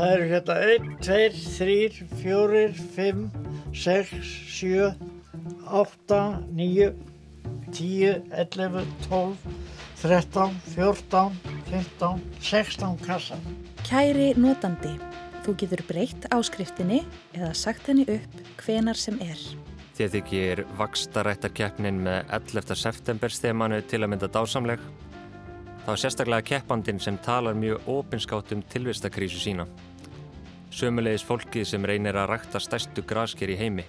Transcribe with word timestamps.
Það 0.00 0.12
eru 0.14 0.26
hérna 0.30 0.54
1, 0.64 0.84
2, 1.04 1.24
3, 1.60 1.96
4, 2.22 2.60
5, 2.94 3.24
6, 3.76 4.28
7, 4.48 4.86
8, 5.68 6.20
9, 6.56 6.86
10, 7.76 8.22
11, 8.32 8.86
12, 9.10 9.50
13, 10.00 10.54
14, 10.72 11.36
15, 11.68 12.22
16 12.40 12.96
kassar. 13.04 13.42
Kæri 13.84 14.30
notandi, 14.40 14.94
þú 15.44 15.54
getur 15.60 15.84
breytt 15.90 16.24
áskriftinni 16.32 17.02
eða 17.36 17.52
sagt 17.52 17.92
henni 17.92 18.08
upp 18.08 18.64
hvenar 18.64 18.96
sem 18.96 19.20
er. 19.20 19.44
Þið 20.00 20.16
þykir 20.16 20.64
vakstarættarkeppnin 20.80 22.00
með 22.08 22.24
11. 22.40 22.72
september 22.86 23.36
stemanu 23.36 23.84
til 23.84 24.00
að 24.00 24.14
mynda 24.14 24.32
dásamleg. 24.32 24.80
Það 25.84 25.92
var 25.92 26.02
sérstaklega 26.06 26.48
keppandin 26.54 27.04
sem 27.04 27.20
talar 27.20 27.52
mjög 27.52 27.84
opinskátt 28.00 28.56
um 28.56 28.64
tilvistakrísu 28.64 29.44
sína. 29.44 29.68
Sömulegis 30.70 31.24
fólkið 31.26 31.64
sem 31.66 31.82
reynir 31.82 32.14
að 32.14 32.28
rækta 32.30 32.60
stærstu 32.62 33.02
grasker 33.02 33.50
í 33.50 33.56
heimi. 33.58 33.84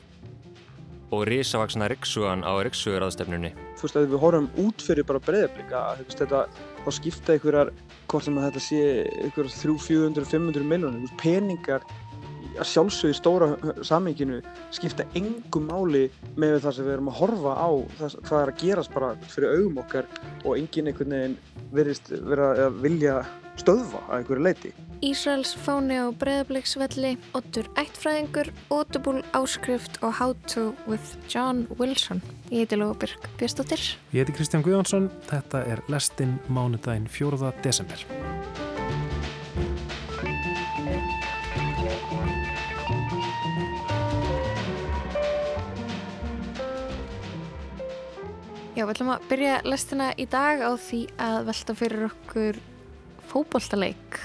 Og 1.14 1.28
risavaksna 1.28 1.90
riksugan 1.92 2.42
á 2.42 2.58
riksuguráðstefnunni. 2.66 3.52
Þú 3.78 3.86
veist 3.86 4.00
að 4.00 4.08
við 4.10 4.22
horfum 4.24 4.48
út 4.64 4.82
fyrir 4.82 5.06
bara 5.06 5.22
breyðablika, 5.22 5.82
þetta, 6.10 6.46
þá 6.82 6.90
skipta 6.98 7.36
einhverjar, 7.36 7.74
hvort 8.10 8.26
sem 8.26 8.40
þetta 8.42 8.64
sé 8.66 8.86
einhverjar 9.28 9.54
300, 9.60 9.84
400, 9.86 10.30
500 10.32 10.70
miljónir, 10.72 11.14
peningar 11.22 11.86
að 12.60 12.68
sjálfsögðu 12.68 13.14
í 13.14 13.18
stóra 13.18 13.50
samenginu 13.88 14.40
skipta 14.76 15.06
engum 15.18 15.70
máli 15.70 16.08
með 16.40 16.58
það 16.66 16.76
sem 16.78 16.88
við 16.88 16.96
erum 16.96 17.12
að 17.12 17.20
horfa 17.22 17.54
á 17.56 17.70
það, 18.00 18.18
hvað 18.28 18.42
er 18.42 18.52
að 18.52 18.64
gerast 18.64 18.96
bara 18.96 19.12
fyrir 19.32 19.56
augum 19.60 19.80
okkar 19.84 20.10
og 20.42 20.58
enginn 20.58 20.92
einhvern 20.92 21.16
veginn 21.16 21.38
verist 21.72 22.12
vera 22.12 22.52
að 22.68 22.82
vilja 22.84 23.22
stöðva 23.62 24.02
að 24.08 24.16
einhverju 24.18 24.46
leiti. 24.46 24.72
Ísraels 25.02 25.56
fáni 25.58 25.98
á 25.98 26.14
breðabliksvelli, 26.14 27.16
Otur 27.38 27.70
Ættfræðingur, 27.82 28.52
Otubúl 28.74 29.22
Áskrift 29.38 29.98
og 30.06 30.14
How 30.20 30.36
to 30.54 30.72
with 30.86 31.16
John 31.30 31.66
Wilson. 31.80 32.22
Ég 32.52 32.66
heiti 32.66 32.78
Lóabirk 32.78 33.30
Björnstóttir. 33.40 33.82
Ég 34.14 34.22
heiti 34.22 34.38
Kristján 34.38 34.66
Guðjónsson. 34.66 35.10
Þetta 35.30 35.64
er 35.70 35.82
lestinn 35.90 36.38
mánudaginn 36.50 37.10
4. 37.10 37.54
desember. 37.66 38.06
Já, 48.72 48.86
við 48.88 48.94
ætlum 48.96 49.10
að 49.14 49.26
byrja 49.30 49.56
lestina 49.68 50.06
í 50.18 50.26
dag 50.32 50.62
á 50.64 50.72
því 50.80 51.02
að 51.22 51.40
velta 51.52 51.74
fyrir 51.78 52.06
okkur 52.08 52.62
fókbóltaleik. 53.32 54.20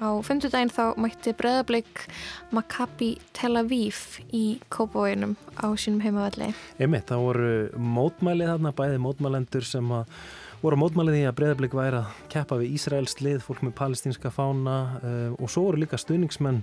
Á 0.00 0.16
femtudaginn 0.24 0.72
þá 0.72 0.96
mætti 0.96 1.34
breðableik 1.36 2.06
Maccabi 2.56 3.10
Tel 3.36 3.58
Aviv 3.60 3.98
í 4.32 4.56
Kópavóinum 4.72 5.34
á 5.60 5.68
sínum 5.76 6.00
heimavalli. 6.00 6.54
Einmitt, 6.80 7.10
það 7.10 7.24
voru 7.26 7.50
mótmælið 7.76 8.54
þarna, 8.54 8.72
bæði 8.78 9.02
mótmælendur 9.04 9.66
sem 9.68 9.92
að 9.92 10.14
voru 10.62 10.78
mótmælið 10.80 11.18
í 11.20 11.26
að 11.28 11.36
breðableik 11.36 11.76
væri 11.76 12.00
að 12.00 12.16
keppa 12.32 12.58
við 12.60 12.78
Ísraels 12.78 13.18
lið, 13.20 13.42
fólk 13.44 13.60
með 13.66 13.76
palestínska 13.80 14.32
fána 14.32 14.78
um, 15.00 15.36
og 15.36 15.52
svo 15.52 15.68
voru 15.68 15.84
líka 15.84 16.00
stuðningsmenn 16.00 16.62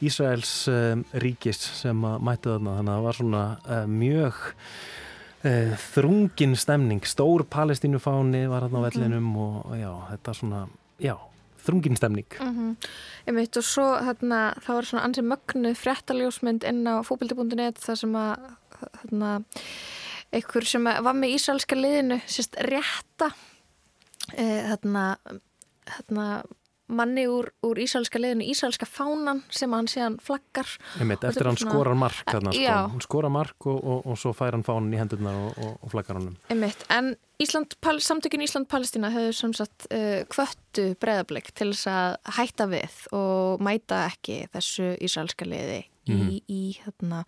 Ísraels 0.00 0.54
um, 0.72 1.04
ríkis 1.20 1.60
sem 1.82 2.04
að 2.08 2.24
mættu 2.24 2.54
þarna, 2.54 2.78
þannig 2.80 2.92
að 2.92 2.98
það 2.98 3.08
var 3.08 3.20
svona 3.20 3.44
um, 3.76 3.96
mjög 4.00 4.42
þrungin 5.40 6.52
stemning, 6.52 7.06
stór 7.08 7.46
palestínufáni 7.48 8.42
var 8.50 8.66
hérna 8.66 8.82
á 8.84 8.86
vellinum 8.90 9.22
mm 9.24 9.36
-hmm. 9.36 9.70
og 9.70 9.76
já, 9.80 9.92
þetta 10.10 10.34
svona, 10.36 10.68
já, 11.00 11.16
þrungin 11.70 11.98
stemning. 11.98 12.38
Mm 12.40 12.52
-hmm. 12.56 12.88
Einmitt 13.26 13.56
og 13.56 13.64
svo 13.64 13.86
þarna, 13.96 14.40
það 14.60 14.74
var 14.74 14.88
svona 14.90 15.04
ansið 15.08 15.28
mögnu 15.32 15.74
fréttaljósmynd 15.74 16.64
inn 16.64 16.86
á 16.86 17.00
fókbildi.net 17.06 17.78
þar 17.78 17.96
sem 17.96 18.16
að 18.16 18.48
þarna, 18.80 19.30
einhver 20.32 20.64
sem 20.66 20.84
var 20.84 21.14
með 21.14 21.34
ísraelska 21.36 21.76
liðinu 21.76 22.20
sérst 22.26 22.56
rétta 22.60 23.30
uh, 24.38 24.62
þarna, 24.70 25.16
þarna 25.86 26.26
manni 26.90 27.26
úr, 27.30 27.50
úr 27.66 27.80
ísælska 27.82 28.20
leðinu, 28.20 28.46
ísælska 28.50 28.88
fánan 28.88 29.42
sem 29.54 29.72
hann 29.72 29.88
síðan 29.90 30.18
flaggar. 30.24 30.68
Einmitt, 30.98 31.24
eftir 31.24 31.48
hann 31.48 31.58
svona... 31.60 31.74
skorar 31.74 31.98
mark 31.98 32.22
þarna, 32.26 32.54
sko. 32.56 32.76
hann 32.94 33.04
skorar 33.06 33.34
mark 33.34 33.66
og, 33.70 33.80
og, 33.80 34.06
og 34.10 34.20
svo 34.20 34.34
fær 34.36 34.58
hann 34.58 34.66
fánan 34.66 34.94
í 34.94 35.00
hendurna 35.00 35.34
og, 35.46 35.76
og 35.80 35.92
flaggar 35.92 36.20
hann 36.20 36.32
Einmitt, 36.50 36.86
en 36.90 37.14
Ísland, 37.40 37.72
samtökin 38.04 38.42
Ísland-Palestína 38.44 39.08
hefur 39.14 39.32
sem 39.32 39.52
sagt 39.56 39.86
uh, 39.88 40.20
kvöttu 40.28 40.90
breðablik 41.00 41.54
til 41.56 41.70
þess 41.72 41.88
að 41.88 42.16
hætta 42.36 42.66
við 42.68 42.98
og 43.16 43.62
mæta 43.64 44.02
ekki 44.10 44.42
þessu 44.52 44.90
ísælska 45.00 45.48
leði 45.48 45.78
mm 46.10 46.18
-hmm. 46.18 46.28
í, 46.28 46.42
í, 46.52 46.60
þarna, 46.84 47.22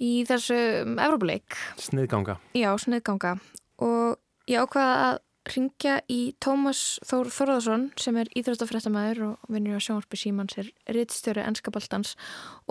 í 0.00 0.12
þessu 0.24 0.56
um, 0.86 0.96
Evrópuleik. 0.98 1.58
Sniðganga. 1.76 2.38
Já, 2.56 2.70
sniðganga. 2.80 3.36
Og 3.84 4.16
ég 4.48 4.64
ákvaða 4.64 4.96
að 5.10 5.18
ringja 5.52 5.98
í 6.12 6.34
Tómas 6.42 6.98
Þór 7.06 7.30
Þorðarsson 7.32 7.88
sem 8.00 8.18
er 8.20 8.30
íþróttafrættamæður 8.38 9.22
og 9.30 9.50
vinnur 9.52 9.80
á 9.80 9.84
sjónarpi 9.84 10.20
Símans 10.20 10.58
er 10.60 10.70
rittstjóri 10.92 11.44
ennskapaltans 11.44 12.14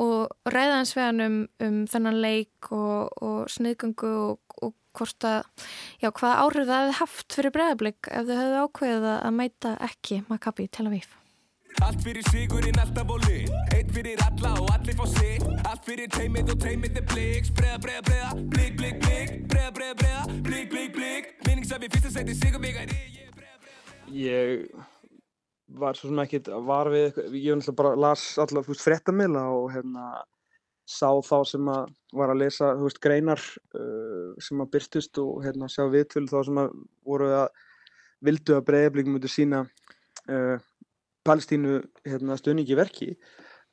og 0.01 0.31
ræða 0.49 0.79
hans 0.79 0.95
vegan 0.97 1.25
um, 1.25 1.37
um 1.63 1.83
þennan 1.91 2.21
leik 2.23 2.71
og, 2.75 3.11
og 3.23 3.51
sniðgöngu 3.55 4.11
og, 4.29 4.57
og 4.61 4.75
hvort 4.95 5.27
að, 5.27 5.67
já, 5.99 6.09
hvaða 6.09 6.39
áhrif 6.45 6.69
það 6.69 6.81
hefði 6.81 6.97
haft 7.01 7.37
fyrir 7.39 7.55
bregðarblik 7.55 8.09
ef 8.11 8.29
þau 8.29 8.39
hefðu 8.39 8.63
ákveðið 8.65 9.11
að 9.13 9.37
mæta 9.41 9.77
ekki 9.89 10.23
Maccabi 10.31 10.71
Tel 10.71 10.89
Aviv. 10.89 11.13
Allt 11.83 12.01
fyrir 12.05 12.23
sigurinn, 12.31 12.77
alltaf 12.79 13.09
á 13.11 13.15
lið. 13.27 13.51
Eitt 13.75 13.91
fyrir 13.91 14.21
alla 14.23 14.53
og 14.61 14.69
allir 14.71 14.95
fá 14.95 15.05
sig 15.11 15.43
Allt 15.65 15.83
fyrir 15.87 16.11
teimið 16.13 16.53
og 16.53 16.61
teimið 16.63 16.99
er 17.01 17.07
blík 17.11 17.49
Breða, 17.57 17.79
breða, 17.83 18.03
breða, 18.07 18.29
blík, 18.53 18.77
blík, 18.79 18.99
blík 19.03 19.33
Breða, 19.51 19.71
breða, 19.75 19.95
breða, 20.01 20.37
blík, 20.45 20.69
blík, 20.71 20.93
blík 20.95 21.31
Vinningsafi 21.47 21.89
fyrst 21.91 22.09
að 22.11 22.15
setja 22.19 22.37
sigur 22.39 22.63
mig 22.63 22.79
Ég 24.15 24.69
var 25.75 25.97
svo 25.97 26.11
sem 26.11 26.23
ekkit 26.23 26.47
var 26.67 26.91
við 26.93 27.19
Ég 27.33 27.51
var 27.51 27.59
náttúrulega 27.59 27.77
bara 27.81 27.95
las 28.05 28.23
allar 28.39 28.67
fréttamila 28.69 29.47
og 29.51 29.71
hérna 29.73 30.13
sá 30.85 31.09
þá 31.25 31.37
sem 31.49 31.69
að 31.71 31.89
var 32.13 32.31
að 32.31 32.43
lesa 32.43 32.73
veist, 32.77 33.01
greinar 33.01 33.41
uh, 33.41 34.35
sem 34.37 34.61
að 34.61 34.71
byrstust 34.75 35.17
og 35.21 35.41
hérna 35.45 35.69
sjá 35.71 35.87
viðtölu 35.89 36.29
þá 36.29 36.39
sem 36.45 36.59
að 36.61 36.75
voru 37.05 37.31
að 37.41 37.47
vildu 38.25 38.55
að 38.55 38.67
breiðablikum 38.69 39.17
mútið 39.17 39.33
sína 39.33 39.63
uh, 39.65 40.61
Palestínu 41.25 41.79
hérna, 42.05 42.37
stöðningi 42.39 42.77
verki. 42.77 43.13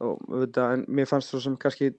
Og 0.02 0.18
þetta, 0.46 0.70
en 0.76 0.86
mér 0.90 1.10
fannst 1.10 1.34
það 1.34 1.44
sem 1.46 1.58
kannski 1.62 1.92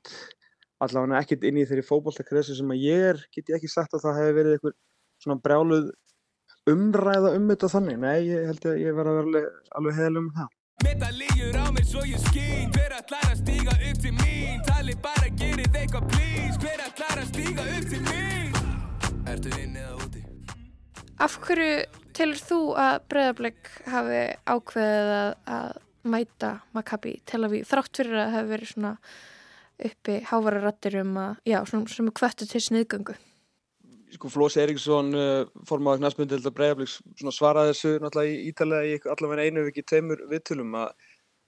allavega 0.83 1.21
ekkert 1.21 1.45
inn 1.47 1.59
í 1.61 1.67
þeirri 1.67 1.85
fókbóltakressu 1.87 2.57
sem 2.57 2.73
að 2.73 2.81
ég 2.83 3.05
er, 3.13 3.21
get 3.31 3.51
ég 3.51 3.59
ekki 3.59 3.71
sagt 3.71 3.93
að 3.95 4.07
það 4.07 4.19
hefði 4.19 4.35
verið 4.39 4.57
eitthvað 4.57 4.75
svona 5.23 5.43
brjáluð 5.45 5.91
umræða 6.73 7.31
um 7.37 7.47
þetta 7.51 7.69
þannig, 7.71 7.97
nei, 8.03 8.17
ég 8.27 8.49
held 8.49 8.67
að 8.67 8.81
ég 8.81 8.97
var 8.97 9.09
að 9.09 9.17
vera 9.19 9.29
alveg, 9.29 9.47
alveg 9.79 9.97
heðalum 9.99 10.27
um 10.27 10.35
það. 10.37 10.51
Medalíur 10.83 11.57
á 11.59 11.65
mér 11.75 11.87
svo 11.87 12.03
ég 12.07 12.21
skýn, 12.27 12.71
hver 12.75 12.95
ætlar 12.97 13.27
að 13.29 13.41
stíga 13.41 13.75
upp 13.77 13.99
til 14.03 14.13
mín, 14.19 14.61
tali 14.67 14.95
bara 15.03 15.31
gerið 15.39 15.79
eitthvað 15.81 16.07
please, 16.13 16.55
hver 16.63 16.85
ætlar 16.87 17.21
að 17.23 17.27
stíga 17.31 17.67
upp 17.77 17.89
til 17.91 18.01
mín, 18.07 18.57
ertu 19.31 19.53
inn 19.61 19.77
eða 19.79 19.99
úti? 20.03 20.23
Af 21.23 21.37
hverju 21.45 22.02
Tilur 22.13 22.37
þú 22.37 22.59
að 22.77 22.95
Breðablik 23.09 23.69
hafi 23.89 24.21
ákveðið 24.45 25.11
að, 25.17 25.29
að 25.57 25.77
mæta 26.13 26.49
Maccabi 26.75 27.13
Tel 27.29 27.43
Aviv 27.47 27.65
þrátt 27.69 27.99
fyrir 27.99 28.17
að 28.19 28.25
það 28.25 28.35
hefur 28.37 28.51
verið 28.51 28.71
svona 28.73 28.91
uppi 29.83 30.17
hávara 30.29 30.63
rattir 30.63 30.97
um 31.01 31.15
að, 31.17 31.39
já, 31.49 31.57
svona, 31.69 32.09
er 32.11 32.17
kvættu 32.19 32.47
til 32.49 32.61
sniðgöngu? 32.61 33.15
Sko 34.13 34.29
Flós 34.29 34.59
Eriksson, 34.61 35.09
uh, 35.17 35.47
formáða 35.65 36.03
knastmyndi 36.03 36.37
held 36.37 36.51
að 36.51 36.57
Breðablik 36.59 36.91
svaraði 37.33 37.73
þessu 37.73 37.95
náttúrulega 38.03 38.35
í 38.35 38.43
ítalega 38.51 38.91
í 38.91 38.99
allavega 39.15 39.47
einu 39.47 39.65
vikið 39.71 39.87
teimur 39.89 40.21
viðtölum 40.29 40.77
að 40.83 40.93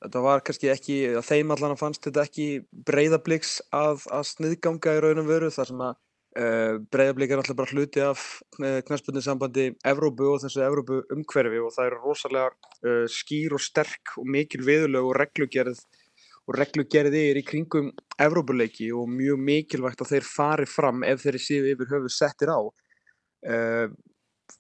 þetta 0.05 0.23
var 0.25 0.41
kannski 0.47 0.71
ekki, 0.73 0.97
að 1.19 1.27
þeim 1.29 1.53
allan 1.53 1.77
fannst 1.79 2.07
þetta 2.07 2.25
ekki 2.25 2.47
Breðabliks 2.89 3.59
að, 3.69 4.07
að 4.09 4.25
sniðganga 4.31 4.97
í 4.97 5.05
raunum 5.05 5.29
veru 5.29 5.51
þar 5.53 5.69
sem 5.69 5.85
að 5.85 6.01
Breiðablík 6.35 7.31
er 7.31 7.39
alltaf 7.39 7.55
bara 7.55 7.71
hluti 7.71 8.01
af 8.03 8.21
knæspunninsambandi 8.57 9.69
Evrópu 9.87 10.33
og 10.33 10.41
þessu 10.43 10.65
Evrópu 10.65 10.97
umhverfi 11.15 11.61
og 11.63 11.69
það 11.71 11.85
eru 11.87 11.99
rosalega 12.03 12.49
uh, 12.83 13.05
skýr 13.07 13.55
og 13.55 13.63
sterk 13.63 14.17
og 14.19 14.27
mikil 14.33 14.65
viðlög 14.67 15.07
og 15.07 15.15
reglugerð 15.21 15.79
og 16.45 16.57
reglugerði 16.59 17.21
er 17.29 17.39
í 17.39 17.43
kringum 17.47 17.87
Evrópuleiki 18.19 18.89
og 18.91 19.07
mjög 19.13 19.39
mikilvægt 19.47 20.03
að 20.03 20.11
þeir 20.11 20.27
fari 20.27 20.67
fram 20.67 21.05
ef 21.07 21.23
þeir 21.23 21.37
séu 21.45 21.69
yfir 21.71 21.89
höfu 21.93 22.11
settir 22.11 22.51
á. 22.51 22.59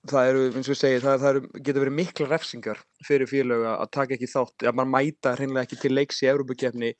Það 0.09 0.29
eru, 0.31 0.47
eins 0.55 0.69
og 0.69 0.73
ég 0.73 0.79
segi, 0.79 1.03
það, 1.03 1.19
það 1.21 1.41
getur 1.59 1.83
verið 1.83 1.97
mikla 1.99 2.29
refsingar 2.31 2.81
fyrir 3.05 3.29
félög 3.29 3.67
að 3.69 3.91
taka 3.93 4.15
ekki 4.15 4.31
þátt, 4.31 4.65
að 4.65 4.79
mann 4.79 4.89
mæta 4.95 5.35
hreinlega 5.35 5.67
ekki 5.67 5.77
til 5.83 5.93
leiks 5.93 6.23
í 6.23 6.31
Evrópukefni 6.31 6.95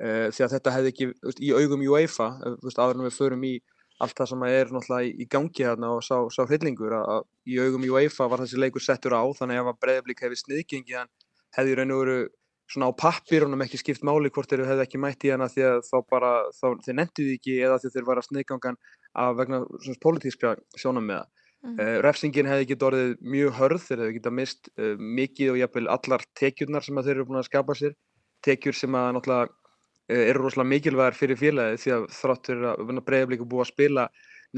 því 0.00 0.46
að 0.46 0.54
þetta 0.54 0.74
hefði 0.78 0.94
ekki, 0.94 1.10
í 1.44 1.52
augum 1.52 1.84
UEFA, 1.90 2.30
áður 2.72 2.96
en 2.96 3.06
við 3.10 3.18
förum 3.18 3.44
í 3.44 3.54
allt 4.00 4.16
það 4.16 4.30
sem 4.32 4.44
er 4.48 4.70
náttúrulega 4.74 5.22
í 5.22 5.26
gangi 5.30 5.66
hérna 5.66 5.94
og 5.96 6.04
sá, 6.04 6.16
sá 6.32 6.42
hryllingur 6.46 6.94
að 6.96 7.24
í 7.48 7.58
augum 7.60 7.86
UEFA 7.90 8.28
var 8.32 8.42
þessi 8.44 8.60
leikur 8.60 8.84
settur 8.84 9.16
á 9.16 9.22
þannig 9.36 9.60
að 9.60 9.62
ef 9.62 9.72
að 9.72 9.80
Breiðablík 9.84 10.22
hefði 10.24 10.40
sniðgengi 10.40 10.96
hann 10.96 11.10
hefði 11.56 11.76
raun 11.78 11.94
og 11.94 12.04
veru 12.04 12.20
svona 12.70 12.90
á 12.90 13.00
pappirunum 13.02 13.64
ekki 13.64 13.80
skipt 13.80 14.04
máli 14.06 14.30
hvort 14.30 14.50
þeir 14.50 14.64
hefði 14.68 14.86
ekki 14.86 15.02
mætt 15.02 15.26
í 15.26 15.32
hana 15.34 15.50
því 15.50 15.66
að 15.66 15.78
þá 15.88 15.96
bara, 16.12 16.32
þá, 16.54 16.66
þeir 16.84 16.98
nefnduði 17.00 17.36
ekki 17.38 17.56
eða 17.66 17.78
því 17.82 17.92
þeir 17.94 18.08
var 18.08 18.20
að 18.20 18.28
sniðgangan 18.28 18.80
af 19.20 19.38
vegna 19.40 19.60
svona 19.82 20.02
pólitíska 20.04 20.54
sjónum 20.78 21.08
með 21.10 21.22
það. 21.22 21.46
Mm. 21.60 21.72
Uh, 21.76 21.96
refsingin 22.06 22.48
hefði 22.48 22.68
getið 22.70 22.86
orðið 22.88 23.10
mjög 23.34 23.56
hörð, 23.58 23.82
þeir 23.84 24.02
hefði 24.04 24.14
getið 24.16 24.36
mist 24.38 24.70
uh, 24.70 24.92
mikið 25.20 25.50
og 25.52 25.58
jafnvel 25.60 25.88
allar 25.92 26.22
tekjurnar 26.40 26.86
sem 26.86 27.00
þeir 27.00 27.16
eru 27.16 27.26
búin 27.28 27.40
að 27.42 27.48
skapa 27.50 27.76
sér, 27.76 27.96
tekjur 28.46 28.78
sem 28.78 28.96
að 28.96 29.10
náttúrulega 29.16 29.50
eru 30.10 30.44
rosalega 30.44 30.72
mikilvægar 30.74 31.16
fyrir 31.16 31.40
félagið 31.40 31.80
því 31.84 31.94
að 31.96 32.04
þráttur 32.16 32.68
að 32.72 33.00
breyðablíku 33.06 33.48
búið 33.48 33.64
að 33.66 33.72
spila 33.72 34.06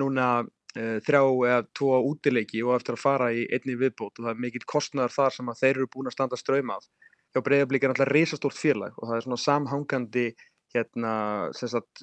núna 0.00 0.26
þrjá 0.72 1.22
eða 1.22 1.62
tvo 1.76 1.98
útileiki 2.08 2.62
og 2.64 2.78
eftir 2.78 2.96
að 2.96 3.02
fara 3.02 3.32
í 3.36 3.42
einni 3.52 3.76
viðbót 3.76 4.16
og 4.16 4.24
það 4.24 4.30
er 4.32 4.44
mikill 4.46 4.64
kostnæðar 4.72 5.12
þar 5.12 5.34
sem 5.36 5.50
að 5.52 5.58
þeir 5.60 5.74
eru 5.74 5.88
búin 5.92 6.08
að 6.08 6.16
standa 6.16 6.38
ströym 6.40 6.72
af 6.72 6.86
hjá 7.32 7.42
Breiðablík 7.44 7.84
er 7.84 7.92
náttúrulega 7.92 8.16
reysastórt 8.16 8.58
félag 8.60 8.96
og 8.96 9.08
það 9.08 9.18
er 9.18 9.26
svona 9.26 9.40
samhangandi 9.40 10.24
hérna, 10.72 11.12
sem 11.56 11.68
sagt, 11.68 12.00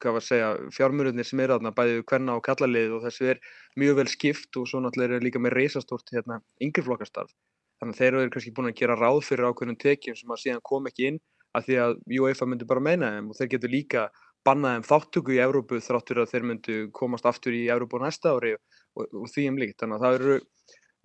hvað 0.00 0.16
var 0.16 0.20
að 0.20 0.26
segja, 0.26 0.48
fjármjörðunir 0.76 1.28
sem 1.28 1.40
eru 1.44 1.56
aðna, 1.56 1.72
bæðið 1.76 2.02
hverna 2.10 2.36
og 2.36 2.44
kallalið 2.44 2.96
og 2.98 3.06
þessu 3.06 3.30
er 3.32 3.40
mjög 3.80 3.98
vel 4.00 4.08
skipt 4.12 4.58
og 4.60 4.68
svo 4.68 4.82
náttúrulega 4.84 5.16
er 5.16 5.24
líka 5.24 5.40
með 5.40 5.56
reysastórt 5.56 6.12
hérna, 6.12 6.42
yngreflokkastarf. 6.64 7.32
Þannig 7.80 7.96
að 7.96 8.02
þeir 8.02 8.18
eru 8.18 8.32
kannski 8.34 8.52
búin 8.56 8.68
að 8.68 8.76
gera 8.82 8.98
ráð 9.00 9.22
fyrir 9.26 9.48
ákveðnum 9.48 9.80
tekjum 9.80 10.18
sem 10.18 10.34
að 10.34 10.42
síðan 10.44 10.64
kom 10.68 10.90
ekki 10.90 11.08
inn 11.08 11.22
að 11.56 11.68
því 11.68 11.78
að 11.84 11.96
UEFA 12.18 12.48
myndi 12.48 12.68
bara 12.68 12.84
meina 12.84 13.10
þeim 13.16 13.32
og 13.32 13.38
þeir 13.38 13.50
getur 13.54 13.72
líka 13.72 14.04
bannað 14.46 14.76
þeim 14.76 14.86
þáttöku 14.88 15.34
í 15.34 15.42
Európu 15.42 15.80
þráttur 15.82 16.22
að 16.22 16.32
þeir 16.32 16.46
myndu 16.50 16.78
komast 16.96 17.26
aftur 17.28 17.54
í 17.54 17.66
Európu 17.70 18.00
næsta 18.02 18.34
ári 18.34 18.56
og, 18.56 18.62
og, 18.98 19.10
og 19.22 19.28
því 19.30 19.48
um 19.50 19.60
líkt. 19.62 19.78
Þannig 19.82 19.98
að 19.98 20.06
það 20.06 20.18
eru 20.18 20.38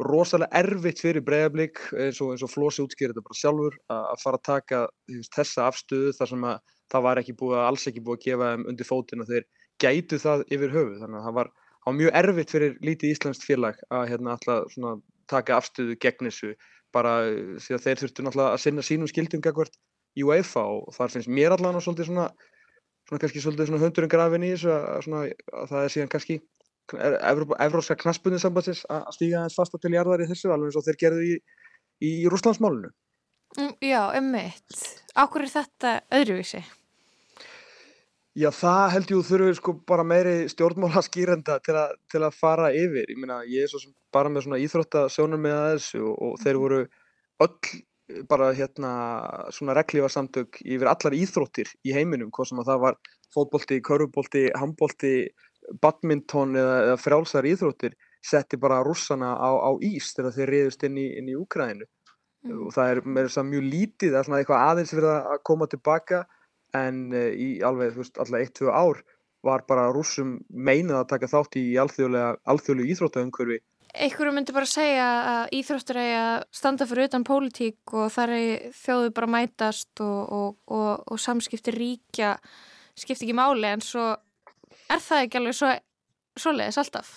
rosalega 0.07 0.59
erfitt 0.61 1.01
fyrir 1.01 1.25
bregðarblik 1.25 1.81
eins 1.97 2.19
og, 2.21 2.35
og 2.37 2.51
Flósi 2.51 2.83
útskýrði 2.83 3.15
þetta 3.15 3.25
bara 3.27 3.39
sjálfur 3.41 3.77
að 3.93 4.23
fara 4.23 4.39
að 4.39 4.47
taka 4.47 4.81
þessa 5.33 5.69
afstöðu 5.71 6.11
þar 6.17 6.31
sem 6.33 6.47
að 6.51 6.73
það 6.93 7.05
var 7.07 7.21
ekki 7.21 7.37
búið, 7.39 7.61
alls 7.63 7.87
ekki 7.89 8.03
búið 8.05 8.19
að 8.19 8.25
gefa 8.27 8.51
þeim 8.51 8.67
undir 8.71 8.87
fótinn 8.87 9.23
og 9.23 9.31
þeir 9.31 9.47
gætu 9.81 10.19
það 10.21 10.43
yfir 10.53 10.75
höfu 10.75 10.99
þannig 11.01 11.19
að 11.19 11.27
það 11.27 11.37
var, 11.39 11.51
það 11.73 11.89
var 11.89 11.97
mjög 12.01 12.19
erfitt 12.21 12.53
fyrir 12.53 12.77
lítið 12.85 13.13
íslenskt 13.15 13.47
félag 13.47 13.81
að 13.89 14.07
hérna 14.13 14.37
taka 15.27 15.57
afstöðu 15.57 15.97
gegn 16.05 16.29
þessu 16.29 16.53
bara 16.95 17.17
því 17.59 17.75
að 17.75 17.83
þeir 17.83 18.01
þurftu 18.03 18.25
náttúrulega 18.25 18.53
að 18.53 18.63
sinna 18.63 18.85
sínum 18.85 19.09
skildum 19.11 19.43
gegn 19.43 19.65
í 19.65 19.79
UEFA 20.25 20.63
og 20.73 20.93
þar 20.95 21.13
finnst 21.13 21.31
mér 21.31 21.55
allavega 21.55 21.83
svolítið 21.85 22.09
svona, 22.09 22.27
svona 23.07 23.23
kannski 23.23 23.43
svolítið 23.43 23.71
svona 23.71 23.83
hundurinn 23.83 24.13
grafin 24.13 24.45
í 24.47 24.53
þessu 24.55 24.71
að, 24.73 25.01
svona, 25.05 25.25
að 25.53 25.73
það 25.73 25.83
er 25.83 25.95
síðan 25.95 26.13
kannski 26.13 26.39
Evrópska 26.87 27.97
knaspunni 27.99 28.39
sambandsins 28.39 28.85
að 28.87 29.09
stíga 29.17 29.41
aðeins 29.41 29.57
fasta 29.59 29.79
til 29.83 29.91
jarðar 29.91 30.23
í 30.23 30.29
þessu 30.29 30.53
alveg 30.53 30.71
eins 30.71 30.79
og 30.79 30.85
þeir 30.85 30.99
gerðu 31.01 31.25
í, 31.27 31.33
í 31.99 32.11
Rúslandsmálunu. 32.31 32.93
Mm, 33.57 33.73
já, 33.83 34.01
ummitt. 34.15 34.83
Áhver 35.17 35.43
er 35.43 35.51
þetta 35.51 35.93
öðruvísi? 36.15 36.61
Já, 38.37 38.51
það 38.53 38.83
held 38.93 39.11
ég 39.11 39.19
að 39.19 39.29
þurfu 39.31 39.53
sko 39.57 39.73
bara 39.89 40.03
meiri 40.05 40.33
stjórnmála 40.51 41.01
skýrenda 41.01 41.57
til, 41.65 41.73
a, 41.79 41.87
til 42.11 42.21
að 42.21 42.35
fara 42.37 42.69
yfir. 42.69 43.07
Ég 43.09 43.17
meina, 43.17 43.39
ég 43.49 43.65
er 43.65 43.71
svo 43.71 43.81
sem 43.81 43.95
bara 44.13 44.29
með 44.29 44.45
svona 44.45 44.59
íþróttasjónur 44.61 45.41
með 45.41 45.57
þessu 45.73 46.03
og, 46.05 46.19
og 46.21 46.35
þeir 46.43 46.59
voru 46.61 46.81
öll 47.43 47.71
bara 48.29 48.53
hérna 48.55 48.91
svona 49.51 49.75
reglífa 49.75 50.09
samtök 50.11 50.61
yfir 50.63 50.87
allar 50.87 51.15
íþróttir 51.17 51.71
í 51.83 51.95
heiminum, 51.95 52.31
hvað 52.31 52.51
sem 52.51 52.61
að 52.61 52.69
það 52.71 52.83
var 52.85 52.99
fótbolti, 53.35 53.79
körfubolti, 53.83 54.43
handbolti, 54.55 55.13
badminton 55.83 56.55
eða, 56.55 56.77
eða 56.85 57.01
frjálsar 57.01 57.47
íþróttir 57.49 57.97
setti 58.23 58.59
bara 58.59 58.79
rússana 58.85 59.33
á, 59.35 59.49
á 59.59 59.71
ís 59.83 60.13
þegar 60.15 60.35
þeir 60.35 60.51
reyðust 60.53 60.87
inn 60.87 60.97
í, 60.99 61.07
inn 61.19 61.29
í 61.31 61.35
Úkræðinu 61.37 61.85
mm. 61.85 62.63
og 62.67 62.73
það 62.75 62.93
er 62.93 63.01
mjög 63.51 63.67
lítið 63.67 64.13
það 64.13 64.19
er 64.19 64.27
svona 64.29 64.41
eitthvað 64.41 64.65
aðeins 64.71 64.95
fyrir 64.95 65.11
að 65.11 65.43
koma 65.49 65.69
tilbaka 65.71 66.23
en 66.77 67.05
uh, 67.11 67.29
í 67.31 67.49
alveg 67.65 67.99
alltaf 67.99 68.39
1-2 68.39 68.71
ár 68.71 69.03
var 69.45 69.63
bara 69.69 69.91
rússum 69.93 70.37
meinað 70.49 71.03
að 71.03 71.09
taka 71.13 71.31
þátt 71.31 71.59
í 71.59 71.65
alþjóðlegu 71.79 72.87
íþróttaumkörfi 72.93 73.59
Einhverju 73.97 74.33
myndi 74.35 74.53
bara 74.53 74.69
segja 74.69 75.05
að 75.31 75.53
íþróttur 75.57 75.97
eigi 76.01 76.15
að 76.19 76.43
standa 76.53 76.85
fyrir 76.89 77.09
utan 77.09 77.25
pólitík 77.25 77.93
og 77.97 78.11
þar 78.13 78.33
er 78.35 78.65
þjóðu 78.77 79.13
bara 79.17 79.29
mætast 79.33 80.01
og, 80.05 80.19
og, 80.37 80.57
og, 80.69 81.05
og 81.07 81.21
samskipti 81.21 81.73
ríkja 81.73 82.35
skipti 82.97 83.25
ekki 83.25 83.37
máli 83.37 83.71
en 83.71 83.83
svo 83.85 84.11
er 84.87 85.01
það 85.03 85.23
ekki 85.25 85.39
alveg 85.41 85.57
svo, 85.57 85.71
svoleiðis 86.37 86.81
alltaf? 86.83 87.13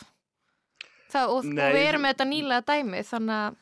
Það, 1.10 1.34
og, 1.34 1.50
og 1.50 1.74
við 1.76 1.88
erum 1.88 2.06
með 2.06 2.14
þetta 2.14 2.28
nýlega 2.30 2.66
dæmi 2.70 3.04
þannig 3.10 3.36
að 3.40 3.58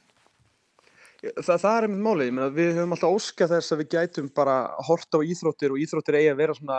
Þa, 1.18 1.56
það 1.58 1.72
er 1.72 1.84
einmitt 1.88 2.02
málið, 2.04 2.36
við 2.54 2.68
höfum 2.76 2.92
alltaf 2.94 3.14
óskað 3.16 3.52
þess 3.56 3.74
að 3.74 3.80
við 3.80 3.88
gætum 3.96 4.26
bara 4.36 4.52
horta 4.86 5.18
á 5.18 5.26
íþróttir 5.26 5.72
og 5.74 5.80
íþróttir 5.82 6.18
eigi 6.20 6.28
að 6.30 6.38
vera 6.38 6.54
svona 6.54 6.76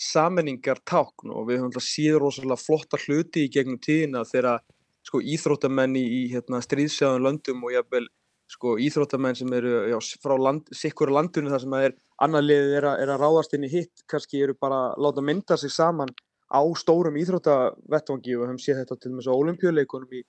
sammenningar 0.00 0.80
tákn 0.88 1.28
og 1.28 1.50
við 1.50 1.58
höfum 1.60 1.68
alltaf 1.68 1.84
síður 1.84 2.24
rosalega 2.24 2.56
flotta 2.56 3.00
hluti 3.02 3.44
í 3.44 3.50
gegnum 3.52 3.76
tíðina 3.84 4.24
þegar 4.30 4.62
sko, 5.06 5.20
íþróttamenn 5.34 5.96
í, 5.98 6.02
í 6.02 6.20
hérna, 6.32 6.62
stríðsjáðun 6.64 7.26
löndum 7.26 7.64
og 7.66 7.74
jáfnvel 7.74 8.06
sko, 8.52 8.76
íþróttamenn 8.82 9.38
sem 9.38 9.52
eru 9.56 9.72
já, 9.90 9.98
frá 10.22 10.34
land, 10.38 10.68
sikkur 10.76 11.12
landunum 11.12 11.52
þar 11.54 11.64
sem 11.64 11.76
að 11.76 11.86
er 11.88 11.96
annar 12.26 12.44
liðið 12.44 12.76
er, 12.78 12.88
er 13.04 13.14
að 13.14 13.24
ráðast 13.24 13.56
inn 13.56 13.66
í 13.66 13.72
hitt, 13.72 14.04
kannski 14.10 14.42
eru 14.44 14.56
bara 14.60 14.82
að 14.90 15.06
láta 15.06 15.24
mynda 15.24 15.58
sig 15.60 15.72
saman 15.72 16.12
á 16.52 16.60
stórum 16.76 17.16
íþróttavettvangi 17.16 18.36
og 18.36 18.46
hefum 18.46 18.60
séð 18.60 18.82
þetta 18.82 18.98
til 19.00 19.12
og 19.12 19.16
með 19.16 19.26
svo 19.26 19.38
ólimpíuleikunum 19.40 20.18
í, 20.18 20.22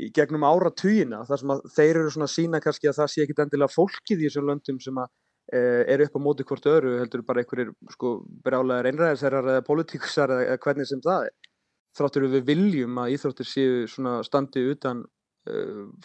í 0.00 0.10
gegnum 0.16 0.46
áratugina 0.48 1.22
þar 1.28 1.42
sem 1.42 1.52
að 1.52 1.62
þeir 1.76 2.00
eru 2.00 2.14
svona 2.14 2.32
sína 2.32 2.62
kannski 2.64 2.90
að 2.90 2.98
það 3.02 3.12
sé 3.12 3.24
ekkit 3.26 3.42
endilega 3.44 3.74
fólkið 3.74 4.22
í 4.22 4.28
þessum 4.28 4.48
löndum 4.50 4.80
sem 4.80 5.02
að 5.02 5.10
e, 5.52 5.60
eru 5.94 6.08
upp 6.08 6.16
á 6.16 6.20
móti 6.24 6.46
hvort 6.48 6.70
öru 6.72 6.94
heldur 7.02 7.26
bara 7.28 7.44
einhverjir 7.44 7.74
sko 7.92 8.14
brálaðar 8.46 8.88
einræðisherrar 8.90 9.52
eða 9.52 9.66
politíkusar 9.68 10.32
eða 10.38 10.56
hvernig 10.64 10.88
sem 10.88 11.04
það 11.04 11.28
er 11.28 11.52
þráttur 11.96 12.28
við 12.30 12.48
viljum 12.48 12.98
að 13.02 13.12
íþróttir 13.16 13.48
séu 13.48 13.84
svona 13.90 14.18
standið 14.26 14.72
utan 14.76 15.04
e, 15.48 15.60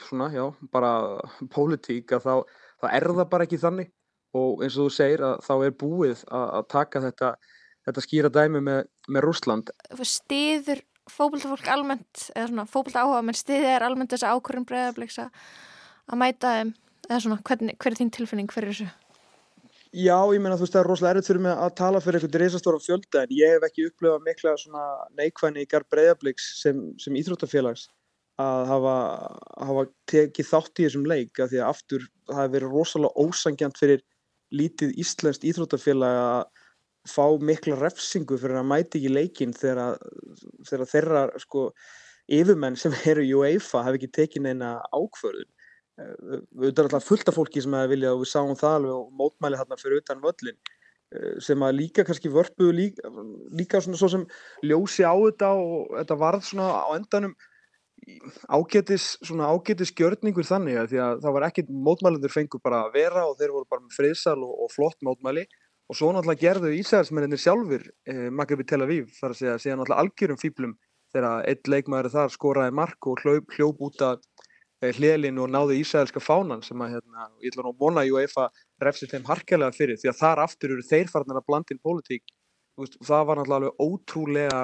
svona 0.08 0.30
já 0.34 0.46
bara 0.74 0.94
politík 1.56 2.14
að 2.18 2.28
þá, 2.28 2.36
þá 2.84 2.86
er 2.92 3.10
það 3.12 3.26
bara 3.34 3.48
ekki 3.48 3.62
þannig 3.62 3.92
og 4.38 4.64
eins 4.64 4.78
og 4.80 4.88
þú 4.88 4.96
segir 4.96 5.26
að 5.28 5.42
þá 5.44 5.54
er 5.58 5.74
búið 5.76 6.22
að, 6.32 6.46
að 6.60 6.70
taka 6.72 7.04
þetta 7.08 7.34
þetta 7.88 8.04
skýra 8.06 8.32
dæmi 8.34 8.62
með, 8.64 8.86
með 9.10 9.26
Rúsland. 9.26 9.72
Stiður 10.06 10.84
fókbaltafólk 11.10 11.68
almennt, 11.74 12.28
eða 12.36 12.48
svona 12.52 12.68
fókbalta 12.70 13.06
áhuga, 13.06 13.24
menn 13.26 13.38
stiðið 13.38 13.70
er 13.74 13.86
almennt 13.88 14.14
þess 14.14 14.28
að 14.28 14.38
ákvörðum 14.38 14.68
bregðarbleiks 14.70 15.20
að 15.24 16.20
mæta 16.22 16.54
þeim, 16.58 16.74
eða 17.10 17.22
svona, 17.26 17.40
hvern, 17.50 17.74
hver 17.82 17.92
er 17.92 18.00
þín 18.00 18.14
tilfinning 18.18 18.54
fyrir 18.54 18.74
þessu? 18.74 18.90
Já, 19.92 20.16
ég 20.32 20.40
meina 20.40 20.56
þú 20.56 20.64
veist 20.64 20.76
það 20.76 20.82
er 20.82 20.88
rosalega 20.88 21.14
erfitt 21.18 21.28
fyrir 21.28 21.44
mig 21.44 21.58
að 21.66 21.74
tala 21.76 22.00
fyrir 22.00 22.22
einhvern 22.22 22.40
reysastóra 22.40 22.80
fjölda 22.80 23.26
en 23.26 23.34
ég 23.36 23.56
hef 23.58 23.66
ekki 23.68 23.88
upplifað 23.90 24.22
mikla 24.24 24.54
svona 24.62 24.84
neikvæðni 25.20 25.66
í 25.66 25.68
garð 25.68 25.90
bregðarbleiks 25.92 26.46
sem, 26.62 26.80
sem 26.96 27.18
íþróttafélags 27.20 27.90
að 28.40 28.64
hafa, 28.70 28.96
hafa 29.68 29.84
tekið 30.08 30.48
þátt 30.48 30.80
í 30.80 30.86
þessum 30.88 31.10
leik 31.12 31.42
að 31.44 31.52
því 31.52 31.60
að 31.60 31.74
aftur 31.74 32.08
það 32.30 32.40
hefur 32.40 32.56
verið 32.56 32.78
rosalega 32.78 33.26
ósangjant 33.26 33.82
fyrir 33.82 34.06
lítið 34.62 34.96
íslenskt 35.04 35.48
íþróttafélag 35.52 36.20
að 36.22 36.46
fá 37.12 37.26
mikla 37.52 37.80
refsingu 37.82 38.38
fyrir 38.40 38.62
að 38.62 38.70
mæti 38.72 39.02
ekki 39.02 39.12
leikinn 39.12 39.56
þegar, 39.58 40.00
þegar 40.70 40.92
þeirra 40.94 41.24
sko, 41.42 41.66
yfirmenn 42.32 42.78
sem 42.80 42.96
eru 43.12 43.26
í 43.26 43.34
UEFA 43.36 43.84
hafi 43.88 44.00
ekki 44.00 44.12
tekið 44.22 44.46
neina 44.48 44.78
ákvörðun. 44.96 45.50
Eh, 46.02 46.42
erum 46.72 46.88
alltaf 46.88 47.08
fullt 47.08 47.30
af 47.30 47.38
fólki 47.38 47.64
sem 47.64 47.74
hefur 47.78 47.94
viljað 47.94 48.16
og 48.16 48.24
við 48.24 48.32
sáum 48.32 48.58
það 48.60 48.78
alveg 48.80 48.98
og 48.98 49.12
mótmæli 49.20 49.60
þarna 49.60 49.78
fyrir 49.80 50.02
utan 50.02 50.24
völlin 50.24 50.58
eh, 50.58 51.38
sem 51.44 51.66
að 51.68 51.78
líka 51.78 52.06
kannski 52.08 52.32
vörpuðu 52.34 52.76
líka, 52.78 53.14
líka 53.62 53.82
svona 53.84 54.02
svo 54.02 54.12
sem 54.16 54.28
ljósi 54.66 55.06
á 55.08 55.14
þetta 55.14 55.54
og 55.62 55.96
þetta 56.00 56.20
varð 56.24 56.46
svona 56.50 56.70
á 56.72 56.90
endanum 56.98 57.36
ágetis, 58.50 59.16
svona 59.22 59.50
ágetis 59.54 59.92
gjörningur 59.94 60.48
þannig 60.48 60.80
að 60.82 60.94
því 60.94 61.02
að 61.06 61.20
það 61.26 61.36
var 61.38 61.48
ekkit 61.48 61.74
mótmælendur 61.88 62.34
fengur 62.34 62.64
bara 62.64 62.86
að 62.86 62.96
vera 62.98 63.26
og 63.30 63.36
þeir 63.40 63.54
voru 63.56 63.70
bara 63.70 63.84
með 63.84 63.98
friðsal 63.98 64.40
og, 64.42 64.54
og 64.66 64.72
flott 64.74 64.98
mótmæli. 65.06 65.46
Og 65.92 65.98
svo 66.00 66.10
náttúrulega 66.16 66.40
gerðu 66.40 66.72
Ísæðarsmenninir 66.80 67.42
sjálfur 67.42 67.84
eh, 68.08 68.30
Magribi 68.32 68.66
Tel 68.66 68.82
Aviv 68.86 69.12
þar 69.18 69.34
að 69.34 69.42
segja 69.42 69.58
síðan 69.60 69.82
náttúrulega 69.82 70.06
algjörum 70.06 70.40
fýblum 70.40 70.76
þegar 71.12 71.48
einn 71.52 71.72
leikmaður 71.74 72.14
þar 72.14 72.32
skoraði 72.32 72.76
mark 72.80 73.10
og 73.12 73.20
hljóp, 73.22 73.52
hljóp 73.58 73.84
út 73.90 74.06
að 74.08 74.22
eh, 74.82 74.94
hliðlinu 74.98 75.46
og 75.46 75.52
náði 75.54 75.80
Ísæðarska 75.82 76.22
fánan 76.24 76.64
sem 76.66 76.82
að 76.84 76.98
hérna, 76.98 77.28
ég 77.42 77.54
ætla 77.54 77.66
nú 77.66 77.74
að 77.74 77.84
vona 77.84 78.06
UEFA 78.06 78.48
refsir 78.82 79.12
þeim 79.12 79.28
harkelega 79.30 79.76
fyrir 79.76 80.00
því 80.02 80.12
að 80.12 80.22
þar 80.22 80.44
aftur 80.46 80.76
eru 80.76 80.88
þeir 80.88 81.12
farnar 81.12 81.42
að 81.42 81.48
blanda 81.50 81.76
inn 81.76 81.84
pólitík. 81.84 82.24
Og 82.80 82.90
það 83.06 83.28
var 83.28 83.42
náttúrulega 83.42 83.86
ótrúlega 83.86 84.62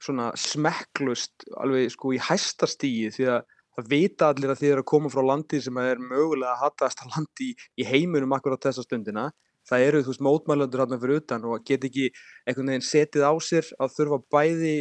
svona 0.00 0.30
smekklust 0.38 1.44
alveg 1.60 1.92
sko 1.92 2.14
í 2.16 2.20
hæstastígi 2.24 3.10
því 3.14 3.28
að 3.34 3.42
það 3.76 3.90
vita 3.92 4.30
allir 4.32 4.52
að 4.52 4.62
þið 4.62 4.72
eru 4.72 4.84
að 4.84 4.90
koma 4.90 5.12
frá 5.12 5.22
landi 5.24 5.60
sem 5.62 5.78
er 5.82 6.00
mögulega 6.02 6.54
að 6.54 6.62
hataðast 6.64 7.04
að 7.04 7.14
landi 7.16 7.50
í 7.76 7.86
heiminum 7.86 8.34
akkurat 8.36 8.64
þessa 8.64 8.84
stundina. 8.86 9.28
Það 9.68 9.86
eru 9.86 10.00
þú 10.02 10.12
veist 10.12 10.24
mótmælandur 10.24 10.82
hérna 10.82 10.98
fyrir 11.02 11.20
utan 11.20 11.44
og 11.46 11.64
get 11.68 11.84
ekki 11.86 12.08
einhvern 12.48 12.72
veginn 12.72 12.86
setið 12.86 13.26
á 13.28 13.32
sér 13.44 13.68
að 13.78 13.94
þurfa 13.98 14.18
bæði 14.32 14.76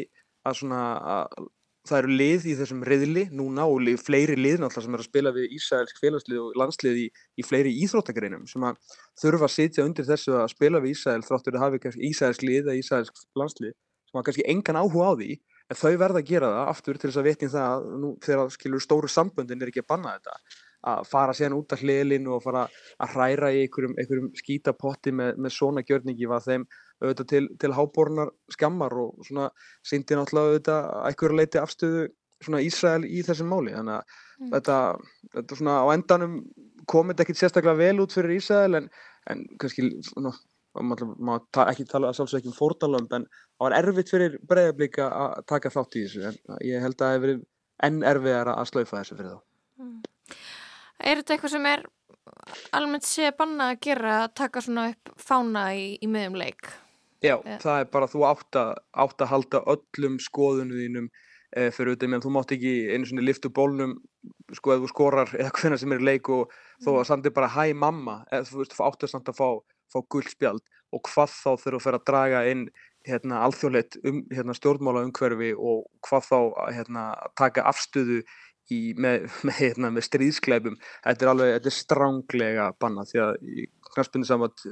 að 0.47 0.61
svona 0.61 0.83
að 1.19 1.49
það 1.89 1.99
eru 2.03 2.15
lið 2.21 2.47
í 2.47 2.55
þessum 2.59 2.85
riðli 2.87 3.25
núna 3.35 3.65
og 3.69 3.81
lið, 3.85 3.99
fleiri 4.05 4.37
lið 4.37 4.61
náttúrulega 4.61 4.85
sem 4.85 4.97
er 4.97 5.03
að 5.03 5.09
spila 5.09 5.33
við 5.35 5.55
Ísraelsk 5.57 6.01
félagslið 6.03 6.41
og 6.43 6.57
landslið 6.61 7.01
í, 7.01 7.05
í 7.39 7.45
fleiri 7.45 7.75
íþróttagreinum 7.85 8.47
sem 8.49 8.65
að 8.69 8.79
þurfa 9.21 9.49
að 9.49 9.55
sitja 9.55 9.85
undir 9.87 10.07
þessu 10.07 10.37
að 10.37 10.49
spila 10.53 10.81
við 10.83 10.95
Ísrael 10.95 11.25
þráttur 11.25 11.57
að 11.59 11.65
hafa 11.65 11.93
Ísraelsk 12.09 12.45
lið 12.45 12.61
eða 12.63 12.79
Ísraelsk 12.79 13.21
landslið 13.41 13.73
sem 13.73 14.19
hafa 14.19 14.29
kannski 14.29 14.47
engan 14.53 14.81
áhuga 14.81 15.11
á 15.11 15.13
því 15.19 15.31
en 15.69 15.77
þau 15.77 15.91
verða 16.01 16.21
að 16.23 16.29
gera 16.29 16.49
það 16.55 16.71
aftur 16.73 16.97
til 16.97 17.09
þess 17.09 17.21
að 17.21 17.29
vetja 17.29 17.51
það 17.53 17.69
að 17.69 17.91
nú 18.01 18.15
þegar 18.25 18.55
skilur 18.55 18.83
stóru 18.83 19.11
samböndin 19.11 19.61
er 19.61 19.71
ekki 19.71 19.83
að 19.83 19.91
banna 19.93 20.15
þetta 20.17 20.37
að 20.89 21.09
fara 21.11 21.35
síðan 21.35 21.57
út 21.57 21.73
af 21.75 21.81
hliðlinu 21.83 22.35
og 22.37 22.43
fara 22.43 22.65
að 23.03 23.15
hræra 23.15 23.49
í 23.51 23.65
einhverjum, 23.65 23.95
einhverjum 23.99 24.29
skítapotti 24.39 25.11
með, 25.11 25.33
með 25.43 25.55
svona 25.55 25.83
gjörningi 25.83 26.29
var 26.31 26.45
þeim 26.45 26.65
auðvitað 26.99 27.29
til, 27.31 27.43
til 27.61 27.73
hábornar 27.75 28.31
skammar 28.51 28.95
og 28.99 29.27
svona 29.27 29.49
síndi 29.85 30.17
náttúrulega 30.17 30.53
auðvitað 30.53 30.89
einhverju 31.09 31.39
leiti 31.39 31.61
afstöðu 31.61 32.07
svona 32.43 32.61
Ísrael 32.63 33.03
í 33.07 33.23
þessum 33.27 33.51
máli 33.51 33.75
þannig 33.75 33.97
að 33.97 34.13
mm. 34.39 34.51
þetta, 34.53 34.77
þetta 35.35 35.59
svona 35.59 35.75
á 35.83 35.85
endanum 35.95 36.37
komið 36.89 37.23
ekkert 37.23 37.41
sérstaklega 37.41 37.79
vel 37.79 38.03
út 38.03 38.15
fyrir 38.15 38.37
Ísrael 38.37 38.79
en, 38.79 38.89
en 39.31 39.43
kannski 39.61 39.89
svona 40.07 40.33
maður 40.79 41.13
má 41.17 41.33
ta 41.55 41.65
ekki 41.71 41.87
tala 41.89 42.11
sjálfsög 42.15 42.39
ekki 42.39 42.51
um 42.51 42.57
fórtalömb 42.57 43.13
en 43.17 43.25
það 43.25 43.63
var 43.65 43.75
erfitt 43.79 44.11
fyrir 44.13 44.35
bregðarblíka 44.47 45.07
að 45.09 45.39
taka 45.49 45.71
þátt 45.73 45.97
í 45.97 46.03
þessu 46.05 46.27
en 46.29 46.59
ég 46.67 46.83
held 46.83 46.95
að 46.95 47.05
það 47.05 47.15
hefur 47.15 47.25
verið 47.25 47.45
enn 47.87 48.03
erfiðar 48.11 48.51
að 48.53 48.69
slaufa 48.69 48.99
þessu 48.99 49.17
fyrir 49.17 49.31
þá 49.31 49.39
mm. 49.81 49.95
Er 50.99 51.21
þetta 51.21 51.33
eitthvað 51.35 51.53
sem 51.55 51.67
er 51.69 51.85
almennt 52.75 53.07
sé 53.07 53.31
banna 53.35 53.71
að 53.73 53.81
gera 53.87 54.15
að 54.25 54.33
taka 54.41 54.63
svona 54.63 54.89
upp 54.91 55.11
fána 55.19 55.69
í, 55.75 55.85
í 56.03 56.09
miðjum 56.11 56.37
leik? 56.39 56.71
Já, 57.19 57.35
yeah. 57.35 57.59
það 57.59 57.81
er 57.81 57.89
bara 57.91 58.07
þú 58.07 58.23
átt 58.29 58.59
að, 58.59 58.71
átt 59.03 59.23
að 59.23 59.31
halda 59.33 59.63
öllum 59.73 60.19
skoðunum 60.23 60.79
þínum 60.79 61.09
e, 61.09 61.65
fyrir 61.75 61.91
auðvitað, 61.91 62.11
menn 62.13 62.23
þú 62.23 62.33
mátt 62.35 62.53
ekki 62.55 62.73
einu 62.93 63.09
svona 63.09 63.25
liftu 63.27 63.51
bólnum 63.51 63.97
sko 64.55 64.73
eða 64.73 64.85
þú 64.85 64.91
skorar 64.93 65.33
eða 65.35 65.53
hvernig 65.57 65.81
sem 65.81 65.95
er 65.95 66.03
í 66.03 66.09
leik 66.11 66.31
og 66.31 66.45
mm. 66.47 66.85
þó 66.85 66.91
að 66.93 67.07
samt 67.11 67.27
er 67.27 67.35
bara 67.35 67.51
hæ 67.51 67.73
mamma, 67.75 68.21
eða 68.31 68.47
þú 68.51 68.61
veist, 68.61 68.77
átt 68.87 69.03
að 69.03 69.13
samt 69.15 69.31
að 69.33 69.41
fá, 69.41 69.49
fá 69.91 69.99
guldspjald 70.15 70.63
og 70.95 71.03
hvað 71.05 71.33
þá 71.35 71.49
þurfa 71.49 71.75
að 71.75 71.83
fyrir 71.83 71.99
að 71.99 72.07
draga 72.07 72.45
inn 72.49 72.69
hérna 73.07 73.43
alþjóðleitt 73.45 73.97
um, 74.07 74.23
hérna 74.33 74.55
stjórnmála 74.57 75.03
umhverfi 75.07 75.51
og 75.55 75.85
hvað 76.07 76.25
þá 76.27 76.39
hérna 76.75 77.03
taka 77.39 77.63
afstöðu 77.69 78.21
í, 78.73 78.79
með, 78.97 79.27
með, 79.47 79.57
hérna, 79.59 79.91
með 79.95 80.07
stríðskleipum 80.07 80.77
þetta 80.77 81.25
er 81.25 81.33
alveg, 81.33 81.51
þetta 81.57 81.71
er 81.71 81.77
stránglega 81.77 82.69
banna 82.81 83.05
því 83.09 83.21
að 83.25 83.35
knastbundisamband 83.89 84.65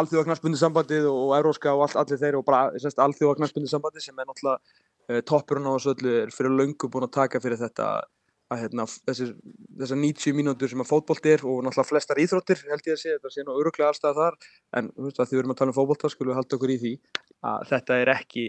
alþjóða 0.00 0.26
knastbundisambandið 0.30 1.08
og 1.12 1.32
euróska 1.36 1.76
og 1.76 1.86
all, 1.86 2.02
allir 2.02 2.20
þeir 2.22 2.40
og 2.40 2.46
bara 2.48 2.90
alþjóða 3.06 3.38
knastbundisambandið 3.42 4.08
sem 4.08 4.20
er 4.20 4.28
náttúrulega 4.28 4.58
uh, 4.58 5.22
toppurinn 5.28 5.68
á 5.68 5.76
þessu 5.76 5.96
öllu 5.96 6.18
er 6.22 6.34
fyrir 6.34 6.56
löngu 6.56 6.92
búin 6.92 7.08
að 7.08 7.16
taka 7.20 7.42
fyrir 7.44 7.60
þetta 7.60 7.90
að 8.46 8.60
hérna, 8.62 8.84
þessar, 8.86 9.32
þessar 9.80 9.98
90 9.98 10.36
mínútur 10.38 10.70
sem 10.70 10.82
að 10.82 10.90
fótbolti 10.92 11.32
er 11.34 11.42
og 11.42 11.64
náttúrulega 11.66 11.90
flestar 11.90 12.20
íþróttir 12.22 12.60
held 12.70 12.84
ég 12.86 12.94
að 12.94 13.00
sé, 13.00 13.16
þetta 13.16 13.32
sé 13.34 13.42
nú 13.42 13.56
öruglega 13.58 13.88
allstað 13.90 14.20
þar. 14.20 14.36
En 14.78 14.90
þú 14.92 15.08
veist 15.08 15.18
að 15.18 15.26
því 15.26 15.36
við 15.36 15.42
erum 15.42 15.54
að 15.54 15.58
tala 15.60 15.72
um 15.72 15.76
fótbolta 15.80 16.10
skulum 16.12 16.30
við 16.30 16.38
halda 16.38 16.58
okkur 16.58 16.72
í 16.72 16.76
því 16.84 16.92
að 17.50 17.66
þetta 17.72 17.98
er 18.04 18.12
ekki 18.14 18.44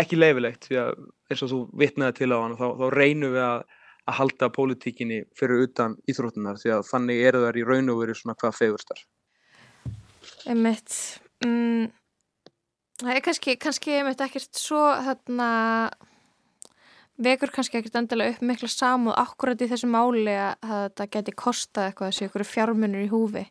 ekki 0.00 0.18
leifilegt 0.18 0.68
því 0.68 0.78
að 0.80 0.92
eins 1.30 1.44
og 1.44 1.50
þú 1.52 1.58
vitnaði 1.80 2.16
til 2.18 2.30
á 2.34 2.38
hann 2.40 2.56
þá, 2.58 2.66
þá 2.80 2.86
reynum 2.94 3.34
við 3.36 3.44
að 3.44 3.58
að 4.04 4.18
halda 4.20 4.50
pólitíkinni 4.52 5.24
fyrir 5.38 5.66
utan 5.66 5.98
íþróttunar 6.10 6.60
því 6.60 6.76
að 6.76 6.86
þannig 6.90 7.26
eru 7.30 7.44
þær 7.46 7.60
í 7.60 7.66
raun 7.68 7.92
og 7.92 8.00
veru 8.02 8.16
svona 8.18 8.38
hvað 8.40 8.58
fegurstar 8.60 9.04
Einmitt. 10.44 10.92
Mm, 11.44 11.88
Það 13.02 13.10
er 13.10 13.22
kannski, 13.26 13.54
kannski 13.58 13.94
einmitt 13.98 14.20
ekkert 14.22 14.58
svo 14.58 14.80
þarna 15.02 15.48
vekur 17.24 17.50
kannski 17.54 17.80
ekkert 17.80 17.98
endilega 17.98 18.36
upp 18.36 18.44
mikla 18.46 18.70
samúð 18.70 19.16
akkurat 19.18 19.64
í 19.64 19.68
þessu 19.70 19.88
máli 19.90 20.34
að 20.34 20.68
þetta 20.70 21.08
geti 21.16 21.34
kostað 21.38 21.88
eitthvað 21.88 22.12
þessu 22.12 22.28
ykkur 22.28 22.46
fjármunur 22.46 23.02
í 23.02 23.10
húfi. 23.10 23.42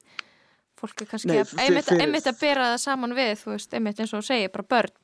Fólk 0.79 1.03
er 1.03 1.09
kannski 1.11 1.31
Nei, 1.31 1.41
að, 1.41 1.51
einmitt, 1.65 1.91
einmitt 1.91 2.29
að 2.31 2.39
bera 2.39 2.69
það 2.71 2.79
saman 2.85 3.17
við 3.17 3.33
þú 3.41 3.51
veist, 3.51 3.75
einmitt 3.75 3.99
eins 4.03 4.15
og 4.15 4.23
segja, 4.27 4.51
bara 4.53 4.69
börn 4.75 5.02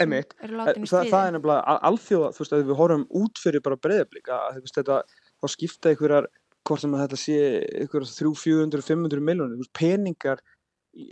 Einmitt, 0.00 0.36
það, 0.40 1.10
það 1.10 1.24
er 1.26 1.34
nefnilega 1.36 1.74
alþjóða, 1.90 2.30
þú 2.34 2.42
veist, 2.42 2.54
að 2.54 2.62
við 2.70 2.78
horfum 2.78 3.06
út 3.20 3.42
fyrir 3.42 3.64
bara 3.64 3.80
breyðablík 3.84 4.30
að 4.32 4.60
þetta, 4.72 5.00
þá 5.40 5.46
skipta 5.54 5.92
einhverjar, 5.92 6.28
hvort 6.68 6.84
sem 6.84 6.94
að 6.96 7.02
þetta 7.04 7.20
sé 7.20 7.36
einhverjar 7.82 8.14
300, 8.14 8.40
400, 8.44 8.86
500 8.88 9.26
miljónir, 9.28 9.70
peningar 9.76 10.42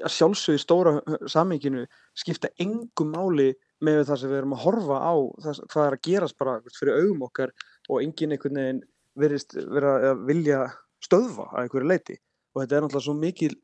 að 0.02 0.12
sjálfsögja 0.12 0.58
í 0.58 0.62
stóra 0.62 0.92
saminginu 1.30 1.84
skipta 2.18 2.50
engum 2.62 3.12
máli 3.14 3.52
með 3.84 4.04
það 4.08 4.20
sem 4.22 4.32
við 4.32 4.40
erum 4.40 4.54
að 4.56 4.62
horfa 4.64 4.98
á 4.98 5.14
það, 5.44 5.60
hvað 5.70 5.84
er 5.84 5.96
að 5.96 6.06
gerast 6.08 6.38
bara 6.40 6.56
fyrir 6.74 7.02
augum 7.04 7.26
okkar 7.28 7.52
og 7.88 8.00
engin 8.02 8.34
einhvern 8.34 8.58
veginn 8.58 8.80
verist 9.18 9.54
vera 9.54 9.92
að 10.10 10.24
vilja 10.28 10.64
stöðva 11.04 11.46
að 11.52 11.60
einhverju 11.62 11.90
leiti 11.92 12.16
og 12.18 12.62
þetta 12.62 12.78
er 12.78 12.84
náttúrulega 12.84 13.06
svo 13.06 13.16
mikil 13.18 13.54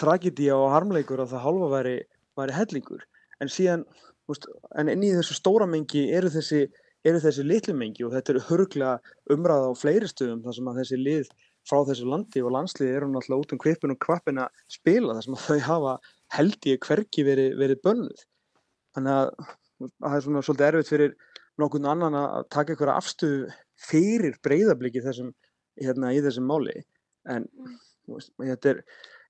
tragedía 0.00 0.58
og 0.58 0.72
harmleikur 0.74 1.22
að 1.22 1.34
það 1.34 1.44
halva 1.48 1.70
væri, 1.72 1.96
væri 2.38 2.54
hellingur. 2.54 3.04
En 3.42 3.50
síðan 3.50 3.84
Veist, 4.30 4.46
en 4.80 4.88
inn 4.88 5.04
í 5.04 5.12
þessu 5.12 5.36
stóra 5.36 5.66
mengi 5.68 6.06
eru 6.16 6.30
þessi, 6.32 6.62
eru 7.04 7.20
þessi 7.20 7.44
litlu 7.44 7.74
mengi 7.76 8.06
og 8.06 8.14
þetta 8.14 8.32
eru 8.34 8.44
hörglega 8.48 8.94
umræða 9.34 9.72
á 9.72 9.72
fleiri 9.76 10.08
stöðum 10.08 10.40
þar 10.46 10.56
sem 10.58 10.70
að 10.70 10.78
þessi 10.80 11.00
lið 11.00 11.28
frá 11.68 11.80
þessu 11.88 12.08
landi 12.08 12.42
og 12.44 12.54
landslið 12.54 12.94
eru 12.94 13.10
náttúrulega 13.10 13.44
út 13.44 13.54
um 13.54 13.60
kvipin 13.60 13.94
og 13.94 14.00
kvapin 14.04 14.40
að 14.44 14.64
spila 14.72 15.16
þar 15.16 15.26
sem 15.26 15.36
að 15.36 15.44
þau 15.44 15.60
hafa 15.68 15.94
held 16.36 16.68
í 16.68 16.76
hverki 16.86 17.24
verið, 17.26 17.54
verið 17.60 17.82
bönnuð. 17.84 18.24
Þannig 18.96 19.20
að, 19.20 19.30
að 19.84 19.94
það 20.08 20.16
er 20.16 20.26
svona 20.26 20.44
svolítið 20.44 20.68
erfitt 20.68 20.92
fyrir 20.92 21.16
nokkurnu 21.60 21.90
annan 21.90 22.18
að 22.18 22.46
taka 22.52 22.74
einhverja 22.74 22.98
afstöðu 23.00 23.48
fyrir 23.84 24.38
breyðabliki 24.44 25.02
þessum, 25.04 25.32
hérna, 25.80 26.12
í 26.14 26.22
þessum 26.24 26.48
máli. 26.48 26.76
En 27.30 27.48
veist, 28.10 28.32
þetta 28.40 28.72
er, 28.72 28.80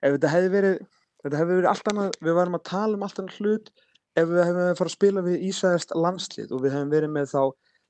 ef 0.01 0.17
þetta 0.17 0.33
hefði 0.35 0.53
verið, 0.55 0.79
þetta 1.25 1.41
hefði 1.41 1.59
verið 1.59 1.71
allt 1.71 1.91
annað, 1.93 2.19
við 2.21 2.39
varum 2.39 2.59
að 2.59 2.67
tala 2.71 2.99
um 2.99 3.07
allt 3.07 3.21
annað 3.23 3.41
hlut 3.41 3.75
ef 4.21 4.29
við 4.31 4.43
hefum 4.45 4.79
farið 4.79 4.91
að 4.91 4.95
spila 4.97 5.25
við 5.27 5.47
Ísæðast 5.49 5.95
landslið 5.99 6.55
og 6.55 6.65
við 6.65 6.77
hefum 6.77 6.93
verið 6.95 7.13
með 7.15 7.31
þá 7.33 7.43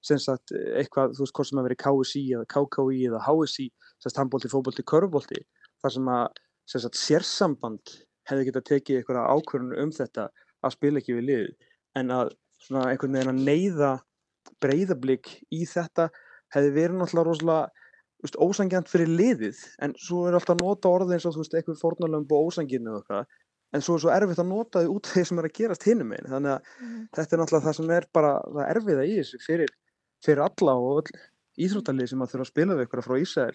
sem 0.04 0.20
sagt 0.20 0.52
eitthvað, 0.52 1.14
þú 1.16 1.24
veist 1.24 1.36
hvort 1.36 1.48
sem 1.48 1.60
að 1.60 1.68
verið 1.68 1.80
KSI 1.84 2.24
eða 2.36 2.48
KKI 2.54 3.04
eða 3.08 3.20
HSI 3.24 3.68
sem 3.68 4.08
sagt 4.08 4.20
handbólti, 4.20 4.50
fókbólti, 4.52 4.84
körfbólti 4.84 5.40
þar 5.80 5.94
sem 5.96 6.10
að 6.12 6.42
sem 6.68 6.82
sagt 6.84 7.00
sérsamband 7.00 7.94
hefði 8.28 8.48
getað 8.48 8.66
tekið 8.70 8.98
eitthvað 9.00 9.30
ákvörðun 9.36 9.78
um 9.84 9.92
þetta 9.92 10.28
að 10.64 10.74
spila 10.76 11.00
ekki 11.00 11.16
við 11.18 11.26
lið 11.30 11.46
en 12.00 12.12
að 12.12 12.34
svona 12.64 12.90
einhvern 12.90 13.16
veginn 13.16 13.32
að 13.32 13.42
neyða 13.48 13.90
breyðablík 14.64 15.30
í 15.52 15.64
þetta 15.68 16.08
hefði 16.54 16.74
verið 16.76 17.00
náttúrulega 17.00 17.28
rosalega 17.30 18.36
ósangjant 18.40 18.88
fyrir 18.88 19.10
liðið. 19.10 19.58
En 19.84 19.94
svo 20.00 20.24
er 20.28 20.36
alltaf 20.38 20.56
að 20.56 20.62
nota 20.64 20.92
orðið 20.92 21.16
eins 21.16 21.26
og 21.28 21.34
þú 21.34 21.42
veist 21.42 21.56
eitthvað 21.58 21.80
fórnalömb 21.82 22.32
og 22.32 22.48
ósanginu 22.48 22.94
og 22.94 23.02
eitthvað 23.02 23.26
en 23.74 23.84
svo 23.84 23.98
er 23.98 24.04
svo 24.04 24.14
erfitt 24.14 24.40
að 24.42 24.50
nota 24.50 24.82
þau 24.84 24.96
út 24.96 25.10
þegar 25.10 25.28
sem 25.30 25.40
er 25.42 25.48
að 25.48 25.56
gerast 25.58 25.86
hinnum 25.88 26.12
einn 26.14 26.30
þannig 26.30 26.54
að 26.54 26.72
mm. 26.80 26.98
þetta 27.18 27.36
er 27.36 27.42
náttúrulega 27.42 27.66
það 27.66 27.78
sem 27.78 27.94
er 27.98 28.08
bara 28.14 28.32
það 28.46 28.72
erfiða 28.74 29.06
í 29.06 29.14
þessu 29.20 29.40
fyrir, 29.42 29.72
fyrir 30.24 30.44
alla 30.46 30.76
og 30.78 31.00
öll 31.02 31.22
íþróttalið 31.64 32.10
sem 32.10 32.24
að 32.24 32.32
þurfa 32.32 32.46
að 32.46 32.52
spila 32.52 32.76
við 32.78 32.86
ykkur 32.88 33.04
frá 33.04 33.16
Ísæl 33.22 33.54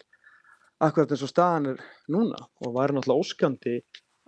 akkurat 0.80 1.12
eins 1.14 1.26
og 1.26 1.32
staðan 1.32 1.74
er 1.74 1.84
núna. 2.12 2.40
Og 2.64 2.74
væri 2.76 2.96
náttúrulega 2.96 3.26
óskandi 3.26 3.76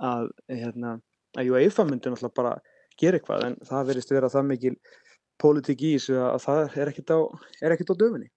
að 0.01 0.27
hérna, 0.51 0.97
að 1.37 1.53
UEFA 1.53 1.87
myndi 1.87 2.11
náttúrulega 2.11 2.37
bara 2.37 2.53
gera 2.99 3.19
eitthvað. 3.19 3.47
En 3.47 3.57
það 3.67 3.89
verist 3.91 4.13
vera 4.13 4.31
það 4.31 4.49
mikil 4.51 4.75
pólitík 5.41 5.85
í 5.87 5.95
þessu 5.95 6.19
að 6.21 6.43
það 6.45 6.77
er 6.83 6.91
ekkit 6.91 7.15
á, 7.15 7.19
er 7.61 7.75
ekkit 7.75 7.93
á 7.95 7.99
döfinni. 8.03 8.29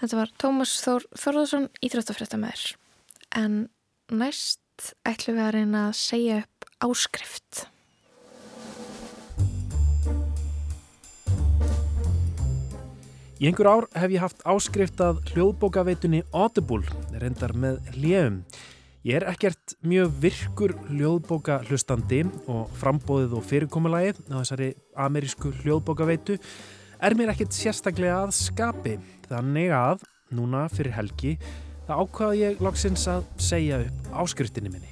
Þetta 0.00 0.18
var 0.18 0.32
Tómas 0.42 0.72
Þór 0.82 1.04
Þorðarsson 1.14 1.68
íþróttafrættamæður 1.86 2.64
en 3.38 3.60
næst 4.10 4.63
ætlum 5.06 5.38
við 5.38 5.44
að 5.44 5.54
reyna 5.58 5.86
að 5.88 5.96
segja 6.00 6.40
upp 6.42 6.68
áskrift. 6.84 7.64
Í 13.42 13.48
einhver 13.50 13.68
ár 13.68 13.86
hef 13.98 14.12
ég 14.14 14.22
haft 14.22 14.44
áskrift 14.48 15.00
að 15.04 15.18
hljóðbókaveitunni 15.32 16.22
Audible, 16.32 16.86
reyndar 17.20 17.52
með 17.52 17.82
hljefum. 17.96 18.38
Ég 19.04 19.18
er 19.18 19.26
ekkert 19.28 19.74
mjög 19.84 20.14
virkur 20.22 20.72
hljóðbóka 20.88 21.58
hlustandi 21.66 22.22
og 22.48 22.70
frambóðið 22.80 23.34
og 23.36 23.44
fyrirkomulagið 23.50 24.22
á 24.32 24.36
þessari 24.38 24.70
amerísku 24.96 25.52
hljóðbókaveitu 25.58 26.38
er 27.04 27.16
mér 27.18 27.34
ekkert 27.34 27.52
sérstaklega 27.52 28.22
að 28.22 28.32
skapi. 28.38 28.94
Þannig 29.28 29.74
að, 29.76 30.06
núna 30.32 30.64
fyrir 30.72 30.96
helgi, 30.96 31.34
Það 31.84 32.00
ákvaði 32.00 32.40
ég 32.40 32.60
loksins 32.64 33.06
að 33.12 33.24
segja 33.36 33.80
upp 33.84 34.12
áskriftinni 34.24 34.72
minni. 34.72 34.90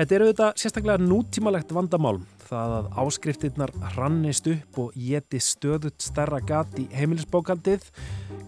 Þetta 0.00 0.16
er 0.16 0.22
auðvitað 0.24 0.60
sérstaklega 0.62 1.04
nútímalegt 1.04 1.72
vandamál 1.76 2.22
það 2.50 2.74
að 2.78 2.86
áskriftinnar 3.02 3.72
hrannist 3.92 4.48
upp 4.50 4.78
og 4.80 4.94
geti 4.96 5.40
stöðut 5.44 6.00
starra 6.02 6.40
gat 6.40 6.72
í 6.80 6.86
heimilisbókaldið. 6.96 7.84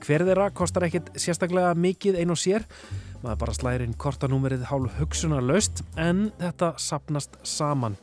Hver 0.02 0.24
þeirra 0.26 0.48
kostar 0.56 0.88
ekkit 0.88 1.12
sérstaklega 1.20 1.74
mikið 1.78 2.22
einn 2.22 2.32
og 2.34 2.40
sér 2.40 2.66
maður 3.22 3.42
bara 3.44 3.54
slærin 3.54 3.94
kortanúmerið 3.94 4.64
hálf 4.70 4.96
hugsunarlaust 4.98 5.84
en 6.00 6.30
þetta 6.40 6.72
sapnast 6.82 7.36
saman. 7.46 8.00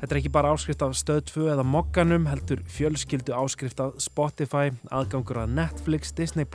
Þetta 0.00 0.14
er 0.14 0.18
ekki 0.22 0.30
bara 0.32 0.50
áskrift 0.54 0.80
af 0.80 0.94
stöðtfu 0.96 1.42
eða 1.52 1.60
mokkanum, 1.68 2.24
heldur 2.30 2.62
fjölskyldu 2.72 3.34
áskrift 3.36 3.82
af 3.84 3.98
Spotify, 4.00 4.70
aðgangur 4.88 5.42
af 5.42 5.50
Netflix, 5.52 6.14
Disney+, 6.16 6.46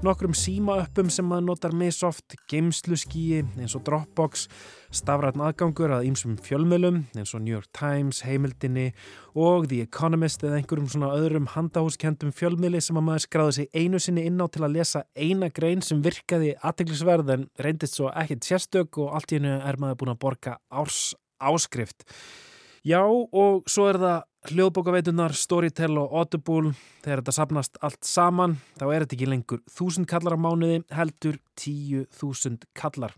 nokkrum 0.00 0.32
símaöppum 0.32 1.10
sem 1.12 1.26
maður 1.28 1.44
notar 1.50 1.74
misoft, 1.76 2.32
geimsluskíi 2.48 3.42
eins 3.60 3.74
og 3.76 3.84
Dropbox, 3.84 4.46
stafrætn 4.96 5.42
aðgangur 5.44 5.92
að 5.92 6.06
ýmsum 6.08 6.38
fjölmjölum 6.40 7.02
eins 7.12 7.34
og 7.36 7.42
New 7.44 7.52
York 7.52 7.68
Times, 7.76 8.22
heimildinni 8.24 8.86
og 9.36 9.68
The 9.68 9.82
Economist 9.84 10.46
eða 10.46 10.62
einhverjum 10.62 10.88
svona 10.94 11.12
öðrum 11.18 11.50
handahúskendum 11.52 12.32
fjölmjöli 12.32 12.80
sem 12.84 12.96
að 12.96 13.06
maður 13.10 13.26
skráði 13.26 13.58
sig 13.58 13.68
einu 13.76 14.00
sinni 14.00 14.24
inn 14.30 14.40
á 14.40 14.48
til 14.48 14.64
að 14.64 14.78
lesa 14.78 15.04
eina 15.12 15.50
grein 15.52 15.84
sem 15.84 16.00
virkaði 16.04 16.54
aðteglisverð 16.64 17.36
en 17.36 17.46
reyndist 17.60 18.00
svo 18.00 18.08
ekkert 18.08 18.48
sérstök 18.48 19.02
og 19.04 19.12
allt 19.20 19.36
í 19.36 19.42
hennu 19.42 19.58
er 19.60 19.80
maður 19.82 20.00
búin 20.00 20.14
að 20.14 20.20
borga 20.24 20.56
árs 20.72 21.12
áskrift. 21.44 22.08
Já 22.84 23.00
og 23.00 23.62
svo 23.64 23.86
er 23.88 23.96
það 23.96 24.50
hljóðbókaveitunar, 24.50 25.32
Storytel 25.32 25.94
og 25.96 26.10
Audible. 26.20 26.74
Þegar 27.00 27.22
þetta 27.22 27.32
sapnast 27.32 27.78
allt 27.80 28.04
saman 28.04 28.58
þá 28.76 28.84
er 28.90 29.04
þetta 29.06 29.16
ekki 29.16 29.28
lengur 29.30 29.62
þúsund 29.72 30.08
kallar 30.10 30.36
á 30.36 30.44
mánuði 30.44 30.82
heldur 30.92 31.38
tíu 31.56 32.04
þúsund 32.12 32.68
kallar. 32.76 33.16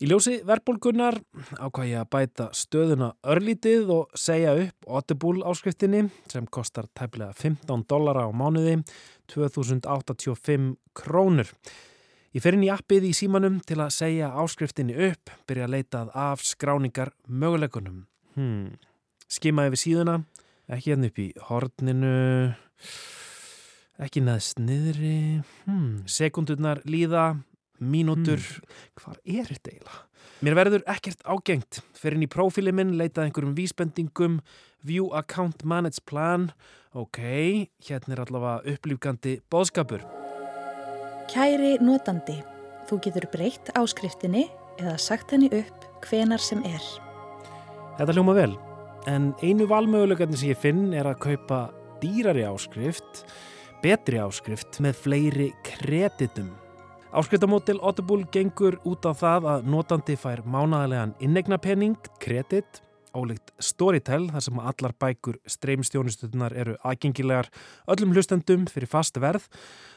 Í 0.00 0.08
ljósi 0.08 0.38
verbulgunnar 0.48 1.18
ákvað 1.58 1.90
ég 1.90 2.00
að 2.00 2.10
bæta 2.14 2.48
stöðuna 2.56 3.10
örlítið 3.28 3.92
og 3.92 4.16
segja 4.16 4.56
upp 4.56 4.88
Audible 4.88 5.44
áskriftinni 5.44 6.06
sem 6.32 6.48
kostar 6.48 6.88
tæplega 6.96 7.36
15 7.36 7.84
dollara 7.90 8.24
á 8.24 8.32
mánuði, 8.32 8.78
2085 9.28 10.76
krónur. 10.96 11.50
Ég 12.32 12.40
fer 12.40 12.56
inn 12.56 12.64
í 12.64 12.72
appið 12.72 13.10
í 13.10 13.16
símanum 13.16 13.60
til 13.68 13.82
að 13.82 13.96
segja 14.00 14.32
áskriftinni 14.32 14.96
upp, 15.10 15.34
byrja 15.44 15.68
að 15.68 15.74
leitað 15.76 16.14
af 16.16 16.46
skráningar 16.46 17.12
möguleikunum. 17.28 18.06
Hmm. 18.38 18.76
Skimaði 19.28 19.72
við 19.74 19.80
síðuna, 19.82 20.18
ekki 20.70 20.92
hérna 20.92 21.08
upp 21.10 21.16
í 21.18 21.28
horninu, 21.48 22.18
ekki 23.98 24.22
neðst 24.22 24.60
niðri, 24.62 25.40
hmm. 25.64 26.04
sekundurnar 26.06 26.80
líða, 26.86 27.32
mínútur, 27.82 28.38
hmm. 28.38 28.76
hvað 29.00 29.18
er 29.26 29.50
þetta 29.50 29.72
eiginlega? 29.72 30.04
Mér 30.46 30.54
verður 30.54 30.84
ekkert 30.86 31.24
ágengt, 31.26 31.80
fer 31.98 32.14
inn 32.14 32.22
í 32.22 32.30
prófíli 32.30 32.70
minn, 32.70 32.94
leitað 33.00 33.26
einhverjum 33.26 33.56
vísbendingum, 33.58 34.38
view 34.86 35.08
account 35.18 35.66
manage 35.66 36.04
plan, 36.06 36.52
ok, 36.94 37.18
hérna 37.88 38.14
er 38.14 38.22
allavega 38.22 38.76
upplýfgandi 38.76 39.34
bóðskapur. 39.50 40.06
Kæri 41.28 41.74
notandi, 41.82 42.38
þú 42.86 43.02
getur 43.02 43.26
breytt 43.34 43.74
áskriftinni 43.74 44.46
eða 44.78 44.94
sagt 45.02 45.34
henni 45.34 45.50
upp 45.58 45.90
hvenar 46.06 46.38
sem 46.38 46.62
er. 46.70 46.86
Þetta 47.98 48.14
hljóma 48.14 48.34
vel, 48.36 48.52
en 49.10 49.32
einu 49.42 49.64
valmögulegarnir 49.66 50.38
sem 50.38 50.52
ég 50.52 50.58
finn 50.62 50.92
er 50.94 51.08
að 51.10 51.16
kaupa 51.24 51.56
dýrari 51.98 52.44
áskrift, 52.46 53.24
betri 53.82 54.20
áskrift 54.22 54.78
með 54.84 55.00
fleiri 55.02 55.48
kreditum. 55.66 56.52
Áskriftamótil 57.10 57.80
Audible 57.82 58.28
gengur 58.30 58.78
út 58.86 59.02
á 59.02 59.10
það 59.18 59.50
að 59.50 59.66
notandi 59.74 60.14
fær 60.14 60.44
mánagalegan 60.46 61.16
innegnapenning, 61.18 61.98
kredit, 62.22 62.84
ólíkt 63.18 63.50
Storytel 63.58 64.28
þar 64.30 64.46
sem 64.46 64.62
allar 64.62 64.94
bækur 65.02 65.42
streymstjónustutunar 65.50 66.54
eru 66.54 66.78
aðgengilegar 66.86 67.50
öllum 67.90 68.14
hlustendum 68.14 68.70
fyrir 68.70 68.92
fast 68.94 69.18
verð, 69.18 69.50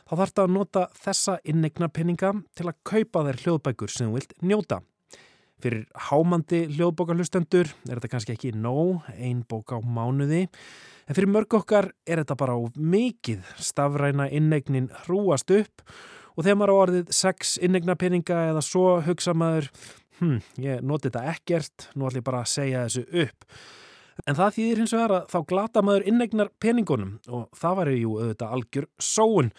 þá 0.10 0.16
þarf 0.16 0.34
það 0.40 0.48
að 0.48 0.56
nota 0.58 0.90
þessa 1.06 1.38
innegnapenninga 1.46 2.40
til 2.58 2.72
að 2.72 2.80
kaupa 2.82 3.28
þær 3.30 3.46
hljóðbækur 3.46 3.94
sem 3.94 4.10
þú 4.10 4.18
vilt 4.18 4.42
njóta. 4.42 4.82
Fyrir 5.62 5.84
hámandi 6.10 6.64
hljóðbókarlustendur 6.74 7.70
er 7.70 8.00
þetta 8.00 8.10
kannski 8.10 8.34
ekki 8.34 8.54
nóg, 8.58 9.04
ein 9.14 9.44
bók 9.46 9.76
á 9.76 9.78
mánuði, 9.78 10.48
en 11.06 11.18
fyrir 11.18 11.30
mörg 11.30 11.54
okkar 11.60 11.92
er 12.10 12.24
þetta 12.24 12.38
bara 12.40 12.56
mikið 12.76 13.44
stafræna 13.62 14.26
innegnin 14.34 14.90
hrúast 15.04 15.54
upp 15.54 15.84
og 16.34 16.46
þegar 16.46 16.58
maður 16.58 16.74
á 16.74 16.82
orðið 16.86 17.14
sex 17.14 17.54
innegnapeninga 17.62 18.40
eða 18.54 18.64
svo 18.66 18.96
hugsa 19.06 19.36
maður, 19.38 19.70
hm, 20.22 20.42
ég 20.64 20.82
noti 20.82 21.12
þetta 21.12 21.28
ekkert, 21.36 21.88
nú 21.94 22.08
ætlum 22.08 22.24
ég 22.24 22.28
bara 22.32 22.42
að 22.42 22.52
segja 22.56 22.84
þessu 22.88 23.06
upp. 23.28 23.46
En 24.30 24.38
það 24.38 24.58
þýðir 24.58 24.82
hins 24.82 24.94
vegar 24.96 25.16
að 25.16 25.30
þá 25.32 25.40
glata 25.50 25.86
maður 25.86 26.08
innegnar 26.12 26.52
peningunum 26.62 27.16
og 27.30 27.48
það 27.58 27.78
var 27.80 27.94
ju 27.94 28.18
auðvitað 28.18 28.56
algjör 28.58 28.88
sóun. 29.02 29.52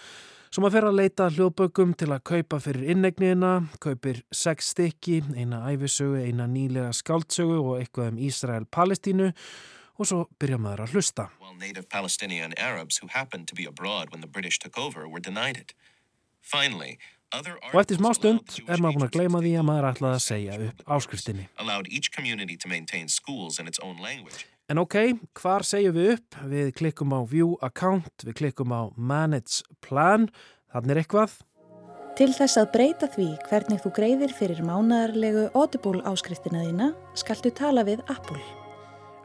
Svo 0.53 0.61
maður 0.61 0.75
fer 0.75 0.85
að 0.85 0.99
leita 0.99 1.27
hljóðbökum 1.33 1.93
til 1.97 2.11
að 2.12 2.19
kaupa 2.29 2.59
fyrir 2.61 2.91
innegnina, 2.93 3.53
kaupir 3.81 4.19
sex 4.37 4.67
stykki, 4.75 5.23
eina 5.33 5.62
æfisögu, 5.71 6.19
eina 6.27 6.45
nýlega 6.45 6.91
skáldsögu 6.93 7.57
og 7.57 7.79
eitthvað 7.79 8.11
um 8.11 8.19
Ísrael-Palestínu 8.27 9.31
og 9.33 10.11
svo 10.11 10.19
byrja 10.37 10.59
maður 10.61 10.85
að 10.85 10.93
hlusta. 10.93 11.31
Native 11.57 11.88
Palestinian 11.88 12.53
Arabs 12.61 13.01
who 13.01 13.09
happened 13.09 13.49
to 13.49 13.57
be 13.57 13.65
abroad 13.65 14.12
when 14.12 14.21
the 14.21 14.29
British 14.29 14.59
took 14.59 14.77
over 14.77 15.09
were 15.09 15.25
denied 15.25 15.57
it. 15.57 15.73
Finally, 16.43 16.99
Og 17.73 17.81
eftir 17.81 17.97
smá 17.97 18.12
stund 18.12 18.59
er 18.69 18.77
maður 18.77 18.99
búin 18.99 19.07
að 19.07 19.15
gleyma 19.15 19.41
því 19.41 19.53
að 19.57 19.65
maður 19.65 19.87
ætlaði 19.88 20.17
að 20.19 20.25
segja 20.27 20.57
upp 20.67 20.83
áskriftinni. 20.85 21.47
En 24.73 24.79
ok, 24.81 24.95
hvar 25.37 25.61
segjum 25.69 25.93
við 25.99 26.07
upp? 26.15 26.37
Við 26.49 26.69
klikkum 26.79 27.11
á 27.13 27.21
View 27.29 27.59
Account, 27.61 28.23
við 28.25 28.39
klikkum 28.39 28.71
á 28.73 28.89
Manage 28.97 29.67
Plan, 29.85 30.23
þannig 30.73 30.95
er 30.95 31.01
eitthvað. 31.03 31.35
Til 32.17 32.31
þess 32.33 32.57
að 32.57 32.71
breyta 32.73 33.09
því 33.13 33.27
hvernig 33.51 33.83
þú 33.83 33.91
greiðir 33.99 34.33
fyrir 34.33 34.63
mánadarlegu 34.65 35.43
Audible 35.53 36.01
áskriftina 36.09 36.63
þína, 36.65 36.87
skaltu 37.21 37.53
tala 37.53 37.85
við 37.85 38.01
Apple. 38.15 38.41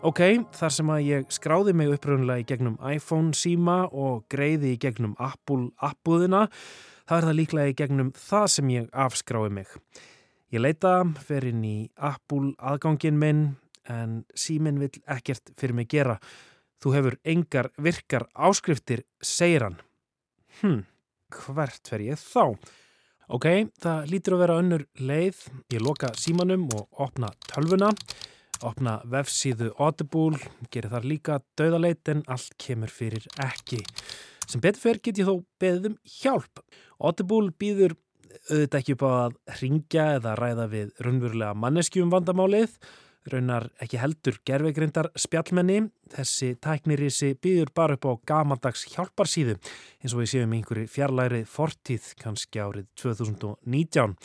Ok, 0.04 0.20
þar 0.52 0.76
sem 0.76 0.92
að 0.92 1.06
ég 1.06 1.32
skráði 1.38 1.76
mig 1.80 1.94
uppröðunlega 1.96 2.44
í 2.44 2.48
gegnum 2.50 2.76
iPhone 2.84 3.32
síma 3.32 3.78
og 3.88 4.26
greiði 4.28 4.74
í 4.74 4.82
gegnum 4.84 5.14
Apple 5.16 5.70
appbúðina, 5.80 6.50
það 7.08 7.22
er 7.22 7.30
það 7.30 7.40
líklega 7.40 7.72
í 7.72 7.78
gegnum 7.86 8.12
það 8.20 8.50
sem 8.58 8.76
ég 8.76 8.92
afskrái 8.92 9.48
mig. 9.62 9.72
Ég 10.52 10.64
leita, 10.64 10.98
fer 11.24 11.48
inn 11.48 11.64
í 11.64 11.78
Apple 11.96 12.52
aðgangin 12.60 13.16
minn, 13.20 13.42
en 13.91 14.21
síminn 14.36 14.80
vil 14.82 14.91
ekkert 15.08 15.54
fyrir 15.60 15.76
mig 15.78 15.89
gera. 15.91 16.17
Þú 16.84 16.93
hefur 16.93 17.17
engar 17.26 17.71
virkar 17.82 18.28
áskriftir, 18.34 19.04
segir 19.21 19.65
hann. 19.65 19.80
Hm, 20.62 20.84
hvert 21.34 21.89
fer 21.89 22.04
ég 22.06 22.21
þá? 22.21 22.58
Ok, 23.28 23.47
það 23.84 24.10
lítur 24.12 24.38
að 24.38 24.41
vera 24.45 24.58
önnur 24.62 24.84
leið. 25.04 25.39
Ég 25.73 25.84
loka 25.84 26.13
símanum 26.15 26.67
og 26.78 27.02
opna 27.04 27.34
tölvuna, 27.50 27.89
opna 28.63 29.00
vefsíðu 29.10 29.73
Audible, 29.84 30.39
gerir 30.71 30.93
þar 30.93 31.08
líka 31.12 31.39
döðaleit 31.60 32.08
en 32.13 32.23
allt 32.32 32.56
kemur 32.62 32.93
fyrir 32.93 33.26
ekki. 33.43 33.82
Sem 34.47 34.63
betur 34.63 34.86
fer 34.86 35.02
get 35.04 35.19
ég 35.19 35.28
þó 35.28 35.41
beðum 35.60 35.97
hjálp. 36.21 36.62
Audible 37.04 37.52
býður 37.60 37.97
auðvitað 38.47 38.80
ekki 38.80 38.95
upp 38.95 39.04
á 39.04 39.12
að 39.12 39.36
ringja 39.62 40.06
eða 40.17 40.38
ræða 40.39 40.69
við 40.71 40.93
raunverulega 41.04 41.58
manneskjum 41.58 42.13
vandamálið 42.13 42.78
raunar 43.32 43.68
ekki 43.84 44.00
heldur 44.02 44.38
gervegrindar 44.48 45.10
spjallmenni. 45.18 45.82
Þessi 46.13 46.54
tæknirísi 46.63 47.34
býður 47.44 47.72
bara 47.76 47.98
upp 47.98 48.08
á 48.08 48.13
gamaldags 48.32 48.86
hjálparsíðu 48.94 49.58
eins 49.58 50.13
og 50.13 50.22
við 50.22 50.32
séum 50.34 50.54
einhverju 50.58 50.92
fjarlæri 50.92 51.42
fortíð 51.48 52.13
kannski 52.22 52.63
árið 52.63 52.88
2019. 53.02 54.16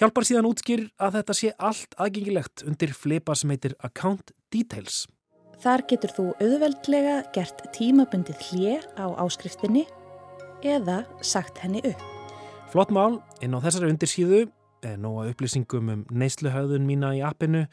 Hjálparsíðan 0.00 0.48
útskýr 0.48 0.86
að 1.00 1.18
þetta 1.18 1.36
sé 1.36 1.54
allt 1.58 1.96
aðgengilegt 2.00 2.62
undir 2.68 2.94
flipa 2.96 3.34
sem 3.36 3.52
heitir 3.52 3.74
Account 3.84 4.32
Details. 4.52 5.06
Þar 5.60 5.84
getur 5.90 6.14
þú 6.16 6.28
auðveldlega 6.40 7.18
gert 7.34 7.66
tímabundið 7.76 8.46
hljé 8.48 8.78
á 8.96 9.12
áskriftinni 9.20 9.84
eða 10.64 11.02
sagt 11.20 11.60
henni 11.60 11.82
upp. 11.84 12.00
Flott 12.72 12.92
mál, 12.94 13.18
inn 13.44 13.52
á 13.52 13.60
þessari 13.60 13.90
undirsíðu 13.90 14.46
er 14.86 14.96
nóga 15.00 15.28
upplýsingum 15.30 15.92
um 15.92 16.04
neysluhauðun 16.08 16.86
mína 16.88 17.12
í 17.18 17.22
appinu 17.26 17.66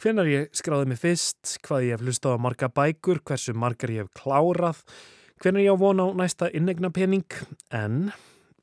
hvenar 0.00 0.28
ég 0.30 0.48
skráði 0.56 0.88
mig 0.88 1.00
fyrst, 1.00 1.58
hvað 1.66 1.84
ég 1.84 1.94
hef 1.94 2.04
hlustað 2.04 2.38
á 2.40 2.44
marga 2.44 2.68
bækur, 2.72 3.20
hversu 3.26 3.52
margar 3.52 3.92
ég 3.92 4.06
hef 4.06 4.12
klárað, 4.16 4.80
hvenar 5.42 5.64
ég 5.64 5.76
á 5.76 5.82
von 5.82 6.00
á 6.00 6.06
næsta 6.16 6.48
innegna 6.56 6.88
pening, 6.94 7.28
en 7.68 8.08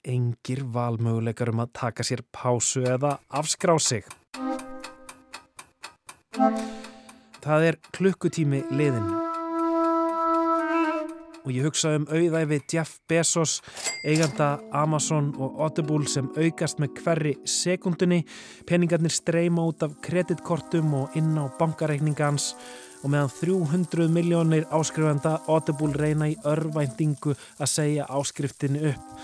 engir 0.08 0.64
valmöguleikar 0.74 1.54
um 1.54 1.62
að 1.66 1.76
taka 1.78 2.06
sér 2.08 2.26
pásu 2.34 2.86
eða 2.90 3.18
afskrá 3.30 3.78
sig. 3.78 4.08
Það 7.46 7.70
er 7.70 7.82
klukkutími 7.94 8.66
liðin 8.74 9.27
og 11.48 11.54
ég 11.56 11.64
hugsa 11.64 11.94
um 11.96 12.06
auðæfi 12.12 12.60
Jeff 12.74 12.98
Bezos, 13.08 13.62
eiganda 14.04 14.58
Amazon 14.76 15.30
og 15.40 15.62
Audible 15.64 16.08
sem 16.12 16.28
aukast 16.36 16.82
með 16.84 17.00
hverri 17.06 17.34
sekundunni, 17.48 18.26
peningarnir 18.68 19.14
streyma 19.16 19.64
út 19.70 19.86
af 19.88 19.96
kreditkortum 20.04 20.92
og 21.00 21.16
inn 21.16 21.38
á 21.40 21.48
bankareikningans 21.60 22.52
og 23.00 23.14
meðan 23.14 23.32
300 23.40 24.12
miljónir 24.12 24.68
áskrifenda 24.76 25.38
Audible 25.48 25.96
reyna 25.96 26.28
í 26.34 26.38
örvæntingu 26.44 27.38
að 27.38 27.72
segja 27.72 28.12
áskriftinni 28.12 28.84
upp. 28.92 29.20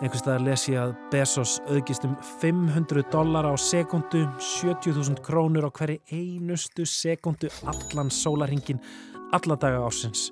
Einhvers 0.00 0.20
staðar 0.24 0.44
les 0.44 0.66
ég 0.68 0.80
að 0.80 0.94
Bezos 1.12 1.56
auðgist 1.68 2.04
um 2.08 2.16
500 2.40 3.04
dólar 3.12 3.48
á 3.48 3.54
sekundu, 3.60 4.26
70.000 4.40 5.20
krónur 5.24 5.68
á 5.68 5.70
hverju 5.72 6.00
einustu 6.12 6.88
sekundu 6.88 7.52
allan 7.68 8.12
sólarhingin, 8.12 8.80
alla 9.36 9.56
daga 9.60 9.84
ásins. 9.84 10.30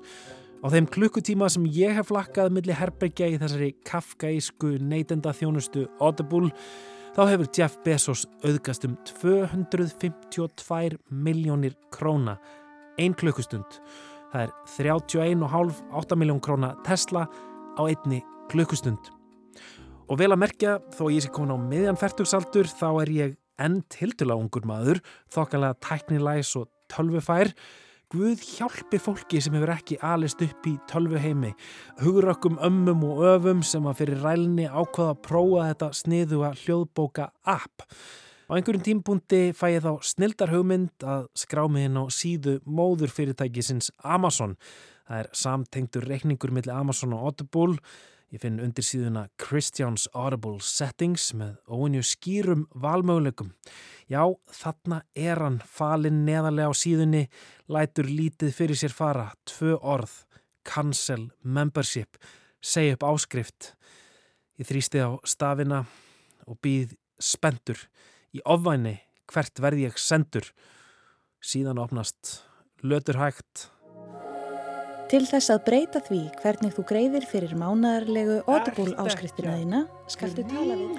Á 0.63 0.67
þeim 0.71 0.87
klukkutíma 0.89 1.49
sem 1.51 1.65
ég 1.75 1.95
hef 1.97 2.09
flakkað 2.09 2.53
millir 2.55 2.77
herbergja 2.79 3.27
í 3.33 3.39
þessari 3.41 3.73
kafkaísku 3.85 4.75
neytenda 4.81 5.33
þjónustu 5.35 5.85
Audible, 5.99 6.51
þá 7.15 7.21
hefur 7.31 7.49
Jeff 7.55 7.75
Bezos 7.85 8.25
auðgast 8.45 8.87
um 8.87 8.95
252 9.09 10.97
miljónir 11.11 11.75
króna, 11.93 12.37
ein 12.99 13.13
klukkustund. 13.17 13.79
Það 14.31 14.47
er 14.47 14.55
31,5-8 14.75 16.19
miljón 16.19 16.41
króna 16.43 16.73
Tesla 16.87 17.27
á 17.75 17.81
einni 17.85 18.23
klukkustund. 18.51 19.11
Og 20.05 20.19
vel 20.21 20.31
að 20.33 20.41
merkja, 20.43 20.77
þó 20.93 21.07
ég 21.09 21.23
sé 21.25 21.31
komin 21.33 21.55
á 21.55 21.59
miðjan 21.59 21.97
færtugsaldur, 21.99 22.67
þá 22.69 22.89
er 23.03 23.11
ég 23.15 23.37
enn 23.61 23.79
tildula 23.89 24.35
ungur 24.37 24.65
maður, 24.67 24.99
þokkalega 25.33 25.79
tæknilæs 25.83 26.51
og 26.59 26.69
tölvufær. 26.91 27.53
Guð 28.13 28.41
hjálpi 28.45 28.99
fólki 29.01 29.39
sem 29.41 29.55
hefur 29.57 29.71
ekki 29.73 29.95
alist 30.05 30.41
upp 30.45 30.67
í 30.69 30.75
tölvu 30.89 31.17
heimi. 31.17 31.49
Hugurökkum 32.03 32.59
ömmum 32.61 33.01
og 33.07 33.23
öfum 33.31 33.63
sem 33.65 33.87
að 33.89 34.03
fyrir 34.03 34.21
rælni 34.21 34.67
ákvaða 34.69 35.15
að 35.15 35.23
prófa 35.25 35.63
þetta 35.71 35.89
sniðuga 35.99 36.51
hljóðbóka 36.61 37.25
app. 37.49 37.81
Á 38.45 38.51
einhverjum 38.53 38.85
tímpunkti 38.85 39.39
fæ 39.57 39.65
ég 39.73 39.81
þá 39.87 40.05
snildar 40.05 40.53
hugmynd 40.53 41.01
að 41.01 41.25
skrá 41.33 41.63
mig 41.65 41.87
inn 41.89 41.97
á 41.97 42.05
síðu 42.13 42.59
móður 42.69 43.09
fyrirtækisins 43.15 43.89
Amazon. 44.05 44.53
Það 45.09 45.23
er 45.23 45.31
samtengtur 45.41 46.05
reikningur 46.05 46.53
millir 46.53 46.77
Amazon 46.77 47.17
og 47.17 47.31
Audible 47.31 47.79
Ég 48.35 48.41
finn 48.43 48.57
undir 48.59 48.83
síðuna 48.83 49.29
Christians 49.39 50.09
Audible 50.11 50.57
Settings 50.59 51.29
með 51.39 51.53
óinju 51.71 52.01
skýrum 52.03 52.65
valmöguleikum. 52.83 53.53
Já, 54.11 54.27
þarna 54.51 54.97
er 55.15 55.39
hann 55.39 55.61
falinn 55.63 56.25
neðarlega 56.27 56.67
á 56.67 56.75
síðunni, 56.75 57.21
lætur 57.71 58.09
lítið 58.11 58.51
fyrir 58.57 58.81
sér 58.81 58.91
fara, 58.91 59.29
tvö 59.47 59.77
orð, 59.79 60.17
cancel 60.67 61.29
membership, 61.47 62.19
segja 62.59 62.97
upp 62.97 63.05
áskrift. 63.07 63.69
Ég 64.59 64.67
þrýsti 64.67 64.99
á 64.99 65.15
stafina 65.23 65.85
og 66.43 66.59
býð 66.59 66.97
spendur. 67.15 67.79
Í 68.35 68.43
ofvæni 68.43 68.97
hvert 69.31 69.63
verði 69.63 69.87
ég 69.87 69.95
sendur. 69.95 70.51
Síðan 71.39 71.79
opnast 71.79 72.41
löturhægt 72.83 73.69
Til 75.05 75.21
þess 75.29 75.51
að 75.53 75.59
breyta 75.67 75.99
því 76.01 76.21
hvernig 76.41 76.73
þú 76.73 76.85
greiðir 76.89 77.25
fyrir 77.29 77.53
mánadarlegu 77.61 78.39
Audible 78.49 78.95
áskriftina 79.03 79.53
þína 79.59 79.81
skaldu 80.09 80.45
tala 80.49 80.77
við. 80.79 80.95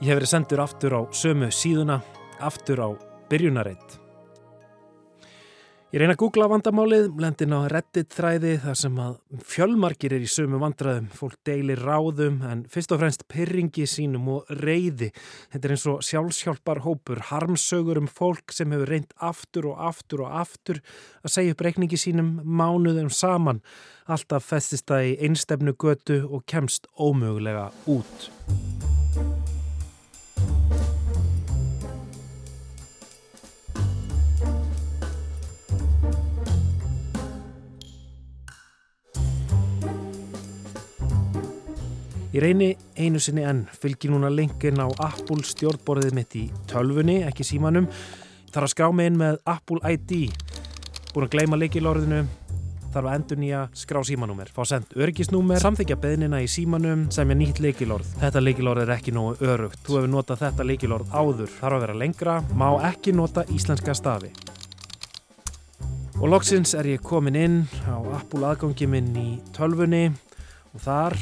Ég 0.00 0.12
hef 0.12 0.20
verið 0.20 0.30
sendur 0.30 0.62
aftur 0.62 0.94
á 0.94 1.00
sömu 1.10 1.50
síðuna, 1.54 1.98
aftur 2.38 2.84
á 2.86 2.88
byrjunarreitt. 3.32 3.99
Ég 5.90 5.98
reyna 5.98 6.14
að 6.14 6.20
googla 6.20 6.46
vandamálið, 6.46 7.06
lendin 7.18 7.50
á 7.50 7.66
reddit 7.66 8.14
þræði 8.14 8.52
þar 8.62 8.76
sem 8.78 8.98
að 9.02 9.16
fjölmarkir 9.50 10.12
er 10.14 10.22
í 10.22 10.28
sömu 10.30 10.60
vandraðum, 10.62 11.08
fólk 11.18 11.34
deilir 11.48 11.82
ráðum 11.82 12.36
en 12.46 12.60
fyrst 12.70 12.94
og 12.94 13.00
fremst 13.00 13.24
pyrringi 13.26 13.88
sínum 13.90 14.28
og 14.36 14.52
reyði. 14.60 15.08
Þetta 15.50 15.66
er 15.66 15.74
eins 15.74 15.88
og 15.90 16.06
sjálfsjálpar 16.06 16.84
hópur, 16.84 17.24
harmsögur 17.32 17.98
um 17.98 18.06
fólk 18.06 18.54
sem 18.54 18.70
hefur 18.70 18.94
reynd 18.94 19.10
aftur 19.18 19.72
og 19.72 19.82
aftur 19.90 20.22
og 20.28 20.38
aftur 20.44 20.78
að 21.24 21.34
segja 21.34 21.58
upp 21.58 21.66
reikningi 21.66 21.98
sínum 21.98 22.36
mánuðum 22.46 23.10
saman. 23.10 23.58
Alltaf 24.06 24.46
festist 24.46 24.86
það 24.86 25.10
í 25.10 25.18
einstefnu 25.26 25.74
götu 25.74 26.22
og 26.22 26.46
kemst 26.46 26.86
ómögulega 26.94 27.72
út. 27.90 28.30
Ég 42.30 42.44
reyni 42.44 42.76
einu 42.94 43.18
sinni 43.18 43.42
enn, 43.42 43.64
fylgir 43.74 44.12
núna 44.12 44.28
linkin 44.30 44.78
á 44.78 44.86
Apple 45.02 45.42
stjórnborðið 45.42 46.12
mitt 46.14 46.36
í 46.38 46.44
tölfunni, 46.70 47.24
ekki 47.26 47.42
símanum. 47.42 47.88
Þarf 48.54 48.68
að 48.68 48.70
skrá 48.70 48.86
mig 48.94 49.10
inn 49.10 49.18
með 49.18 49.40
Apple 49.50 49.82
ID. 49.96 50.12
Búin 51.10 51.26
að 51.26 51.32
gleyma 51.34 51.58
leikilorðinu, 51.58 52.20
þarf 52.94 53.10
að 53.10 53.16
endur 53.16 53.42
nýja 53.42 53.64
skrá 53.82 53.98
símanúmer. 54.06 54.54
Fá 54.54 54.62
sendt 54.62 54.94
örgisnúmer, 54.94 55.58
samþykja 55.58 55.98
beðnina 56.06 56.38
í 56.44 56.46
símanum, 56.46 57.08
semja 57.10 57.40
nýtt 57.42 57.58
leikilorð. 57.66 58.14
Þetta 58.22 58.46
leikilorð 58.46 58.86
er 58.86 58.94
ekki 58.94 59.18
nógu 59.18 59.50
örugt. 59.50 59.82
Þú 59.82 59.98
hefur 59.98 60.14
notað 60.14 60.46
þetta 60.46 60.70
leikilorð 60.70 61.10
áður. 61.10 61.50
Þarf 61.58 61.80
að 61.80 61.86
vera 61.88 62.00
lengra, 62.06 62.40
má 62.54 62.68
ekki 62.92 63.18
nota 63.18 63.48
íslenska 63.50 63.98
stafi. 63.98 64.30
Og 66.20 66.28
loksins 66.30 66.78
er 66.78 66.94
ég 66.94 67.02
komin 67.02 67.42
inn 67.42 67.62
á 67.90 67.98
Apple 68.22 68.46
aðgangi 68.52 68.86
minn 68.86 69.14
í 69.18 69.30
tölfunni 69.56 70.12
og 70.76 70.84
þar 70.86 71.18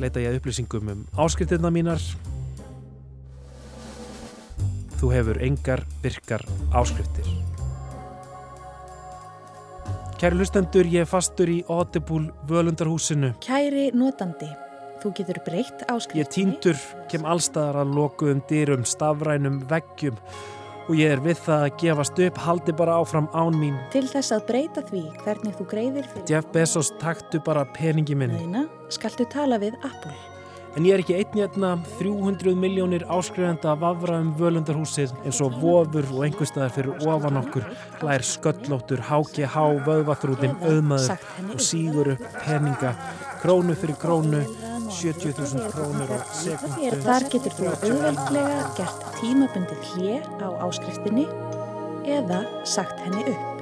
leita 0.00 0.22
ég 0.22 0.32
að 0.32 0.40
upplýsingum 0.40 0.90
um 0.92 1.04
áskriftirna 1.20 1.70
mínar. 1.72 2.02
Þú 5.00 5.12
hefur 5.14 5.40
engar 5.44 5.84
virkar 6.02 6.44
áskriftir. 6.76 7.28
Kæri 10.20 10.36
hlustendur, 10.36 10.84
ég 10.84 11.06
er 11.06 11.08
fastur 11.08 11.48
í 11.48 11.62
Audible 11.72 12.28
völundarhúsinu. 12.48 13.32
Kæri 13.40 13.86
notandi, 13.96 14.48
þú 15.00 15.14
getur 15.16 15.40
breytt 15.46 15.86
áskriftinni. 15.88 16.20
Ég 16.20 16.32
týndur, 16.34 16.80
kem 17.08 17.24
allstaðar 17.24 17.80
að 17.86 17.94
lokuðum 17.96 18.42
dyrum, 18.50 18.84
stafrænum 18.84 19.62
veggjum 19.70 20.20
og 20.90 20.98
ég 20.98 21.12
er 21.14 21.22
við 21.22 21.38
það 21.44 21.66
að 21.68 21.76
gefast 21.84 22.18
upp, 22.26 22.40
haldi 22.46 22.74
bara 22.80 22.96
áfram 22.98 23.28
án 23.30 23.54
mín. 23.54 23.76
Til 23.94 24.06
þess 24.10 24.34
að 24.34 24.46
breyta 24.48 24.82
því 24.88 25.04
hvernig 25.22 25.54
þú 25.58 25.68
greiðir 25.70 26.10
fyrir 26.10 26.34
Jeff 26.34 26.50
Bezos 26.54 26.90
taktu 26.98 27.42
bara 27.46 27.62
peningi 27.76 28.18
minn. 28.18 28.34
þína, 28.34 28.66
skaltu 28.90 29.28
tala 29.30 29.60
við 29.62 29.78
Apple. 29.86 30.16
En 30.78 30.84
ég 30.86 30.94
er 30.94 31.02
ekki 31.02 31.16
einn 31.18 31.34
hérna 31.34 31.70
300 31.98 32.52
miljónir 32.54 33.02
áskrifenda 33.10 33.72
að 33.72 33.80
vafra 33.82 34.20
um 34.22 34.30
völundarhúsið 34.38 35.12
eins 35.24 35.40
og 35.42 35.56
vofur 35.58 36.06
og 36.14 36.22
einhverstaðar 36.28 36.74
fyrir 36.76 37.08
ofan 37.10 37.40
okkur 37.40 37.66
hlær 37.98 38.24
sköllóttur, 38.28 39.02
HGH, 39.08 39.64
vöðvaþrútin, 39.88 40.54
auðmaður 40.62 41.26
og 41.56 41.64
sígur 41.66 42.12
upp 42.14 42.38
peninga, 42.44 42.94
krónu 43.42 43.74
fyrir 43.82 43.98
krónu, 43.98 44.44
70.000 44.94 45.70
krónur 45.74 46.14
á 46.14 46.18
sekundu. 46.38 46.90
Þar 47.02 47.30
getur 47.34 47.58
þú 47.58 47.70
auðveldlega 47.74 48.64
gert 48.78 49.06
tímabundið 49.18 49.88
hlje 49.92 50.18
á 50.38 50.48
áskriftinni 50.68 51.26
eða 52.06 52.44
sagt 52.62 53.02
henni 53.06 53.26
upp. 53.34 53.59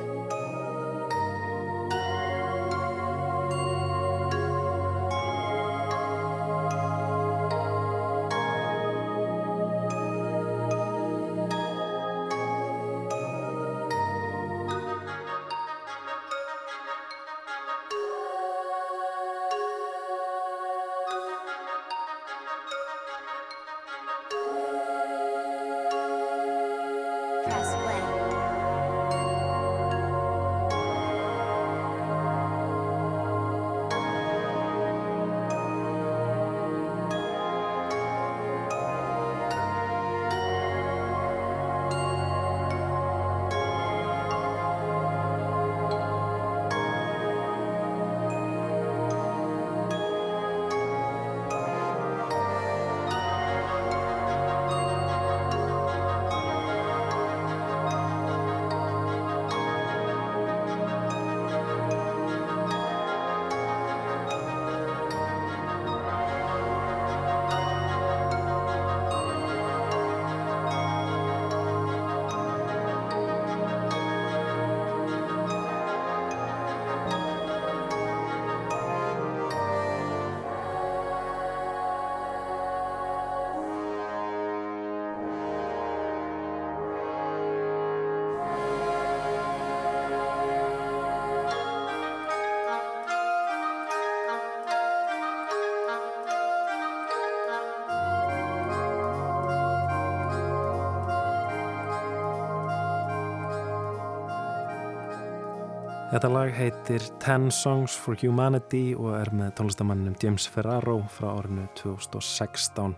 Þetta 106.19 106.35
lag 106.35 106.49
heitir 106.51 107.05
Ten 107.23 107.45
Songs 107.55 107.95
for 107.95 108.19
Humanity 108.19 108.89
og 108.99 109.13
er 109.21 109.29
með 109.31 109.53
tónlistamanninum 109.61 110.17
James 110.19 110.49
Ferraro 110.51 110.97
frá 111.15 111.29
árinu 111.31 111.69
2016. 111.79 112.97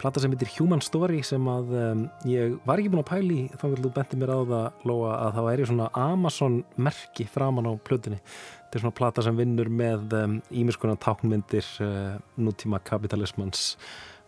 Plata 0.00 0.18
sem 0.18 0.34
heitir 0.34 0.50
Human 0.56 0.82
Story 0.82 1.20
sem 1.22 1.46
að 1.46 1.70
um, 1.78 2.02
ég 2.26 2.56
var 2.66 2.82
ekki 2.82 2.90
búin 2.90 3.04
að 3.04 3.12
pæli 3.12 3.38
þá 3.52 3.62
kannski 3.68 3.84
þú 3.84 3.92
benti 4.00 4.18
mér 4.18 4.34
á 4.34 4.38
það 4.50 4.90
Lóa 4.90 5.12
að 5.28 5.38
þá 5.38 5.40
er 5.44 5.62
ég 5.62 5.70
svona 5.70 5.88
Amazon 6.08 6.58
merki 6.88 7.28
framan 7.30 7.70
á 7.70 7.72
plötunni. 7.86 8.18
Þetta 8.24 8.80
er 8.80 8.86
svona 8.88 8.98
plata 8.98 9.28
sem 9.28 9.38
vinnur 9.38 9.70
með 9.70 10.18
ímiðskonar 10.50 10.98
um, 10.98 11.02
tákmyndir 11.06 11.72
uh, 11.86 12.18
nútíma 12.34 12.82
kapitalismans 12.82 13.76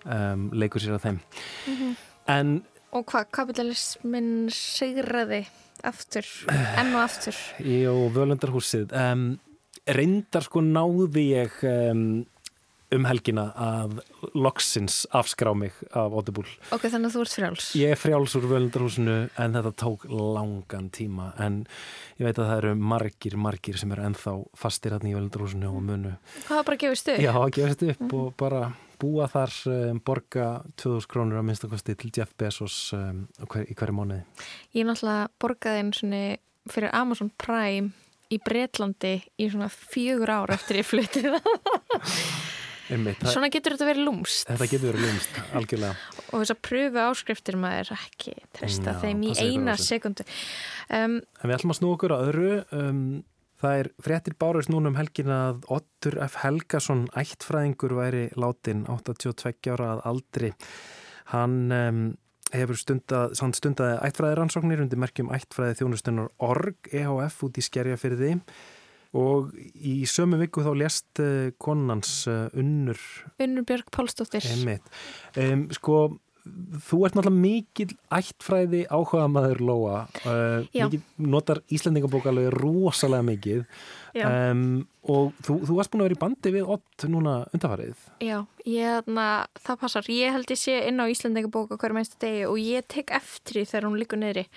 um, 0.07 0.47
leikur 0.55 0.87
sér 0.87 1.01
að 1.01 1.09
þeim. 1.09 1.23
Mm 1.25 1.75
-hmm. 1.75 2.03
En 2.39 2.59
Og 2.97 3.05
hvað 3.11 3.29
kapitalismin 3.37 4.49
segraði 4.55 5.43
aftur, 5.87 6.27
enn 6.49 6.95
og 6.97 7.03
aftur? 7.05 7.37
Jó, 7.61 7.93
völundarhúsið. 8.15 8.95
Um, 8.97 9.29
reyndar 9.89 10.47
sko 10.47 10.63
náði 10.65 11.27
ég 11.35 11.59
um, 11.69 12.03
um 12.97 13.05
helgina 13.09 13.51
að 13.61 13.99
loksins 14.33 15.03
afskrá 15.13 15.53
mig 15.53 15.77
af 15.93 16.17
Audible. 16.17 16.49
Ok, 16.73 16.89
þannig 16.89 17.11
að 17.11 17.19
þú 17.19 17.27
ert 17.27 17.37
frjáls? 17.37 17.69
Ég 17.77 17.93
er 17.93 18.01
frjáls 18.01 18.37
úr 18.41 18.49
völundarhúsinu 18.55 19.19
en 19.29 19.61
þetta 19.61 19.75
tók 19.85 20.09
langan 20.09 20.89
tíma 20.95 21.35
en 21.45 21.63
ég 22.17 22.25
veit 22.25 22.39
að 22.39 22.49
það 22.49 22.57
eru 22.63 22.75
margir, 22.81 23.37
margir 23.37 23.81
sem 23.81 23.93
eru 23.93 24.09
ennþá 24.09 24.37
fastir 24.57 24.97
hérna 24.97 25.13
í 25.13 25.17
völundarhúsinu 25.19 25.71
og 25.71 25.85
munu. 25.93 26.17
Það 26.49 26.57
var 26.57 26.69
bara 26.71 26.81
að 26.81 26.85
gefast 26.87 27.13
upp? 27.13 27.25
Já, 27.29 27.33
að 27.37 27.57
gefast 27.61 27.89
upp 27.93 28.07
mm. 28.09 28.15
og 28.23 28.37
bara 28.41 28.69
búa 29.01 29.29
þar 29.31 29.55
um, 29.73 30.03
borga 30.05 30.49
2000 30.81 31.09
krónur 31.11 31.41
að 31.41 31.49
minnstakosti 31.49 31.97
til 31.99 32.13
Jeff 32.15 32.35
Bezos 32.39 32.77
um, 32.97 33.25
hver, 33.47 33.65
í 33.69 33.77
hverju 33.79 33.97
mánuði. 33.97 34.23
Ég 34.77 34.89
náttúrulega 34.89 35.31
borgaði 35.41 35.83
einu 35.85 35.99
svona 35.99 36.23
fyrir 36.69 36.95
Amazon 36.97 37.33
Prime 37.41 37.93
í 38.29 38.39
Breitlandi 38.45 39.15
í 39.41 39.49
svona 39.49 39.71
fjögur 39.73 40.33
ár 40.35 40.53
eftir 40.53 40.83
ég 40.83 40.89
fluttið 40.89 41.31
Einmitt, 42.89 43.21
Svona 43.29 43.51
getur 43.53 43.75
þetta 43.75 43.89
verið 43.91 44.07
lúmst 44.07 44.49
Þetta 44.49 44.69
getur 44.71 44.95
verið 44.95 45.03
lúmst, 45.05 45.41
algjörlega. 45.57 45.97
Og 46.31 46.41
þess 46.41 46.53
að 46.55 46.61
pröfu 46.65 47.01
áskriftir 47.03 47.59
maður 47.61 47.91
ekki 47.99 48.33
treysta 48.57 48.95
Já, 48.95 49.01
þeim 49.03 49.25
í 49.29 49.35
eina 49.45 49.75
sekundu. 49.81 50.25
Um, 50.89 51.19
En 51.21 51.51
við 51.51 51.57
ætlum 51.59 51.75
að 51.75 51.81
snú 51.83 51.91
okkur 51.93 52.15
að 52.17 52.25
öðru 52.31 52.55
um, 52.79 53.03
Það 53.59 53.81
er 53.81 53.91
fréttir 54.03 54.37
bárust 54.39 54.71
núna 54.71 54.93
um 54.93 54.99
helgin 54.99 55.33
að 55.35 55.65
Ottur 55.75 56.19
F. 56.23 56.39
Helgason 56.45 57.09
ættfræðingur 57.19 57.97
væri 57.99 58.25
látin 58.39 58.85
82 58.87 59.73
ára 59.75 59.97
að 59.97 60.03
aldri. 60.13 60.53
Hann 61.33 61.57
um, 61.75 62.03
hefur 62.55 62.79
stundað, 62.79 63.35
stundaði 63.59 63.99
ættfræðiransóknir 64.07 64.85
undir 64.85 65.01
merkjum 65.03 65.33
ættfræði 65.35 65.81
þjónustunnar 65.81 66.31
ORG 66.39 66.93
EHF 67.03 67.43
út 67.49 67.59
í 67.59 67.65
skerjafyrði 67.67 68.37
og 69.19 69.51
í 69.59 69.99
sömu 70.09 70.39
viku 70.39 70.63
þá 70.63 70.71
lést 70.77 71.23
uh, 71.25 71.51
konans 71.61 72.13
uh, 72.31 72.47
Unnur 72.55 73.01
Unnur 73.41 73.67
Björg 73.69 73.91
Pálsdóttir. 73.91 74.47
Um, 75.35 75.67
sko 75.75 76.03
þú 76.89 76.99
ert 77.07 77.17
náttúrulega 77.17 77.43
mikil 77.43 77.89
ættfræði 78.15 78.83
áhuga 78.93 79.27
maður 79.31 79.63
Lóa 79.65 79.97
uh, 80.25 80.67
mikil, 80.73 81.01
notar 81.21 81.61
Íslandingabókalagi 81.75 82.53
rosalega 82.55 83.27
mikið. 83.29 83.65
Um, 84.19 84.63
og 85.07 85.37
þú, 85.47 85.59
þú 85.69 85.77
varst 85.77 85.93
búin 85.93 86.03
að 86.03 86.09
vera 86.09 86.17
í 86.17 86.21
bandi 86.23 86.51
við 86.51 86.71
Ott 86.75 87.05
núna 87.13 87.35
undarfarið 87.55 88.01
Já, 88.25 88.39
ég, 88.67 89.07
na, 89.07 89.27
það 89.63 89.81
passar. 89.85 90.09
Ég 90.11 90.35
held 90.35 90.51
ég 90.51 90.59
sé 90.59 90.75
inn 90.89 90.99
á 90.99 91.07
Íslandingabóka 91.07 91.79
hverjum 91.79 92.01
einstu 92.01 92.19
degi 92.25 92.47
og 92.49 92.59
ég 92.59 92.89
tek 92.91 93.13
eftir 93.15 93.63
þegar 93.63 93.87
hún 93.87 94.01
líkur 94.01 94.23
neyri 94.23 94.49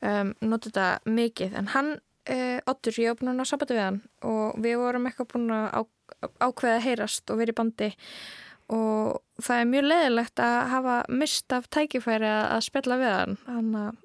um, 0.00 0.32
nota 0.46 0.70
þetta 0.70 1.16
mikið. 1.18 1.58
En 1.60 1.68
hann, 1.74 1.92
uh, 2.32 2.58
Ottur, 2.70 2.96
ég 3.02 3.18
búin 3.20 3.34
að 3.34 3.50
sambata 3.50 3.76
við 3.76 3.84
hann 3.88 4.00
og 4.24 4.56
við 4.64 4.80
vorum 4.80 5.10
eitthvað 5.10 5.30
búin 5.34 5.52
að 5.58 5.84
ákveða 6.40 6.78
að 6.78 6.84
heyrast 6.88 7.30
og 7.32 7.40
verið 7.40 7.54
í 7.54 7.58
bandi 7.60 7.90
og 8.72 9.20
það 9.42 9.60
er 9.60 9.70
mjög 9.70 9.86
leðilegt 9.90 10.42
að 10.42 10.56
hafa 10.72 10.96
mist 11.12 11.52
af 11.52 11.68
tækifæri 11.74 12.30
að 12.30 12.64
spilla 12.64 12.98
við 13.00 13.12
hann. 13.12 13.38
Hann 13.48 13.70
er 13.80 14.02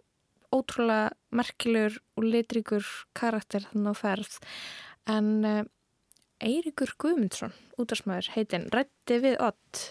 ótrúlega 0.56 1.12
merkilegur 1.36 2.00
og 2.18 2.26
litrikur 2.26 2.88
karakter 3.18 3.68
þannig 3.70 3.94
á 3.94 4.02
ferð. 4.02 4.40
En 5.10 5.30
uh, 5.46 5.62
Eirikur 6.40 6.96
Guðmundsson 7.00 7.54
útarsmaður 7.80 8.34
heitinn 8.36 8.68
rætti 8.74 9.20
við 9.24 9.40
Ott 9.44 9.86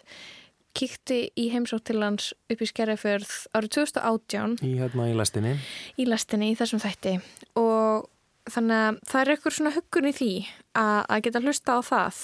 kíkti 0.78 1.20
í 1.38 1.48
heimsótt 1.52 1.88
til 1.88 1.98
hans 2.02 2.30
upp 2.52 2.60
í 2.62 2.68
Skerjafjörð 2.68 3.32
árið 3.56 3.72
2018 3.80 4.58
í, 4.62 4.74
hérna, 4.78 5.08
í 5.10 5.16
lestinni. 5.16 5.54
Í 5.98 6.06
lestinni 6.06 6.52
í 6.52 6.58
þessum 6.58 6.82
þætti. 6.82 7.16
Og 7.58 8.06
þannig 8.52 8.84
að 8.84 9.00
það 9.10 9.20
er 9.22 9.32
eitthvað 9.32 9.56
svona 9.56 9.74
huggun 9.74 10.10
í 10.10 10.14
því 10.14 10.32
að, 10.78 11.00
að 11.00 11.24
geta 11.26 11.42
hlusta 11.44 11.78
á 11.78 11.80
það 11.88 12.20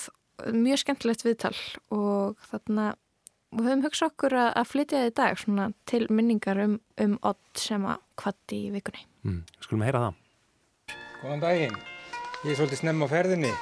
mjög 0.52 0.82
skemmtilegt 0.82 1.24
viðtal 1.26 1.54
og 1.94 2.40
þarna 2.50 2.90
við 3.54 3.68
höfum 3.68 3.84
hugsað 3.86 4.10
okkur 4.10 4.36
að, 4.40 4.50
að 4.60 4.70
flytja 4.72 5.00
það 5.00 5.10
í 5.10 5.14
dag 5.20 5.40
svona, 5.40 5.68
til 5.90 6.02
minningar 6.10 6.62
um, 6.64 6.78
um 7.00 7.18
Odd 7.22 7.60
sem 7.60 7.86
að 7.86 8.02
kvatti 8.18 8.64
í 8.66 8.72
vikunni. 8.74 9.04
Mm, 9.24 9.42
Skulum 9.62 9.84
að 9.84 9.90
heyra 9.90 10.02
það. 10.08 10.18
Góðan 11.22 11.44
daginn, 11.44 11.78
ég 12.42 12.50
er 12.50 12.58
svolítið 12.58 12.82
snemm 12.82 13.06
á 13.06 13.08
ferðinni. 13.14 13.54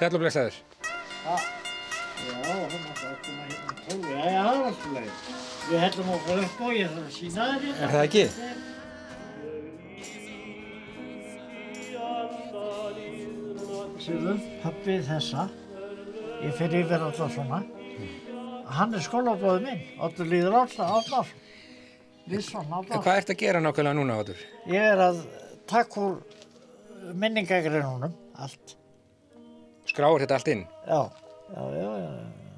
Sæl 0.00 0.14
og 0.16 0.22
blessaður 0.22 0.54
Já, 1.20 1.34
er 2.56 2.70
koma 3.20 3.42
hérna 3.44 3.70
Já, 4.00 4.20
já, 4.32 4.42
það 4.46 4.62
alltaf 4.70 4.92
leið 4.94 5.10
Við 5.70 5.82
hellum 5.84 6.12
okkur 6.14 6.40
upp 6.44 6.62
og 6.64 6.72
ég 6.74 6.94
þarf 6.94 7.04
að 7.04 7.12
sína 7.14 7.48
þér. 7.60 7.74
Er 7.76 7.92
það 7.92 8.06
ekki? 8.06 8.24
Sýðum, 14.00 14.38
pappið 14.62 15.02
þessa, 15.10 15.42
ég 16.40 16.54
fyrir 16.56 16.86
yfir 16.86 17.02
alltaf 17.04 17.34
svona, 17.34 17.58
hann 18.72 18.94
er 18.96 19.02
skólabóðið 19.04 19.66
minn, 19.66 19.80
Otur 20.06 20.28
Líður 20.30 20.54
Átnar, 20.62 21.32
Líðsson 22.30 22.70
Átnar. 22.72 23.02
Hvað 23.04 23.18
ert 23.20 23.32
að 23.34 23.38
gera 23.42 23.60
nákvæmlega 23.60 23.98
núna, 23.98 24.16
Otur? 24.22 24.40
Ég 24.72 24.86
er 24.94 25.02
að 25.04 25.18
takk 25.68 25.98
úr 26.00 26.14
minningagrinunum, 27.12 28.14
allt. 28.40 28.72
Skráur 29.90 30.24
þetta 30.24 30.38
allt 30.38 30.48
inn? 30.54 30.62
Já, 30.88 31.02
já, 31.52 31.66
já, 31.76 31.90
já. 32.00 32.54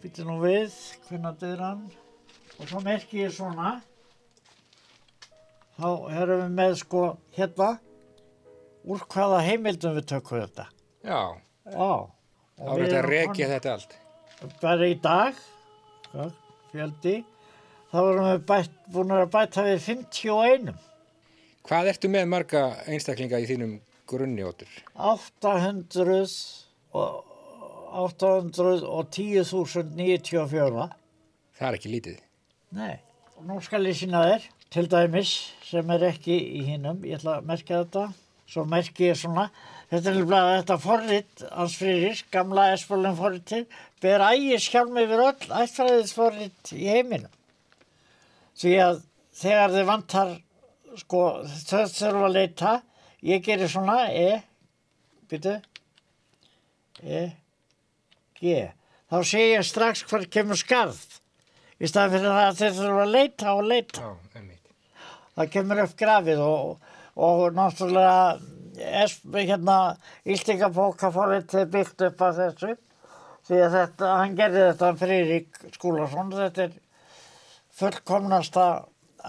Býtti 0.00 0.24
nú 0.24 0.38
við, 0.46 0.78
hvernig 1.10 1.26
þetta 1.28 1.50
er 1.50 1.64
hann, 1.66 1.82
og 2.56 2.72
svo 2.72 2.80
merkir 2.86 3.26
ég 3.26 3.36
svona, 3.36 3.74
þá 5.76 5.90
erum 6.22 6.46
við 6.46 6.56
með 6.62 6.78
sko 6.86 7.04
hérna, 7.36 7.74
úr 8.88 9.00
hvaða 9.12 9.38
heimildum 9.44 9.92
við 9.98 10.04
tökum 10.14 10.40
þetta. 10.42 10.64
Já. 11.04 11.20
Já. 11.68 11.92
Þá 12.58 12.70
er 12.72 12.78
þetta 12.82 13.02
rekja 13.06 13.46
þetta 13.52 13.68
allt. 13.76 13.92
Bara 14.62 14.84
í 14.88 14.94
dag, 15.02 15.34
fjöldi, 16.72 17.16
þá 17.90 17.98
erum 18.00 18.26
við 18.28 18.40
bætt, 18.48 18.74
búin 18.94 19.12
að 19.14 19.30
bæta 19.34 19.60
við 19.66 19.78
51. 19.86 20.72
Hvað 21.68 21.90
ertu 21.92 22.06
með 22.12 22.24
marga 22.32 22.62
einstaklinga 22.88 23.38
í 23.42 23.48
þínum 23.50 23.72
grunni, 24.08 24.42
Óttur? 24.46 24.70
800 24.94 26.32
og 26.96 27.10
810.094. 27.98 30.86
Það 31.58 31.68
er 31.68 31.74
ekki 31.78 31.90
lítið. 31.92 32.18
Nei. 32.78 32.96
Nú 33.48 33.54
skal 33.62 33.82
ég 33.86 33.96
sína 33.98 34.20
þér, 34.26 34.42
til 34.74 34.86
dæmis, 34.90 35.30
sem 35.66 35.86
er 35.94 36.02
ekki 36.08 36.36
í 36.58 36.60
hinnum, 36.66 36.98
ég 37.06 37.14
ætla 37.20 37.32
að 37.38 37.46
merka 37.52 37.74
þetta 37.84 38.04
svo 38.48 38.64
merki 38.68 39.10
ég 39.10 39.18
svona. 39.18 39.48
Þetta 39.88 40.10
er 40.10 40.18
líflega 40.18 40.56
þetta 40.58 40.78
forrið 40.82 41.44
hans 41.48 41.76
fyrir 41.80 42.22
gamla 42.32 42.66
esfólum 42.74 43.16
forriðið 43.16 43.78
ber 44.02 44.24
ægir 44.28 44.62
skjálm 44.62 45.00
yfir 45.00 45.24
öll 45.24 45.54
ættfræðis 45.62 46.14
forrið 46.16 46.72
í 46.76 46.88
heiminum. 46.88 47.32
Því 48.58 48.74
að 48.84 49.00
þegar 49.38 49.74
þið 49.76 49.88
vantar 49.88 50.34
sko 50.98 51.22
þau 51.68 51.84
þurfa 51.94 52.26
að 52.26 52.36
leita 52.36 52.74
ég 53.28 53.44
gerir 53.44 53.70
svona 53.70 54.00
e 54.12 54.40
byrju 55.30 55.56
e 57.04 57.22
g. 58.38 58.58
Þá 59.08 59.18
sé 59.24 59.44
ég 59.54 59.64
strax 59.64 60.04
hvað 60.08 60.28
kemur 60.32 60.58
skarð. 60.58 61.00
Í 61.78 61.88
staðan 61.88 62.16
fyrir 62.16 62.34
það 62.34 62.44
að 62.44 62.60
þið 62.60 62.78
þurfa 62.82 63.02
að 63.04 63.14
leita 63.14 63.54
og 63.54 63.64
leita. 63.70 64.04
Já, 64.04 64.46
það 65.38 65.50
kemur 65.54 65.82
upp 65.84 65.96
grafið 65.98 66.42
og 66.44 66.88
og 67.18 67.50
náttúrulega 67.56 68.38
hérna 69.34 69.78
Íltingabókaforrið 70.22 71.64
byggt 71.72 72.04
upp 72.06 72.22
af 72.22 72.36
þessu. 72.36 72.76
Því 73.48 73.62
að 73.64 73.74
þetta, 73.74 74.10
hann 74.20 74.36
gerði 74.38 74.64
þetta 74.68 74.90
Friðrik 75.00 75.58
Skúlason 75.74 76.30
þetta 76.34 76.66
er 76.68 76.76
fullkomnasta 77.78 78.66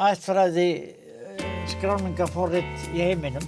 ættfræði 0.09 0.67
eh, 0.75 1.47
skráningaforrið 1.73 2.85
í 2.93 3.07
heiminum. 3.07 3.47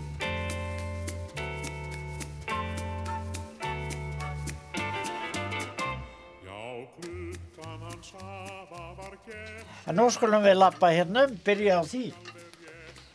En 9.89 9.97
nú 9.97 10.05
skulum 10.13 10.45
við 10.45 10.61
lappa 10.61 10.93
hérna 10.93 11.27
byrja 11.45 11.81
á 11.81 11.83
því 11.83 12.30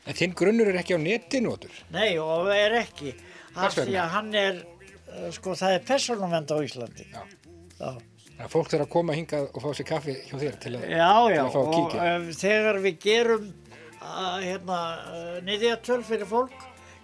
En 0.07 0.15
þinn 0.15 0.35
grunnur 0.39 0.71
er 0.71 0.81
ekki 0.81 0.95
á 0.95 1.01
netinu, 1.03 1.55
Otur? 1.57 1.79
Nei, 1.95 2.17
og 2.23 2.51
er 2.55 2.79
ekki. 2.83 3.15
Af 3.57 3.75
því 3.75 3.97
að 3.99 4.13
hann 4.15 4.35
er, 4.39 4.61
eh, 5.11 5.31
sko, 5.35 5.57
það 5.59 5.79
er 5.79 5.87
persónumvend 5.89 6.53
á 6.53 6.57
Íslandi. 6.63 7.07
Já. 7.11 7.23
Já, 7.77 7.91
að 8.45 8.53
fólk 8.53 8.71
þarf 8.73 8.85
að 8.87 8.93
koma 8.93 9.17
hingað 9.17 9.49
og 9.51 9.65
fá 9.65 9.69
sér 9.77 9.89
kaffi 9.89 10.15
hjá 10.29 10.37
þér 10.41 10.57
til 10.61 10.73
að... 10.77 10.87
já, 10.93 11.13
já. 11.33 11.41
að 11.43 11.51
fá 11.55 11.59
að 11.59 11.67
og 11.67 11.75
kíkja. 11.75 12.05
uh, 12.05 12.29
þegar 12.41 12.79
við 12.85 12.99
gerum 13.05 13.47
uh, 13.49 14.39
hérna, 14.45 14.81
uh, 15.17 15.37
niðjatöl 15.47 15.99
fyrir 16.07 16.31
fólk, 16.31 16.57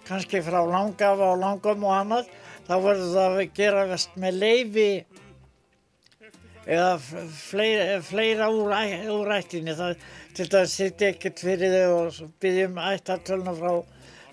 kannski 0.09 0.43
frá 0.45 0.61
langafa 0.69 1.33
og 1.33 1.41
langum 1.41 1.87
og 1.89 1.95
annað, 1.97 2.31
þá 2.69 2.75
verður 2.87 3.13
það 3.17 3.39
að 3.41 3.53
gera 3.57 3.87
vest 3.91 4.17
með 4.21 4.39
leifi 4.45 4.89
eða 6.67 6.99
fleira, 6.99 8.01
fleira 8.07 8.49
úr, 8.53 8.75
úr 9.13 9.33
ættinni. 9.37 9.75
Það 9.77 10.05
til 10.37 10.49
dæmis 10.53 10.75
sitt 10.79 11.05
ekkert 11.07 11.43
fyrir 11.43 11.77
þau 11.77 11.95
og 11.99 12.35
byggjum 12.43 12.83
ættartölna 12.83 13.55
frá, 13.59 13.73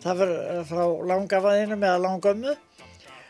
það 0.03 0.25
frá 0.69 0.83
langafaðinum 1.11 1.85
eða 1.85 2.01
langömmu. 2.05 2.57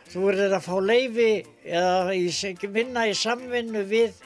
Þú 0.10 0.26
verður 0.26 0.58
að 0.58 0.66
fá 0.66 0.76
leifi 0.82 1.30
eða 1.70 2.16
í, 2.18 2.26
vinna 2.74 3.06
í 3.06 3.14
samvinnu 3.14 3.84
við 3.90 4.18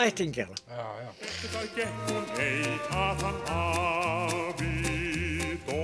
ættingjara. 0.00 0.56
Já, 0.66 0.86
já. 1.00 1.10
Það 1.52 1.68
gekk 1.76 1.94
hún 2.08 2.24
ei 2.42 2.74
að 2.90 3.22
hann 3.24 3.40
afi 3.54 4.72
dó. 5.66 5.80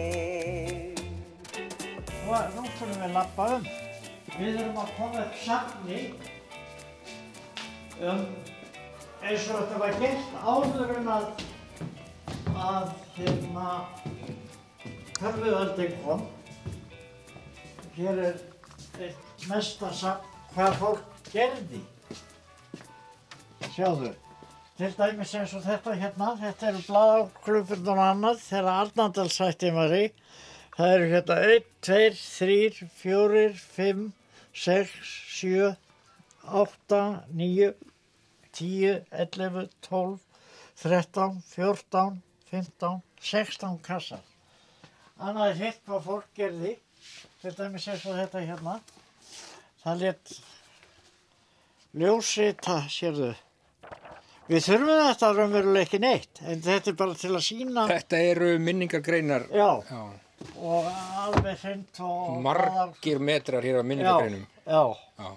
Nú 2.57 2.67
skulum 2.75 2.99
við 3.05 3.15
lappa 3.15 3.51
um. 3.57 3.69
Við 4.37 4.59
erum 4.61 4.81
að 4.83 4.91
koma 4.99 5.23
upp 5.23 5.39
safni 5.45 6.01
um 8.03 8.25
eins 9.27 9.47
og 9.51 9.63
þetta 9.63 9.79
var 9.81 10.01
gert 10.01 10.35
áður 10.45 10.97
en 11.01 11.13
að 11.17 11.47
að 12.57 12.91
hérna 13.17 13.71
Hörfuöldin 15.17 15.95
kom. 16.05 16.27
Hér 17.97 18.19
er 18.29 18.39
eitt 19.01 19.47
mesta 19.49 19.91
safn 19.97 20.35
hvað 20.53 20.79
fólk 20.81 21.31
gerði. 21.33 21.81
Sjáðu. 23.73 24.13
Til 24.77 24.91
dæmis 24.99 25.33
eins 25.39 25.55
og 25.57 25.65
þetta 25.65 25.97
hérna, 25.97 26.35
þetta 26.41 26.69
eru 26.69 26.83
blaðarklubun 26.85 27.91
og 27.95 28.03
annað 28.05 28.43
þegar 28.45 28.83
Arnandalsættin 28.83 29.77
var 29.77 29.97
í. 29.97 30.05
Það 30.77 30.93
eru 30.99 31.09
hérna 31.15 31.39
1, 31.57 31.71
2, 31.89 32.01
3, 32.21 32.91
4, 33.01 33.47
5, 33.79 34.03
6, 34.67 34.97
7, 35.39 35.71
8, 36.47 37.01
9, 37.35 37.73
10, 38.53 39.05
11, 39.11 39.69
12, 39.89 40.19
13, 40.83 41.43
14, 41.55 42.21
15, 42.51 43.01
16 43.21 43.79
kassar. 43.83 44.21
Annað 45.19 45.51
er 45.55 45.61
hitt 45.65 45.81
hvað 45.89 46.05
fólk 46.05 46.29
gerði, 46.37 46.75
til 47.41 47.55
dæmis 47.57 47.87
eins 47.89 48.05
og 48.07 48.19
þetta 48.19 48.43
hérna. 48.45 48.75
Það 49.83 50.03
let 50.03 50.35
ljósita, 51.97 52.83
sérðu. 52.93 53.33
Við 54.47 54.63
þurfum 54.63 55.01
þetta 55.09 55.31
raunverulega 55.35 55.87
ekki 55.89 55.99
neitt, 56.03 56.41
en 56.47 56.61
þetta 56.63 56.93
er 56.93 56.99
bara 57.01 57.17
til 57.19 57.33
að 57.35 57.43
sína, 57.49 57.87
Þetta 57.91 58.21
eru 58.31 58.51
minningargreinar. 58.63 59.49
já, 59.51 59.71
Já. 59.91 60.05
og 60.61 60.87
alveg 61.25 61.59
hreint 61.65 62.01
og... 62.07 62.37
Margir 62.45 63.19
metrar 63.19 63.65
hér 63.67 63.81
á 63.81 63.85
minningargreinum. 63.89 64.45
Já, 64.63 64.85
Já. 65.19 65.33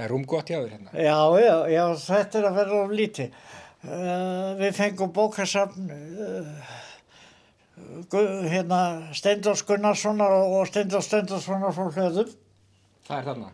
Það 0.00 0.06
er 0.06 0.12
rúmgott 0.14 0.48
hjá 0.48 0.56
þér 0.56 0.70
hérna. 0.72 0.90
já, 0.96 1.16
já, 1.44 1.56
já, 1.68 1.82
þetta 2.00 2.38
er 2.38 2.44
að 2.48 2.54
vera 2.56 2.76
of 2.80 2.92
lítið. 2.96 3.40
Uh, 3.84 4.52
við 4.56 4.70
fengum 4.78 5.10
bókasafn 5.12 5.90
uh, 5.92 6.70
hérna 8.48 8.78
Steindors 9.12 9.60
Gunnarssonar 9.68 10.32
og 10.38 10.62
Steindors 10.70 11.04
Steindorssonar 11.10 11.74
frá 11.76 11.90
hlöðum. 11.98 12.30
Það 13.04 13.18
er 13.18 13.28
þarna. 13.28 13.50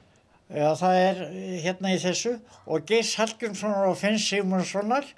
Já, 0.46 0.68
það 0.78 1.00
er 1.00 1.24
hérna 1.64 1.96
í 1.96 1.98
þessu 2.04 2.36
og 2.62 2.86
Geirs 2.92 3.16
Hallgrímssonar 3.18 3.90
og 3.90 3.98
Finn 3.98 4.22
Sigmundssonar. 4.22 5.10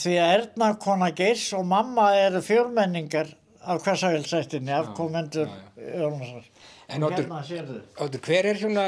Því 0.00 0.16
að 0.22 0.34
Erna 0.38 0.72
kona 0.80 1.12
Geirs 1.12 1.50
og 1.58 1.68
mamma 1.68 2.14
eru 2.22 2.40
fjórmenningar 2.40 3.36
af 3.60 3.84
hversagilsættinni, 3.84 4.72
afkomendur 4.80 5.52
Jónasar. 5.76 6.48
En 6.92 7.06
Oddur, 7.08 7.28
hérna. 7.48 7.78
Oddur, 8.04 8.22
hver 8.26 8.48
er 8.50 8.58
svona, 8.60 8.86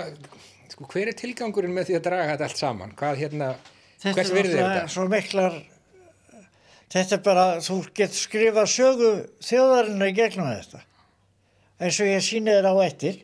sko, 0.72 0.86
hver 0.92 1.10
er 1.12 1.16
tilgangurinn 1.18 1.74
með 1.74 1.90
því 1.90 1.98
að 1.98 2.06
draga 2.08 2.32
þetta 2.34 2.48
allt 2.48 2.60
saman? 2.60 2.96
Hvað 2.98 3.20
hérna, 3.22 3.52
Þetta 4.04 4.16
hvers 4.18 4.32
er 4.32 4.38
virði 4.38 4.56
er 4.58 4.64
þetta? 4.64 4.88
Svo 4.92 5.04
miklar, 5.08 5.60
þetta 6.92 7.16
er 7.16 7.22
bara, 7.28 7.44
þú 7.64 7.76
getur 7.96 8.20
skrifað 8.20 8.72
sögu 8.74 9.12
þjóðarinnar 9.48 10.10
í 10.10 10.16
gegnum 10.18 10.50
þetta. 10.50 10.82
Eins 11.80 12.00
og 12.00 12.10
ég 12.10 12.26
síni 12.26 12.52
þér 12.52 12.68
á 12.70 12.74
eftir. 12.84 13.22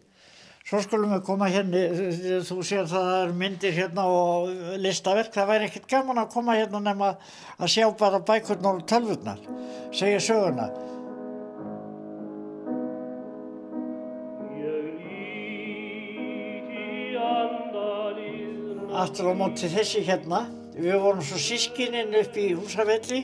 Svo 0.70 0.78
skulum 0.84 1.10
við 1.16 1.22
koma 1.26 1.48
hérna, 1.50 1.80
þú 2.46 2.56
sér 2.62 2.86
það 2.86 3.06
að 3.10 3.20
eru 3.24 3.36
myndir 3.40 3.72
hérna 3.74 4.04
og 4.06 4.50
listaverk. 4.78 5.32
Það 5.34 5.48
væri 5.50 5.66
ekkert 5.66 5.88
gaman 5.90 6.20
að 6.22 6.32
koma 6.34 6.54
hérna 6.58 6.80
nema 6.84 7.08
að 7.58 7.72
sjá 7.74 7.88
bara 7.98 8.20
bækurnar 8.22 8.78
og 8.78 8.84
tölvurnar, 8.90 9.40
segja 9.96 10.20
söguna. 10.22 10.68
Aftur 19.00 19.30
á 19.32 19.34
móti 19.38 19.68
þessi 19.70 20.02
hérna, 20.04 20.42
við 20.76 20.96
vorum 21.00 21.22
svo 21.24 21.38
sískininn 21.40 22.12
upp 22.20 22.34
í 22.36 22.50
húsavelli, 22.56 23.20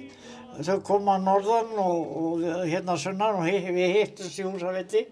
þau 0.65 0.79
koma 0.87 1.17
norðan 1.21 1.73
og, 1.83 2.15
og 2.21 2.45
hérna 2.65 2.95
sunnan 3.01 3.41
og 3.43 3.49
hi- 3.49 3.75
við 3.77 3.93
hittumst 3.99 4.39
í 4.41 4.47
húsavelli 4.47 5.03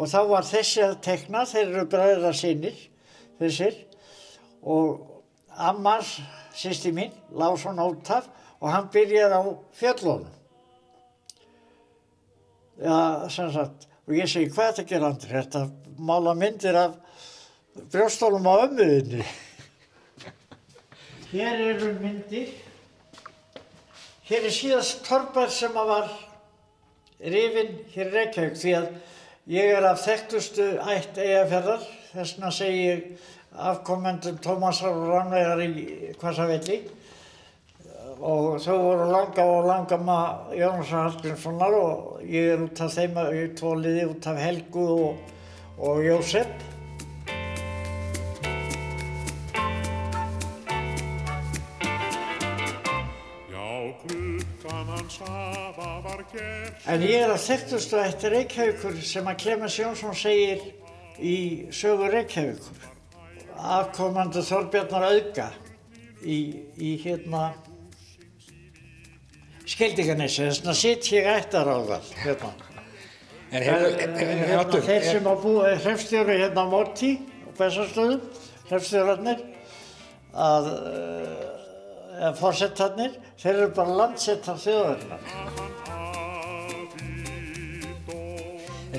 og 0.00 0.08
þá 0.10 0.18
var 0.32 0.48
þessi 0.48 0.82
að 0.86 0.96
tekna, 1.04 1.44
þeir 1.46 1.66
eru 1.68 1.84
bræðra 1.92 2.32
sinir, 2.34 2.78
þessir, 3.38 3.76
og 4.62 5.06
Ammars, 5.60 6.16
sýsti 6.56 6.90
mín, 6.96 7.12
lág 7.36 7.58
svona 7.60 7.84
ótaf 7.90 8.26
og 8.60 8.70
hann 8.72 8.88
byrjar 8.92 9.34
á 9.36 9.42
fjöllunum. 9.76 10.30
Já, 12.80 13.28
sem 13.28 13.50
sagt, 13.52 13.86
og 14.08 14.16
ég 14.16 14.30
segi, 14.30 14.48
hvað 14.54 14.70
er 14.70 14.74
þetta 14.78 14.82
að 14.86 14.90
gera 14.94 15.10
Andri? 15.12 15.30
Þetta 15.36 15.62
að 15.66 16.00
mála 16.00 16.34
myndir 16.38 16.78
af 16.80 16.94
brjóstólum 17.92 18.48
á 18.48 18.54
ömmuðinni. 18.64 19.26
Hér 21.30 21.60
eru 21.60 21.92
myndir. 22.02 22.48
Hér 24.26 24.46
er 24.48 24.50
síðast 24.50 25.04
torpar 25.06 25.52
sem 25.54 25.76
að 25.78 25.90
var 25.92 26.08
rifin 27.22 27.76
hér 27.92 28.08
Reykjavík 28.10 28.56
því 28.58 28.72
að 28.74 28.88
ég 29.54 29.70
er 29.76 29.86
af 29.86 30.00
þekktustu 30.02 30.66
ætt 30.90 31.20
eigafjörðar, 31.22 31.84
þess 32.10 32.34
vegna 32.34 32.50
segi 32.56 32.80
ég 32.82 33.28
afkomendum 33.70 34.40
Tómasar 34.42 34.90
og 34.90 35.06
Rannvegar 35.12 35.62
í 35.68 35.70
Hvassavelli 36.18 36.80
og 38.18 38.58
þau 38.64 38.74
voru 38.88 39.06
langa 39.12 39.46
og 39.52 39.70
langa 39.70 40.00
maður 40.02 40.58
Jónasar 40.64 41.06
Hallgrímssonar 41.06 41.78
og 41.78 42.26
ég 42.26 42.56
er 42.56 42.66
út 42.66 42.82
af 42.82 42.98
þeim 42.98 43.22
í 43.38 43.46
tvo 43.54 43.76
liði 43.78 44.10
út 44.10 44.30
af 44.34 44.42
Helgu 44.48 44.90
og, 44.96 45.38
og 45.78 46.02
Jósef. 46.08 46.69
En 56.90 57.02
ég 57.06 57.20
er 57.22 57.30
að 57.30 57.44
þekktustu 57.44 57.98
eftir 58.02 58.32
Reykjavíkur 58.34 58.96
sem 59.06 59.28
að 59.30 59.36
Clemens 59.44 59.76
Jónsson 59.78 60.16
segir 60.18 60.64
í 61.22 61.36
sögu 61.70 62.08
Reykjavíkur. 62.10 62.88
Afkomandu 63.60 64.42
Þorbjarnar 64.42 65.06
Auga 65.12 65.46
í, 66.24 66.38
í 66.80 66.96
hérna 67.04 67.52
Skeldinganessi, 69.70 70.48
þess 70.48 70.64
vegna 70.64 70.74
sitt 70.80 71.12
ég 71.14 71.30
ættar 71.30 71.70
á 71.70 71.78
það, 71.92 72.10
hérna. 72.24 72.52
En 73.52 73.62
hefur, 73.68 73.86
Eh, 73.86 74.02
hefur, 74.02 74.26
hérna 74.40 74.60
Oddur, 74.64 74.82
þeir 74.88 75.06
sem 75.06 75.30
að 75.30 75.42
búa, 75.44 75.72
hrefstjóri 75.84 76.38
hérna 76.42 76.66
á 76.66 76.72
Morti 76.74 77.12
og 77.46 77.54
Bessarstöðum, 77.58 78.20
hrefstjórarnir, 78.66 79.44
að, 80.34 80.70
uh, 80.74 81.50
eða 82.18 82.34
fórsettarnir, 82.42 83.18
þeir 83.38 83.54
eru 83.54 83.74
bara 83.78 84.00
landsettar 84.02 84.58
þjóðarinnar. 84.58 85.69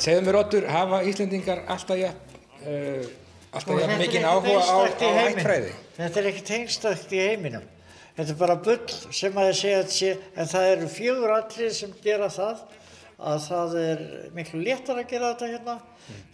Segðu 0.02 0.24
mér 0.26 0.40
Oddur, 0.40 0.66
hafa 0.72 1.02
Íslendingar 1.08 1.62
alltaf 1.70 2.00
jafn, 2.00 2.40
uh, 2.64 3.06
alltaf 3.52 3.68
Sko, 3.68 3.78
jafn 3.84 4.02
mikinn 4.02 4.26
áhuga 4.26 4.58
á, 4.58 4.76
á 4.98 5.10
ættfræði? 5.28 5.72
Þetta 6.00 6.22
er 6.22 6.30
ekkert 6.32 6.52
einstakt 6.58 7.14
í 7.14 7.22
heiminum. 7.22 7.68
Þetta 8.18 8.34
er 8.34 8.40
bara 8.40 8.58
bull 8.66 8.96
sem 9.14 9.38
að 9.40 9.50
þið 9.50 9.58
segja 9.62 9.82
að 9.82 9.94
sé, 9.96 10.12
en 10.36 10.52
það 10.52 10.68
eru 10.74 10.90
fjögur 10.92 11.36
atrið 11.38 11.72
sem 11.78 11.94
gera 12.04 12.30
það, 12.34 12.64
að 13.32 13.40
það 13.46 13.78
er 13.82 14.04
miklu 14.36 14.62
léttar 14.66 15.00
að 15.00 15.10
gera 15.14 15.32
þetta 15.32 15.52
hérna. 15.54 15.76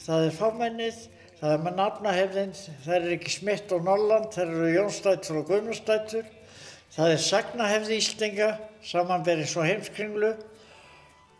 Það 0.05 0.27
er 0.27 0.37
fámennið, 0.37 1.01
það 1.41 1.53
er 1.53 1.65
með 1.65 1.77
nafnahefðin, 1.81 2.53
það 2.85 2.95
er 2.97 3.09
ekki 3.17 3.33
smitt 3.35 3.73
og 3.75 3.83
Norrland, 3.85 4.29
það 4.33 4.53
eru 4.55 4.71
Jónstættur 4.73 5.41
og 5.41 5.51
Guðmundstættur. 5.51 6.31
Það 6.97 7.13
er 7.13 7.25
sagnahefði 7.27 7.99
Íslinga, 7.99 8.47
samanberið 8.87 9.51
svo 9.51 9.65
heimskringlu 9.67 10.31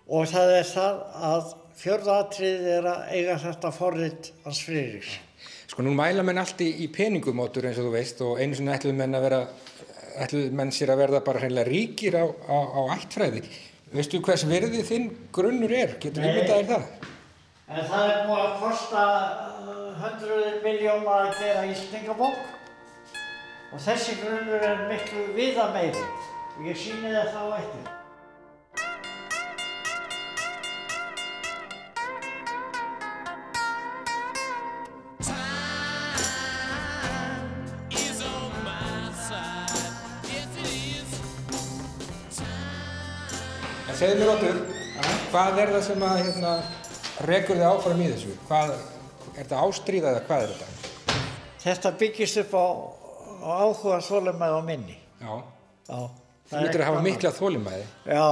og 0.07 0.27
það 0.29 0.51
er 0.59 0.67
það 0.69 0.99
að 1.31 1.55
fjörðatrið 1.77 2.67
er 2.77 2.89
að 2.89 3.07
eiga 3.13 3.37
þetta 3.41 3.71
forrið 3.75 4.29
hans 4.45 4.61
Friðriks. 4.65 5.15
Sko 5.67 5.83
nú 5.85 5.93
mæla 5.93 6.23
menn 6.25 6.39
allt 6.41 6.61
í, 6.63 6.69
í 6.83 6.87
peningum 6.93 7.41
áttur 7.43 7.67
eins 7.67 7.77
og 7.81 7.89
þú 7.89 7.93
veist 7.93 8.21
og 8.25 8.39
einu 8.41 8.57
sinni 8.57 8.73
ætluðu 8.73 8.97
menn 8.97 9.17
að 9.17 9.25
vera, 9.27 9.41
ætluðu 10.23 10.53
menn 10.57 10.71
sér 10.73 10.93
að 10.93 11.01
verða 11.03 11.23
bara 11.27 11.43
hreinlega 11.43 11.69
ríkir 11.69 12.17
á, 12.17 12.25
á, 12.25 12.57
á 12.57 12.81
ættfræði. 12.95 13.43
Veistu 13.93 14.21
hvers 14.23 14.45
verði 14.47 14.81
þinn 14.87 15.11
grunnur 15.35 15.73
er? 15.75 15.97
Getur 16.01 16.23
Nei. 16.23 16.31
ímyndaðir 16.31 16.71
það? 16.71 16.87
En 17.67 17.83
það 17.91 18.13
er 18.13 18.23
búið 18.29 18.41
að 18.45 18.55
kosta 18.63 19.03
uh, 19.67 19.91
hundruður 20.01 20.57
miljóna 20.63 21.19
að 21.19 21.33
gera 21.41 21.67
Íslendingabók 21.67 22.55
og 23.75 23.83
þessi 23.83 24.17
grunnur 24.21 24.63
er 24.63 24.87
miklu 24.87 25.27
viða 25.35 25.69
meiri 25.75 26.03
og 26.55 26.65
ég 26.71 26.79
sýni 26.79 27.11
það 27.11 27.31
þá 27.35 27.41
eftir. 27.59 27.96
En 43.97 44.01
segðu 44.03 44.17
mér 44.21 44.29
áttur, 44.29 44.57
hvað 45.31 45.59
er 45.63 45.69
það 45.73 45.83
sem 45.87 46.03
að 46.05 46.19
hérna, 46.21 46.49
rekur 47.25 47.57
þið 47.57 47.63
áfram 47.65 48.01
í 48.05 48.09
þessu? 48.11 48.33
Hvað, 48.45 48.73
er 49.31 49.39
þetta 49.39 49.61
ástríða 49.63 50.11
eða 50.11 50.19
hvað 50.27 50.43
er 50.45 50.51
þetta? 50.51 51.17
Þetta 51.63 51.91
byggist 52.03 52.37
upp 52.43 52.53
á, 52.53 52.65
á 53.41 53.49
áhuga 53.65 53.97
þólumæð 54.05 54.53
og 54.59 54.67
minni. 54.67 54.99
Já, 55.17 55.33
Já, 55.89 55.97
þú 56.51 56.61
lítur 56.61 56.83
að 56.85 56.89
hafa 56.91 57.01
mikla 57.07 57.33
þólimæði. 57.39 57.89
Já, 58.05 58.27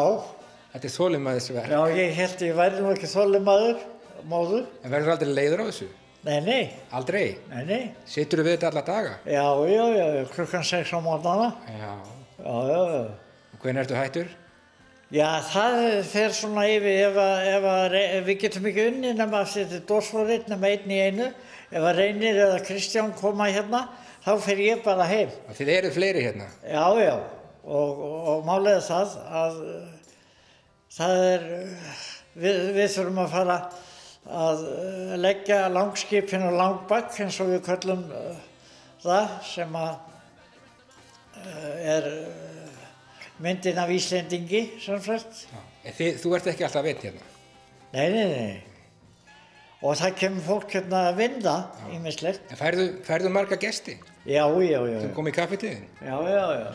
Þetta 0.76 0.89
er 0.91 0.95
þólimæðisverð. 0.99 1.74
já, 1.74 1.82
ég 1.97 2.16
held 2.22 2.45
ég 2.45 2.55
væri 2.61 2.86
nú 2.86 2.93
ekki 2.93 3.09
þólumæður, 3.16 3.84
móður. 4.30 4.63
En 4.86 4.93
verður 4.93 5.09
þú 5.09 5.16
aldrei 5.18 5.34
leiður 5.34 5.66
á 5.66 5.70
þessu? 5.72 5.89
Nei, 6.30 6.39
nei, 6.45 6.63
Aldrei? 6.93 7.26
nei, 7.49 7.66
nei. 7.66 7.84
Sittur 8.05 8.43
þú 8.45 8.49
við 8.51 8.57
þetta 8.59 8.70
alla 8.70 8.86
daga? 8.86 9.18
Já, 9.26 9.45
já, 9.74 9.84
já, 9.97 10.26
klukkan 10.30 10.63
6 10.78 10.93
á 10.93 10.99
mótnana. 11.01 11.49
Já. 11.74 11.93
Já, 12.38 12.55
já, 12.70 12.82
já. 12.93 13.05
Og 13.55 13.61
hvernig 13.66 13.82
ertu 13.88 13.97
hættur? 13.97 14.34
Já, 15.14 15.28
það 15.45 15.76
fer 16.10 16.32
svona 16.34 16.64
yfir 16.66 16.95
ef, 17.06 17.18
að, 17.22 17.47
ef, 17.51 17.66
að, 17.70 17.95
ef 17.99 18.24
við 18.26 18.39
getum 18.41 18.64
ekki 18.72 18.86
unni 18.89 19.12
nema 19.14 19.43
að 19.43 19.51
þetta 19.51 19.78
er 19.78 19.84
dósfórið 19.91 20.47
nema 20.49 20.72
einn 20.72 20.93
í 20.95 20.97
einu. 20.97 21.28
Ef 21.70 21.86
að 21.86 21.99
Reynir 21.99 22.39
eða 22.47 22.64
Kristján 22.66 23.12
koma 23.20 23.49
hérna, 23.51 23.84
þá 24.26 24.32
fer 24.41 24.64
ég 24.64 24.82
bara 24.86 25.06
heim. 25.10 25.34
Þið 25.53 25.72
eruð 25.76 25.93
fleiri 25.99 26.24
hérna. 26.26 26.47
Já, 26.66 26.86
já, 27.03 27.14
og, 27.66 28.01
og, 28.08 28.49
og 28.49 28.70
er 28.72 28.82
það 28.86 29.14
að 29.43 29.60
það 30.95 31.24
er, 31.28 31.45
við, 32.34 32.60
við 32.80 32.91
þurfum 32.95 33.22
að 33.26 33.34
fara 33.36 33.60
að 34.26 34.66
leggja 35.22 35.60
langskipin 35.70 36.47
og 36.47 36.58
langbakk 36.58 37.22
eins 37.22 37.38
og 37.43 37.51
við 37.53 37.62
köllum 37.68 38.06
uh, 38.10 38.34
það 39.03 39.38
sem 39.51 39.78
að 39.78 39.93
uh, 41.43 41.74
er 41.93 42.10
myndin 43.44 43.78
af 43.82 43.90
Íslendingi 43.92 44.62
sem 44.84 45.02
sagt. 45.04 45.46
En 45.86 45.94
Þið, 45.98 46.20
þú 46.24 46.36
ert 46.38 46.48
ekki 46.54 46.66
alltaf 46.68 46.86
veitt 46.86 47.04
hérna. 47.06 47.28
Nei, 47.94 48.08
nei, 48.14 48.26
nei. 48.32 48.64
Og 49.86 49.98
það 50.00 50.16
kemur 50.22 50.46
fólk 50.48 50.72
hérna 50.78 51.02
að 51.12 51.20
vinda 51.20 51.56
ímislegt. 51.94 52.48
En 52.52 52.58
færðu, 52.60 52.86
færðu 53.06 53.32
marga 53.36 53.58
gesti 53.62 53.98
Já, 54.26 54.48
já, 54.66 54.80
já. 54.90 55.00
sem 55.04 55.12
kom 55.14 55.28
í 55.30 55.34
kaffetíðin? 55.36 55.84
Já, 56.02 56.16
já, 56.32 56.46
já. 56.58 56.70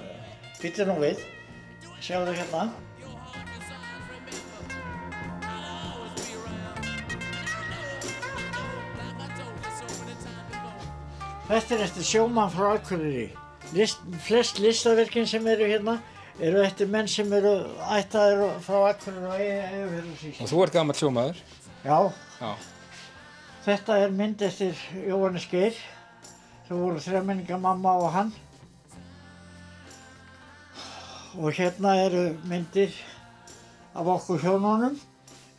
Býttu 0.60 0.86
nú 0.86 0.98
við. 1.02 1.24
Sjáðu 2.00 2.36
hérna. 2.36 2.68
Þetta 11.50 11.74
er 11.76 11.84
eftir 11.88 12.06
sjómann 12.06 12.50
frá 12.54 12.68
Akureyri. 12.76 13.28
List, 13.74 14.02
flest 14.26 14.58
listaverkin 14.62 15.26
sem 15.30 15.46
eru 15.50 15.66
hérna 15.70 15.96
eru 16.40 16.62
eftir 16.64 16.88
menn 16.88 17.08
sem 17.08 17.32
eru 17.36 17.52
ættaðir 17.96 18.42
frá 18.64 18.78
Akureyri 18.90 19.24
og 19.28 19.40
Eifjörðursík. 19.40 20.40
Og 20.44 20.48
þú 20.50 20.62
ert 20.64 20.72
gammal 20.76 20.96
sjómaður. 20.98 21.40
Já, 21.84 21.98
Já. 22.40 22.50
þetta 23.66 23.98
er 24.04 24.10
mynd 24.16 24.42
eftir 24.42 24.76
Jóhannes 25.08 25.46
Geir. 25.50 25.76
Það 26.68 26.80
voru 26.84 27.02
þremmenninga 27.04 27.58
mamma 27.60 27.96
og 27.98 28.12
hann. 28.14 28.32
Og 31.38 31.52
hérna 31.54 31.94
eru 32.06 32.24
myndir 32.50 32.92
af 33.94 34.06
okkur 34.16 34.40
hjónunum. 34.42 34.96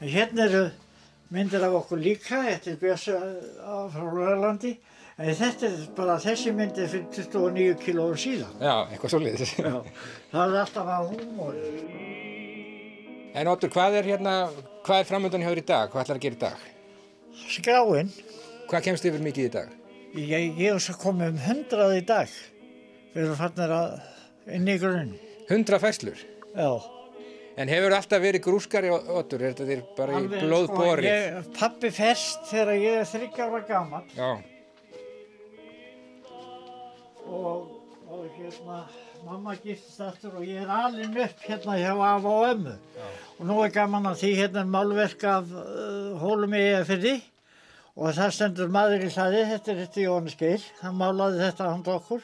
En 0.02 0.08
hérna 0.10 0.46
eru 0.50 0.64
myndir 1.32 1.64
af 1.64 1.74
okkur 1.82 1.98
líka 2.02 2.42
eftir 2.52 2.76
Bjössu 2.82 3.14
á- 3.16 3.90
frá 3.92 4.08
Lörlandi. 4.18 4.78
En 5.22 5.36
þetta 5.38 5.68
er 5.68 5.82
bara 5.98 6.16
þessi 6.22 6.52
myndir 6.58 6.88
fyrir 6.90 7.08
29 7.14 7.76
kílóum 7.84 8.16
síðan. 8.18 8.54
Já, 8.58 8.74
eitthvað 8.90 9.14
svolítið. 9.14 9.52
Það 10.32 10.42
er 10.42 10.62
alltaf 10.64 10.92
að 10.96 11.12
húmor. 11.12 11.60
En 13.32 13.48
Óttur, 13.52 13.72
hvað 13.72 14.00
er 14.00 14.10
hérna, 14.12 14.34
hvað 14.86 15.04
er 15.04 15.08
framöndan 15.08 15.44
hjá 15.46 15.52
þér 15.52 15.62
í 15.62 15.68
dag? 15.70 15.92
Hvað 15.92 16.04
ætlar 16.04 16.18
að 16.20 16.26
gera 16.26 16.38
í 16.38 16.42
dag? 16.42 16.66
Skráin, 17.52 18.10
Hvað 18.72 18.86
kemst 18.88 19.06
yfir 19.08 19.24
mikið 19.24 19.46
í 19.48 19.52
dag? 19.54 19.78
ég, 20.16 20.56
hef 20.58 20.82
svo 20.84 20.96
komið 21.00 21.34
um 21.34 21.40
hundrað 21.46 21.94
í 21.98 22.02
dag. 22.08 22.34
Við 23.14 23.26
erum 23.26 23.38
fannir 23.40 23.76
að 23.76 23.94
inn 24.58 24.68
í 24.68 24.78
grunn. 24.82 25.14
Hundra 25.52 25.80
færslur. 25.84 26.20
Já. 26.56 26.72
En 27.60 27.68
hefur 27.72 27.94
alltaf 27.96 28.22
verið 28.24 28.44
grúskari, 28.46 28.92
Óttur? 28.92 29.44
Er 29.44 29.54
þetta 29.54 29.68
þér 29.68 29.82
bara 29.98 30.16
í 30.16 30.20
Alveg, 30.22 30.46
blóð 30.48 30.68
sko, 30.70 31.52
Pabbi 31.60 31.92
ferst 31.94 32.48
þegar 32.52 32.80
ég 32.80 33.00
er 33.02 33.10
þryggjára 33.12 33.60
gammal 33.68 34.04
Já, 34.16 34.30
og, 37.32 37.68
og 38.12 38.26
hérna, 38.38 38.78
mamma 39.26 39.56
giftist 39.64 40.02
aftur 40.04 40.38
og 40.40 40.46
ég 40.48 40.62
er 40.64 40.72
alin 40.76 41.18
upp 41.24 41.44
hérna 41.48 41.78
hjá 41.80 41.92
af 41.96 42.26
og 42.26 42.46
ömmu. 42.52 42.74
Og 43.40 43.46
nú 43.50 43.60
er 43.66 43.72
gaman 43.76 44.10
að 44.12 44.20
því 44.24 44.32
hérna 44.42 44.64
er 44.66 44.72
málverk 44.76 45.24
af 45.30 45.52
uh, 45.54 46.18
hólum 46.22 46.54
í 46.58 46.64
Eifirði 46.80 47.16
og 47.96 48.14
það 48.16 48.34
stendur 48.38 48.70
maður 48.72 49.04
í 49.08 49.10
hlaði, 49.14 49.42
þetta 49.52 49.72
er 49.74 49.80
þetta 49.86 50.04
Jóhannes 50.06 50.38
Geir, 50.40 50.68
hann 50.82 50.96
málaði 51.00 51.42
þetta 51.44 51.72
handa 51.74 51.96
okkur. 52.00 52.22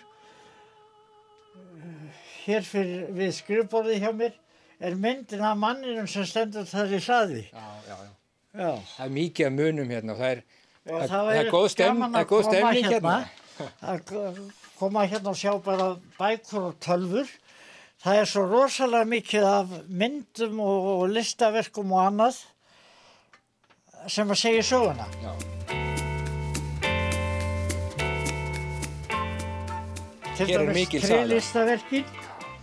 Hér 2.47 2.63
fyrir 2.63 3.09
við 3.17 3.33
skrifborðið 3.41 4.03
hjá 4.05 4.11
mér 4.15 4.37
er 4.79 4.95
myndin 4.95 5.41
af 5.43 5.57
manninum 5.59 6.07
sem 6.07 6.23
stendur 6.29 6.67
þar 6.69 6.93
í 6.95 7.01
hlaði. 7.03 7.43
já, 7.51 7.65
já. 7.89 7.97
já. 8.05 8.13
Já. 8.57 8.71
Það 8.95 9.03
er 9.05 9.11
mikið 9.13 9.45
af 9.49 9.51
munum 9.53 9.91
hérna 9.93 10.13
og 10.15 10.21
það 10.21 10.31
er, 10.31 10.39
það, 10.87 10.87
það 10.87 10.95
það 10.97 11.03
er 11.03 11.09
það 11.11 11.27
að 11.27 11.41
er 12.21 12.29
góð 12.31 12.45
stemning 12.47 12.87
hérna. 12.87 13.17
að 13.91 13.99
k- 14.07 14.66
koma 14.79 15.05
hérna 15.09 15.33
og 15.33 15.39
sjá 15.39 15.53
bara 15.63 15.95
bækur 16.19 16.69
og 16.71 16.79
tölfur. 16.83 17.27
Það 18.03 18.21
er 18.21 18.29
svo 18.29 18.45
rosalega 18.45 19.09
mikið 19.09 19.45
af 19.49 19.75
myndum 19.89 20.59
og, 20.61 20.87
og 20.93 21.09
listaverkum 21.09 21.91
og 21.91 22.03
annað 22.05 22.41
sem 24.07 24.29
að 24.29 24.41
segja 24.43 24.65
söguna. 24.69 25.07
Já. 25.23 25.33
Til 30.37 30.51
er 30.53 30.67
dæmis 30.69 30.91
trélistaverkin, 31.01 32.05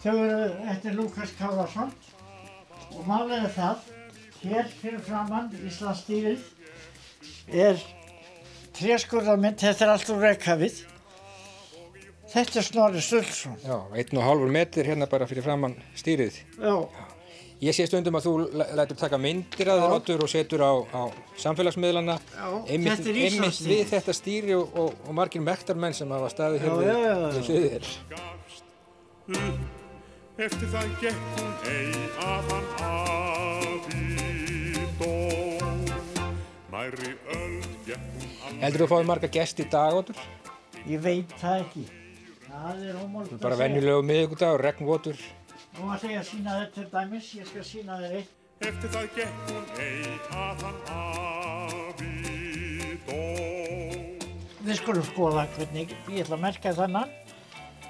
þau 0.05 0.12
eru 0.15 0.43
eftir 0.71 0.95
Lukas 0.95 1.33
Kárason 1.35 1.91
og 2.95 3.33
er 3.35 3.49
það, 3.51 3.81
hér 4.45 4.69
fyrir 4.79 5.03
framann 5.03 5.51
Íslandsstýrið 5.59 6.45
er 7.51 7.83
tréskurðarmynd, 8.79 9.59
þetta 9.59 9.89
er 9.89 9.93
allt 9.97 10.12
úr 10.15 10.23
Reykjavíð. 10.23 10.93
Þetta 12.35 12.59
er 12.59 12.64
Snorri 12.66 13.01
Sturluson. 13.05 13.57
Já, 13.62 13.76
einn 13.95 14.18
og 14.18 14.24
hálfur 14.26 14.51
metr 14.51 14.87
hérna 14.89 15.07
bara 15.11 15.26
fyrir 15.30 15.45
framann 15.47 15.76
stýrið. 15.99 16.41
Já, 16.59 16.74
Ég 17.62 17.72
sé 17.72 17.85
stundum 17.87 18.16
að 18.18 18.24
þú 18.26 18.32
læ- 18.59 18.72
lætur 18.76 18.97
taka 18.99 19.16
myndir 19.16 19.68
að 19.70 19.78
þér 19.80 19.93
Óttur 19.95 20.22
og 20.24 20.28
setur 20.28 20.61
á, 20.66 20.72
á 20.91 21.03
samfélagsmiðlana 21.39 22.16
Já, 22.18 22.49
einmitt, 22.66 22.99
þetta 22.99 23.09
er 23.09 23.14
einmitt 23.14 23.30
Íslandsstýrið. 23.30 23.70
við 23.70 23.85
þetta 23.95 24.12
stýri 24.18 24.53
og, 24.59 24.74
og, 24.82 24.91
og 25.07 25.12
margir 25.16 25.41
mektarmenn 25.47 25.95
sem 25.97 26.11
hafa 26.12 26.28
staðið 26.35 26.61
hér 26.61 26.68
Já, 26.68 26.74
við, 26.82 27.47
hliðir. 27.47 27.85
Eftir 30.45 30.68
það 30.74 30.87
gekk 31.01 31.22
hún 31.39 31.53
ei 31.70 31.89
að 32.26 32.43
hann 32.51 32.68
afi 32.91 34.03
dó. 34.99 35.12
Nærri 36.74 37.11
öld 37.39 37.64
gekk 37.87 38.05
hún 38.45 38.61
Heldur 38.66 38.82
þú 38.82 38.87
að 38.91 38.93
fáið 38.99 39.09
marga 39.14 39.28
gesti 39.39 39.62
í 39.64 39.70
dag 39.72 39.95
Óttur? 40.03 40.18
ég 40.91 40.99
veit 41.01 41.30
það 41.41 41.62
ekki. 41.64 41.87
Það 42.55 42.82
er 42.88 42.98
ómálegt 43.02 43.32
að 43.34 43.40
Bara 43.42 43.57
segja. 43.57 43.64
venjulegu 43.64 44.02
miðugudag 44.09 44.52
og 44.55 44.61
regnvotur. 44.62 45.18
Nú 45.74 45.88
ætla 45.90 46.11
ég 46.12 46.20
að 46.20 46.28
sína 46.28 46.52
þetta 46.61 46.74
til 46.76 46.86
dæmis, 46.92 47.30
ég 47.34 47.48
skal 47.50 47.64
sína 47.66 47.96
þér 48.02 48.12
eitt. 48.20 48.30
Eftir 48.64 48.92
það 48.94 49.09
gekk 49.16 49.34
hún 49.50 49.64
ei 49.82 49.96
að 50.30 50.62
hann 50.62 50.78
afi 50.94 52.12
dó. 53.09 53.18
Við 54.64 54.78
skulum 54.78 55.07
skoða 55.11 55.48
hvernig, 55.57 55.96
ég 56.14 56.22
ætla 56.22 56.38
að 56.38 56.44
merka 56.46 56.74
þennan. 56.78 57.11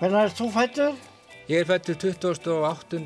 Hvernig 0.00 0.20
er 0.24 0.34
þú 0.40 0.48
fættur? 0.56 0.96
Ég 1.52 1.60
er 1.60 1.68
fættur 1.68 2.00
28. 2.00 3.04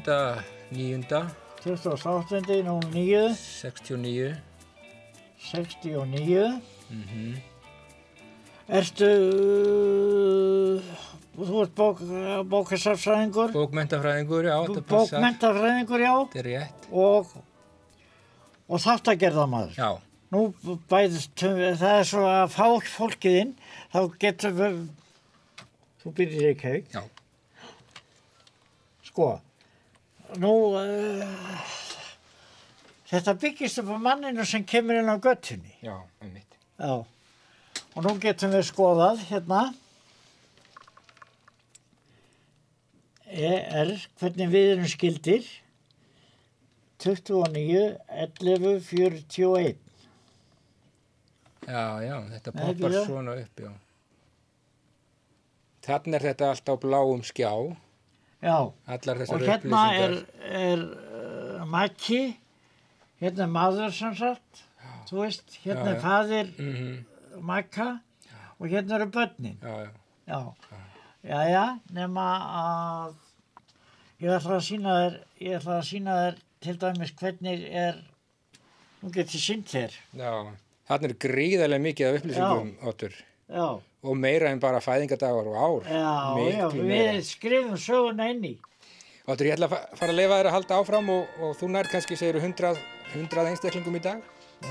9. 0.71 1.23
28. 1.65 2.63
nú 2.65 2.79
9, 2.95 3.35
69. 3.35 4.39
69. 5.51 6.63
Mm 6.89 7.37
Ertu, 8.69 9.07
þú 11.39 11.63
ert 11.63 11.75
bók, 11.79 12.01
bókasafsfræðingur, 12.51 13.53
Bókmentafræðingur, 13.55 14.49
já, 14.51 14.57
bókmentafræðingur, 14.91 16.03
já, 16.03 16.13
Þetta 16.33 16.41
er 16.43 16.49
rétt. 16.49 16.89
og, 16.93 17.33
og 18.69 18.83
þáttagerðamaður. 18.85 19.75
Já, 19.79 19.91
Nú 20.29 20.43
bæðist, 20.91 21.31
það 21.41 21.85
er 21.89 22.05
svo 22.05 22.25
að 22.29 22.51
fá 22.53 22.67
fólkið 22.93 23.37
inn, 23.43 23.53
þá 23.95 24.01
getur 24.21 24.53
við, 24.59 24.75
þú 26.03 26.13
byrjir 26.19 26.43
í 26.43 26.49
Reykjavík. 26.51 26.91
já. 26.93 27.03
Sko, 29.09 29.29
nú, 30.37 30.53
uh, 30.77 31.73
þetta 33.09 33.35
byggist 33.41 33.81
upp 33.81 33.89
á 33.89 33.99
manninu 34.11 34.45
sem 34.45 34.67
kemur 34.69 35.01
inn 35.01 35.09
á 35.09 35.17
göttunni. 35.17 35.73
Já, 35.81 35.97
einmitt. 36.21 36.59
Já, 36.77 36.93
og 37.97 38.05
nú 38.05 38.13
getum 38.21 38.53
við 38.53 38.67
skoðað 38.69 39.25
hérna 39.31 39.63
ER, 43.29 43.91
hvernig 44.21 44.49
við 44.53 44.71
erum 44.75 44.89
skildir 44.89 45.45
29, 46.99 47.99
11, 48.09 48.81
41 48.89 49.77
Já, 51.69 51.83
já, 52.01 52.15
þetta 52.33 52.53
Nei, 52.55 52.63
poppar 52.63 52.95
bíða. 52.95 53.05
svona 53.05 53.35
upp, 53.37 53.61
já. 53.61 53.73
Þannig 55.85 56.17
er 56.19 56.25
þetta 56.31 56.49
allt 56.53 56.71
á 56.73 56.75
bláum 56.81 57.23
skjá, 57.25 57.53
Já, 58.39 58.55
allar 58.87 59.21
og 59.27 59.41
hérna 59.43 59.81
er, 59.99 60.13
er 60.47 60.83
uh, 60.87 61.65
Maki. 61.67 62.39
Hérna 63.19 63.49
er 63.49 63.51
maður 63.51 63.91
sem 63.97 64.15
sagt. 64.15 64.63
Þú 65.09 65.25
veist, 65.25 65.57
hérna 65.65 65.89
Já, 65.89 65.91
er 65.91 65.97
já. 65.97 66.03
faðir 66.05 66.53
Mm 66.59 66.99
Maka. 67.43 67.89
Og 68.59 68.67
hérna 68.73 68.97
eru 68.99 69.07
börnin. 69.15 69.59
Já, 69.63 69.91
já. 70.27 70.39
Já, 71.27 71.41
já, 71.51 71.65
nema 71.93 72.27
að 72.59 73.15
ég 74.23 74.31
ætla 74.37 74.59
að 74.59 74.65
sína 74.69 74.93
þér, 75.01 75.17
ég 75.43 75.57
ætla 75.59 75.75
að 75.81 75.89
sína 75.89 76.15
þér 76.21 76.39
til 76.65 76.77
dæmis 76.83 77.13
hvernig 77.19 77.65
er, 77.83 77.99
nú 79.03 79.11
get 79.15 79.35
ég 79.35 79.43
sínt 79.43 79.67
þér, 79.73 79.97
Já, 80.19 80.33
þannig 80.89 81.11
er 81.11 81.19
gríðarlega 81.27 81.85
mikið 81.89 82.09
af 82.13 82.21
upplýsingum, 82.21 82.73
já, 83.51 83.69
Og 84.07 84.15
meira 84.15 84.53
en 84.55 84.61
bara 84.63 84.79
fæðingadagar 84.79 85.47
og 85.51 85.57
ár. 85.59 85.89
já, 85.91 86.55
já, 86.55 86.69
við 86.71 86.87
meira. 86.87 87.23
skrifum 87.27 87.77
söguna 87.77 88.31
inn 88.31 88.45
í, 88.53 88.55
Otur, 89.29 89.45
ég 89.51 89.59
ætla 89.59 89.67
að 89.69 89.75
fa- 89.75 89.97
fara 89.99 90.13
að 90.15 90.17
leifa 90.23 90.37
þér 90.39 90.47
að 90.49 90.55
halda 90.55 90.77
áfram 90.81 91.09
og, 91.13 91.27
og 91.43 91.57
þú 91.59 91.69
nær 91.75 91.91
kannski, 91.93 92.17
segir 92.17 92.39
100, 92.41 92.79
100 93.13 93.51
einstaklingum 93.51 93.99
í 93.99 94.01
dag. 94.07 94.23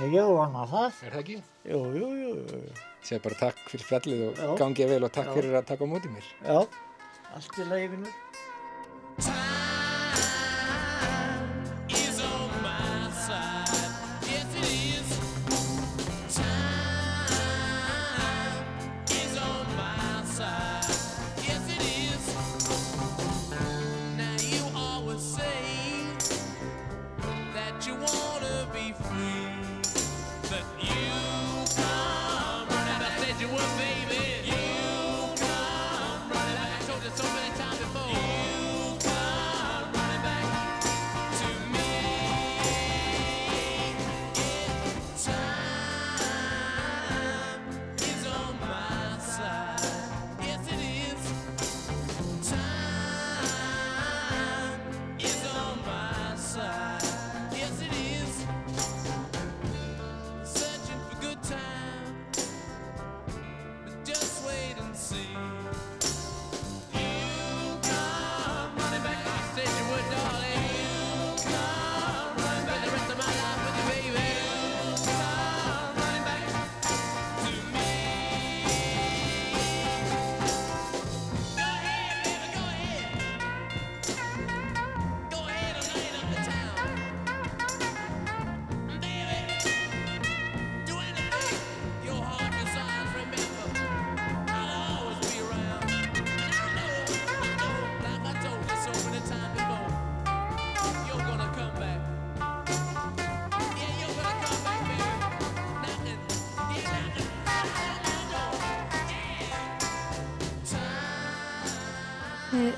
ég 0.02 0.24
vona 0.32 0.64
það, 0.72 1.04
Er 1.06 1.12
það 1.12 1.20
ekki? 1.22 1.42
jú, 1.68 1.82
jú, 2.00 2.10
jú, 2.24 2.62
Segð 3.08 3.24
bara 3.24 3.38
takk 3.40 3.60
fyrir 3.72 3.86
spjallið 3.88 4.24
og 4.28 4.40
Já. 4.42 4.50
gangið 4.62 4.90
vel 4.94 5.04
og 5.08 5.12
takk 5.16 5.30
Já. 5.32 5.36
fyrir 5.38 5.58
að 5.62 5.68
taka 5.72 5.88
á 5.88 5.88
móti 5.88 6.12
mér. 6.12 6.26
já, 6.44 6.58
allt 7.38 7.60
í 7.64 7.68
leifinu. 7.72 8.16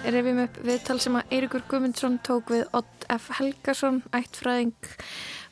Rifjum 0.09 0.39
upp 0.41 0.55
viðtal 0.65 0.95
sem 1.03 1.15
að 1.19 1.33
Eirikur 1.35 1.61
Guðmundsson 1.69 2.15
tók 2.25 2.47
við 2.49 2.63
Ott 2.73 3.03
F. 3.13 3.27
Helgason, 3.37 3.99
ættfræðing 4.15 4.87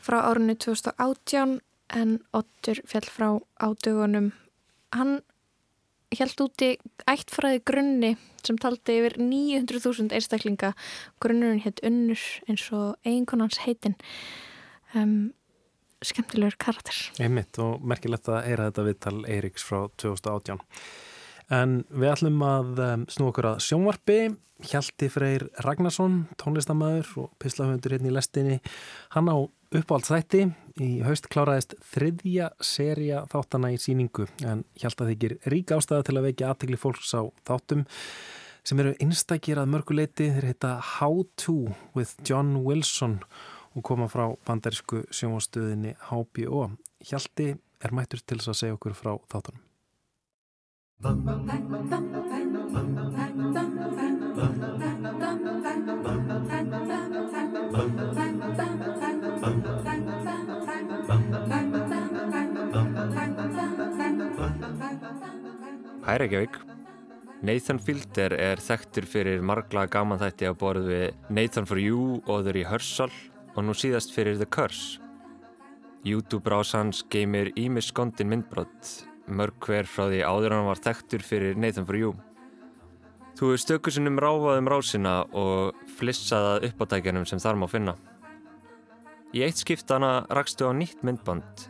frá 0.02 0.16
árinu 0.24 0.56
2018 0.58 1.60
en 1.94 2.16
Ottur 2.34 2.82
fjall 2.90 3.06
frá 3.06 3.28
ádögunum. 3.62 4.32
Hann 4.98 5.20
held 6.18 6.42
úti 6.42 6.72
ættfræði 7.06 7.62
grunni 7.70 8.12
sem 8.48 8.58
taldi 8.58 8.98
yfir 8.98 9.20
900.000 9.22 10.16
einstaklinga. 10.18 10.72
Grunnurinn 11.22 11.62
hétt 11.62 11.84
Unnur 11.86 12.24
eins 12.50 12.66
og 12.74 12.96
eiginkonans 13.06 13.60
heitin. 13.68 13.98
Um, 14.96 15.36
skemmtilegur 16.02 16.58
karakter. 16.62 16.98
Einmitt 17.22 17.62
og 17.62 17.86
merkilegt 17.86 18.32
að 18.32 18.50
eira 18.50 18.72
þetta 18.72 18.88
viðtal 18.90 19.20
Eiriks 19.28 19.68
frá 19.70 19.84
2018. 20.02 20.66
En 21.54 21.80
við 21.88 22.12
ætlum 22.12 22.44
að 22.44 22.82
snú 23.14 23.32
okkur 23.32 23.54
að 23.54 23.64
sjónvarpi. 23.68 24.20
Hjalti 24.66 25.06
Freyr 25.14 25.44
Ragnarsson, 25.62 26.24
tónlistamæður 26.42 27.12
og 27.22 27.28
pislahöndur 27.38 27.94
hérna 27.94 28.10
í 28.10 28.14
lestinni. 28.16 28.58
Hann 29.14 29.30
á 29.30 29.38
uppáhald 29.38 30.08
þætti. 30.08 30.48
Í 30.82 30.90
haust 31.06 31.30
kláraðist 31.34 31.76
þriðja 31.94 32.50
seria 32.64 33.24
þáttana 33.32 33.72
í 33.74 33.78
síningu 33.82 34.28
en 34.46 34.64
Hjalta 34.78 35.08
þykir 35.10 35.38
rík 35.54 35.74
ástæða 35.74 36.08
til 36.08 36.18
að 36.18 36.28
vekja 36.30 36.52
aðtegli 36.52 36.80
fólks 36.82 37.14
á 37.18 37.22
þáttum 37.50 37.86
sem 38.68 38.82
eru 38.84 38.96
einstakir 39.02 39.62
að 39.62 39.72
mörguleiti. 39.76 40.32
Þeir 40.36 40.50
heita 40.52 40.74
How 40.98 41.24
To 41.46 41.60
with 41.98 42.18
John 42.26 42.58
Wilson 42.66 43.20
og 43.78 43.86
koma 43.86 44.10
frá 44.10 44.32
bandarísku 44.48 45.06
sjónvarstöðinni 45.14 45.96
HBO. 46.10 46.68
Hjalti 47.06 47.54
er 47.54 47.94
mættur 47.94 48.26
til 48.26 48.42
þess 48.42 48.56
að 48.56 48.62
segja 48.64 48.78
okkur 48.80 48.98
frá 48.98 49.16
þáttunum. 49.30 49.67
Hæ 50.98 51.06
Reykjavík. 66.18 66.56
Nathan 67.42 67.78
Fielder 67.78 68.34
er 68.34 68.58
þekktur 68.58 69.06
fyrir 69.06 69.42
margla 69.46 69.86
gaman 69.86 70.18
þætti 70.18 70.50
á 70.50 70.54
borð 70.58 70.90
við 70.90 71.14
Nathan 71.30 71.70
for 71.70 71.78
You 71.78 72.24
og 72.26 72.48
The 72.48 72.56
Rehearsal 72.58 73.14
og 73.54 73.68
nú 73.68 73.78
síðast 73.78 74.10
fyrir 74.16 74.42
The 74.42 74.50
Curse. 74.50 74.98
YouTube-brásans 76.02 77.04
geymir 77.14 77.54
Ímis 77.54 77.94
skondin 77.94 78.34
myndbrott, 78.34 79.06
mörg 79.28 79.60
hver 79.68 79.88
frá 79.90 80.08
því 80.08 80.24
áður 80.24 80.56
hann 80.56 80.68
var 80.70 80.82
þekktur 80.82 81.24
fyrir 81.26 81.60
Nathan 81.60 81.88
for 81.88 82.00
You. 82.00 82.14
Þú 83.38 83.54
er 83.54 83.62
stökusinnum 83.62 84.20
ráfað 84.22 84.60
um 84.64 84.70
rásina 84.72 85.16
og 85.38 85.78
flissaða 86.00 86.60
uppátækjanum 86.70 87.28
sem 87.30 87.42
þar 87.44 87.60
má 87.62 87.68
finna. 87.70 87.98
Í 89.36 89.44
eitt 89.46 89.60
skiptana 89.62 90.26
rakstu 90.34 90.66
á 90.66 90.74
nýtt 90.74 91.04
myndband. 91.06 91.68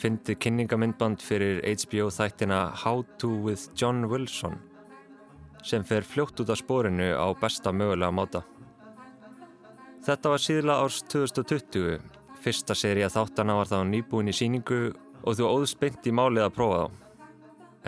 Fyndi 0.00 0.34
kynningamyndband 0.36 1.22
fyrir 1.24 1.62
HBO 1.64 2.10
þættina 2.12 2.66
How 2.84 3.04
to 3.20 3.30
with 3.46 3.70
John 3.76 4.08
Wilson 4.10 4.58
sem 5.64 5.84
fer 5.84 6.04
fljótt 6.08 6.40
út 6.40 6.50
af 6.50 6.56
spórinu 6.56 7.12
á 7.16 7.28
besta 7.36 7.72
mögulega 7.72 8.12
máta. 8.12 8.40
Þetta 10.00 10.32
var 10.32 10.40
síðla 10.40 10.78
árs 10.80 11.02
2020. 11.12 12.00
Fyrsta 12.40 12.74
seria 12.74 13.10
þáttana 13.12 13.58
var 13.58 13.68
þá 13.68 13.82
nýbúin 13.84 14.32
í 14.32 14.36
síningu 14.36 14.94
og 15.24 15.36
þú 15.38 15.48
óðst 15.48 15.78
beint 15.80 16.06
í 16.06 16.12
málið 16.14 16.46
að 16.46 16.54
prófa 16.56 16.82
þá. 16.82 16.90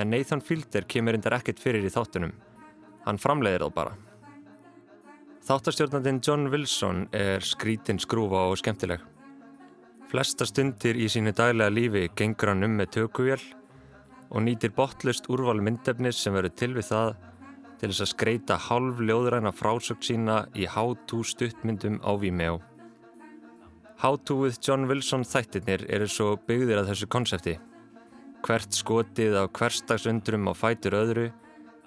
En 0.00 0.10
Nathan 0.12 0.40
Fielder 0.40 0.86
kemur 0.88 1.16
reyndar 1.16 1.36
ekkert 1.36 1.60
fyrir 1.60 1.84
í 1.84 1.92
þáttunum. 1.92 2.32
Hann 3.04 3.20
framleiðir 3.20 3.66
þá 3.66 3.74
bara. 3.76 3.96
Þáttastjórnandinn 5.42 6.20
John 6.22 6.46
Wilson 6.52 7.08
er 7.12 7.42
skrítinn 7.42 7.98
skrúfa 8.00 8.44
og 8.50 8.60
skemmtileg. 8.60 9.02
Flesta 10.12 10.46
stundir 10.46 10.98
í 11.00 11.08
sínu 11.10 11.32
daglega 11.34 11.72
lífi 11.72 12.06
gengur 12.16 12.52
hann 12.52 12.66
um 12.66 12.76
með 12.78 12.92
tökuvél 12.98 13.42
og 14.32 14.44
nýtir 14.46 14.72
botlust 14.76 15.28
úrval 15.32 15.60
myndefnis 15.64 16.20
sem 16.22 16.36
verður 16.36 16.56
til 16.56 16.72
við 16.76 16.88
það 16.92 17.14
til 17.80 17.90
þess 17.90 18.04
að 18.04 18.10
skreita 18.12 18.58
hálf 18.68 19.00
ljóðræna 19.02 19.50
frásökt 19.50 20.06
sína 20.06 20.44
í 20.54 20.68
to 21.06 21.24
stuttmyndum 21.26 21.98
á 22.06 22.14
Vimeo. 22.14 22.60
How 24.02 24.16
to 24.16 24.34
with 24.34 24.56
John 24.58 24.88
Wilson 24.90 25.22
þættirnir 25.22 25.84
eru 25.94 26.08
svo 26.10 26.32
byggðir 26.48 26.80
að 26.80 26.88
þessu 26.90 27.06
konsepti. 27.14 27.52
Hvert 28.42 28.74
skotið 28.74 29.36
á 29.38 29.46
hverstagsundrum 29.46 30.48
á 30.50 30.58
fætur 30.58 30.96
öðru 30.98 31.26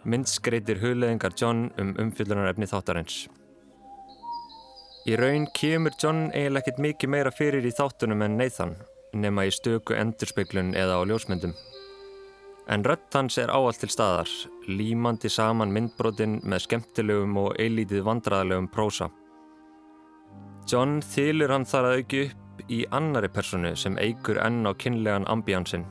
myndskreitir 0.08 0.80
hugleðingar 0.80 1.36
John 1.36 1.66
um 1.76 1.92
umfyllunarefni 2.00 2.70
þáttarins. 2.72 3.26
Í 5.12 5.18
raun 5.20 5.50
kemur 5.60 5.98
John 6.00 6.30
eiginlega 6.30 6.64
ekkert 6.64 6.80
mikið 6.88 7.12
meira 7.18 7.36
fyrir 7.36 7.68
í 7.68 7.74
þáttunum 7.76 8.24
en 8.24 8.40
Nathan 8.40 8.72
nema 9.12 9.50
í 9.50 9.52
stöku 9.52 10.00
endurspeglun 10.00 10.72
eða 10.72 10.96
á 10.96 11.08
ljósmyndum. 11.12 11.52
En 12.72 12.88
rött 12.88 13.12
hans 13.12 13.36
er 13.44 13.52
áallt 13.52 13.84
til 13.84 13.92
staðar, 13.92 14.32
límandi 14.72 15.28
saman 15.28 15.76
myndbrotin 15.76 16.40
með 16.48 16.64
skemmtilegum 16.70 17.36
og 17.44 17.60
eilítið 17.60 18.08
vandraðlegum 18.08 18.72
prósa. 18.72 19.12
John 20.66 20.98
þylur 21.06 21.52
hann 21.54 21.66
þar 21.70 21.86
að 21.90 22.00
auki 22.00 22.22
upp 22.26 22.72
í 22.74 22.80
annari 22.98 23.30
personu 23.30 23.76
sem 23.78 23.98
eigur 24.02 24.40
enn 24.42 24.66
á 24.66 24.74
kynlegan 24.74 25.28
ambíansinn, 25.30 25.84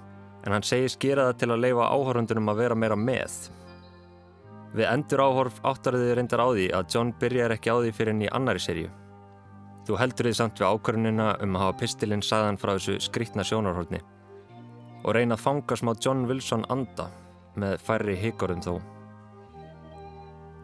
en 0.43 0.55
hann 0.57 0.67
segir 0.67 0.91
skera 0.91 1.29
það 1.29 1.39
til 1.43 1.49
að 1.55 1.63
leifa 1.63 1.91
áhörundunum 1.95 2.51
að 2.51 2.63
vera 2.65 2.79
meira 2.79 2.97
með. 2.99 3.37
Við 4.75 4.89
endur 4.91 5.23
áhorf 5.23 5.61
áttar 5.63 5.95
þið 5.95 6.15
reyndar 6.19 6.43
á 6.43 6.49
því 6.51 6.67
að 6.75 6.89
John 6.91 7.13
byrjar 7.21 7.55
ekki 7.55 7.71
á 7.71 7.77
því 7.79 7.93
fyrir 7.95 8.13
henni 8.15 8.27
í 8.27 8.33
annari 8.35 8.63
serju. 8.65 8.91
Þú 9.87 10.01
heldur 10.01 10.31
þið 10.31 10.37
samt 10.41 10.59
við 10.59 10.73
ákvörunina 10.73 11.29
um 11.45 11.55
að 11.55 11.65
hafa 11.67 11.79
pistilinn 11.85 12.25
sagðan 12.25 12.59
frá 12.59 12.75
þessu 12.75 12.97
skrítna 13.05 13.45
sjónarhórni 13.47 14.01
og 15.05 15.13
reyna 15.15 15.37
að 15.37 15.45
fanga 15.45 15.77
smá 15.77 15.93
John 16.01 16.25
Wilson 16.27 16.65
anda 16.73 17.11
með 17.61 17.77
færri 17.85 18.17
hikorum 18.19 18.65
þó. 18.65 18.81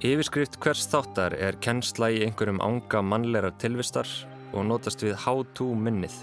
Yfirskrift 0.01 0.55
hvers 0.65 0.87
þáttar 0.89 1.35
er 1.37 1.59
kennsla 1.61 2.07
í 2.09 2.23
einhverjum 2.25 2.63
ánga 2.65 3.03
mannlegar 3.05 3.53
tilvistar 3.61 4.09
og 4.57 4.65
notast 4.65 5.03
við 5.05 5.13
how 5.27 5.43
to 5.59 5.67
minnið. 5.77 6.15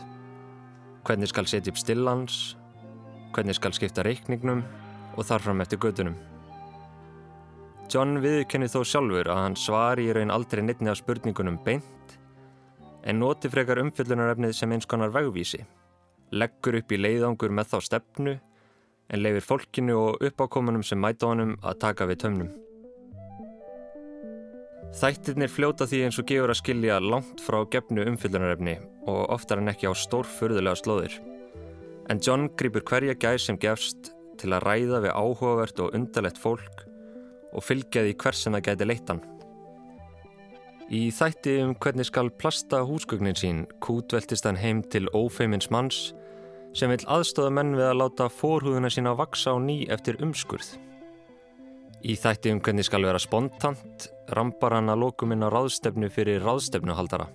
Hvernig 1.05 1.29
skal 1.29 1.45
setja 1.45 1.69
upp 1.69 1.77
stillans, 1.77 2.55
hvernig 3.37 3.59
skal 3.59 3.77
skipta 3.77 4.01
reikningnum 4.01 4.65
og 5.13 5.29
þarfram 5.29 5.61
eftir 5.61 5.83
gödunum. 5.85 6.17
John 7.93 8.17
viðkenni 8.25 8.65
þó 8.65 8.81
sjálfur 8.81 9.29
að 9.29 9.43
hann 9.43 9.61
svari 9.61 10.09
í 10.09 10.17
raun 10.17 10.33
aldrei 10.33 10.65
neittni 10.65 10.89
af 10.89 10.97
spurningunum 11.03 11.61
beint 11.61 12.19
en 13.05 13.21
noti 13.21 13.53
frekar 13.53 13.85
umfyllunarefnið 13.85 14.57
sem 14.57 14.73
eins 14.73 14.89
konar 14.89 15.13
vegvísi 15.13 15.61
leggur 16.33 16.81
upp 16.81 16.91
í 16.91 17.03
leiðangur 17.05 17.53
með 17.53 17.75
þá 17.75 17.81
stefnu 17.93 18.39
en 19.07 19.21
leifir 19.21 19.45
fólkinu 19.53 20.01
og 20.01 20.23
uppákomunum 20.31 20.81
sem 20.83 20.97
mæta 20.97 21.29
honum 21.29 21.59
að 21.61 21.83
taka 21.85 22.09
við 22.09 22.25
tömnum. 22.25 22.55
Þættirnir 24.95 25.51
fljóta 25.51 25.85
því 25.89 26.03
eins 26.05 26.17
og 26.21 26.27
gefur 26.29 26.53
að 26.53 26.61
skilja 26.61 26.99
langt 27.03 27.41
frá 27.43 27.59
gefnu 27.73 28.05
umfyllunarefni 28.07 28.77
og 29.07 29.25
oftar 29.35 29.59
en 29.59 29.71
ekki 29.71 29.89
á 29.91 29.93
stórfurðulega 29.93 30.79
slóðir. 30.79 31.17
En 32.07 32.21
John 32.23 32.47
grýpur 32.55 32.85
hverja 32.87 33.17
gæs 33.19 33.49
sem 33.49 33.59
gefst 33.59 34.13
til 34.39 34.53
að 34.55 34.63
ræða 34.63 35.01
við 35.03 35.17
áhugavert 35.17 35.81
og 35.83 35.97
undarlegt 35.97 36.39
fólk 36.39 36.85
og 37.51 37.65
fylgja 37.65 38.05
því 38.05 38.15
hversin 38.21 38.55
það 38.55 38.65
gæti 38.69 38.87
leittan. 38.87 39.21
Í 40.87 41.09
þætti 41.11 41.57
um 41.65 41.75
hvernig 41.75 42.07
skal 42.07 42.31
plasta 42.31 42.79
húsgögnin 42.87 43.35
sín 43.35 43.65
kútveltist 43.83 44.47
hann 44.47 44.59
heim 44.61 44.85
til 44.87 45.09
ófeimins 45.11 45.67
manns 45.73 46.13
sem 46.77 46.91
vil 46.93 47.03
aðstóða 47.11 47.51
menn 47.57 47.75
við 47.75 47.89
að 47.89 47.99
láta 48.05 48.29
fórhúðuna 48.31 48.91
sína 48.93 49.17
vaksa 49.19 49.51
á 49.51 49.57
ný 49.59 49.81
eftir 49.91 50.21
umskurð. 50.23 50.77
Í 52.05 52.13
þætti 52.19 52.53
um 52.53 52.61
hvernig 52.61 52.85
skal 52.85 53.05
vera 53.07 53.19
spontant 53.21 54.07
rambar 54.37 54.75
hann 54.77 54.91
að 54.93 55.01
lókuminn 55.01 55.45
á 55.45 55.49
ráðstefnu 55.49 56.09
fyrir 56.13 56.43
ráðstefnuhaldara. 56.45 57.27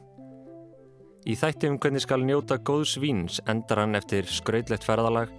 Í 1.27 1.35
þætti 1.39 1.71
um 1.71 1.79
hvernig 1.83 2.05
skal 2.05 2.23
njóta 2.27 2.59
góðs 2.59 2.97
víns 3.03 3.41
endar 3.51 3.83
hann 3.83 3.99
eftir 3.99 4.27
skrautlegt 4.27 4.87
ferðalag 4.87 5.31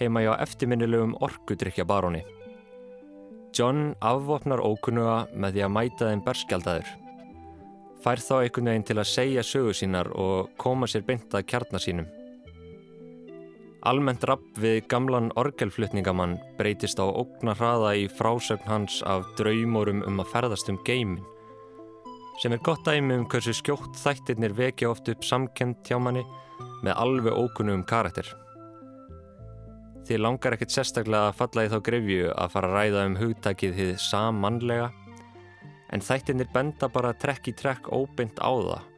heima 0.00 0.22
hjá 0.24 0.34
eftirminnilegum 0.44 1.16
orkudrykja 1.24 1.86
baróni. 1.88 2.22
John 3.56 3.94
afvopnar 4.04 4.60
ókunnuga 4.60 5.26
með 5.32 5.56
því 5.56 5.64
að 5.64 5.74
mæta 5.76 6.10
þeim 6.10 6.24
berskjaldadur. 6.26 6.90
Fær 8.04 8.20
þá 8.20 8.34
einhvern 8.42 8.70
veginn 8.70 8.86
til 8.90 8.98
að 9.00 9.12
segja 9.12 9.44
sögu 9.46 9.72
sínar 9.74 10.12
og 10.12 10.52
koma 10.60 10.88
sér 10.90 11.06
beint 11.06 11.32
að 11.32 11.46
kjarnar 11.48 11.82
sínum. 11.82 12.10
Almennt 13.86 14.24
rapp 14.26 14.58
við 14.58 14.80
gamlan 14.90 15.28
orgelflutningamann 15.38 16.40
breytist 16.58 16.98
á 16.98 17.06
ógna 17.06 17.54
hraða 17.54 17.92
í 17.94 18.08
frásögn 18.10 18.66
hans 18.66 18.98
af 19.06 19.28
draumórum 19.38 20.02
um 20.08 20.18
að 20.24 20.32
ferðast 20.32 20.72
um 20.72 20.80
geimin 20.88 21.22
sem 22.42 22.52
er 22.52 22.60
gott 22.60 22.82
dæmi 22.84 23.14
um 23.16 23.28
hversu 23.30 23.54
skjótt 23.56 23.94
þættirnir 23.96 24.56
vekja 24.56 24.90
oft 24.90 25.08
upp 25.08 25.22
samkend 25.24 25.78
hjá 25.86 25.96
manni 26.02 26.24
með 26.84 26.98
alveg 26.98 27.38
ókunnu 27.38 27.76
um 27.78 27.84
karakter. 27.86 28.26
Þið 30.06 30.20
langar 30.22 30.56
ekkert 30.56 30.74
sérstaklega 30.74 31.30
að 31.30 31.38
falla 31.38 31.64
í 31.66 31.70
þá 31.72 31.78
grefju 31.88 32.28
að 32.34 32.52
fara 32.52 32.68
að 32.72 32.76
ræða 32.76 33.06
um 33.08 33.16
hugtækið 33.22 33.78
þið 33.78 33.94
sammannlega 34.04 34.90
en 35.94 36.04
þættirnir 36.04 36.52
benda 36.52 36.90
bara 36.92 37.16
trekk 37.16 37.50
í 37.50 37.56
trekk 37.56 37.90
óbeint 37.94 38.38
á 38.42 38.50
það 38.50 38.92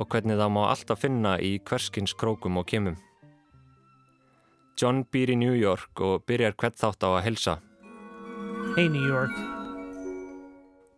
og 0.00 0.10
hvernig 0.14 0.40
það 0.40 0.52
má 0.54 0.64
alltaf 0.70 1.02
finna 1.02 1.36
í 1.42 1.56
hverskins 1.66 2.14
krókum 2.16 2.62
og 2.62 2.70
kemum. 2.70 2.96
John 4.80 5.02
býr 5.12 5.34
í 5.34 5.36
New 5.36 5.52
York 5.52 6.00
og 6.00 6.22
byrjar 6.24 6.54
hvert 6.56 6.78
þátt 6.80 7.04
á 7.04 7.08
að 7.12 7.24
helsa. 7.26 7.54
Hey 8.78 8.88
New 8.88 9.04
York. 9.04 9.34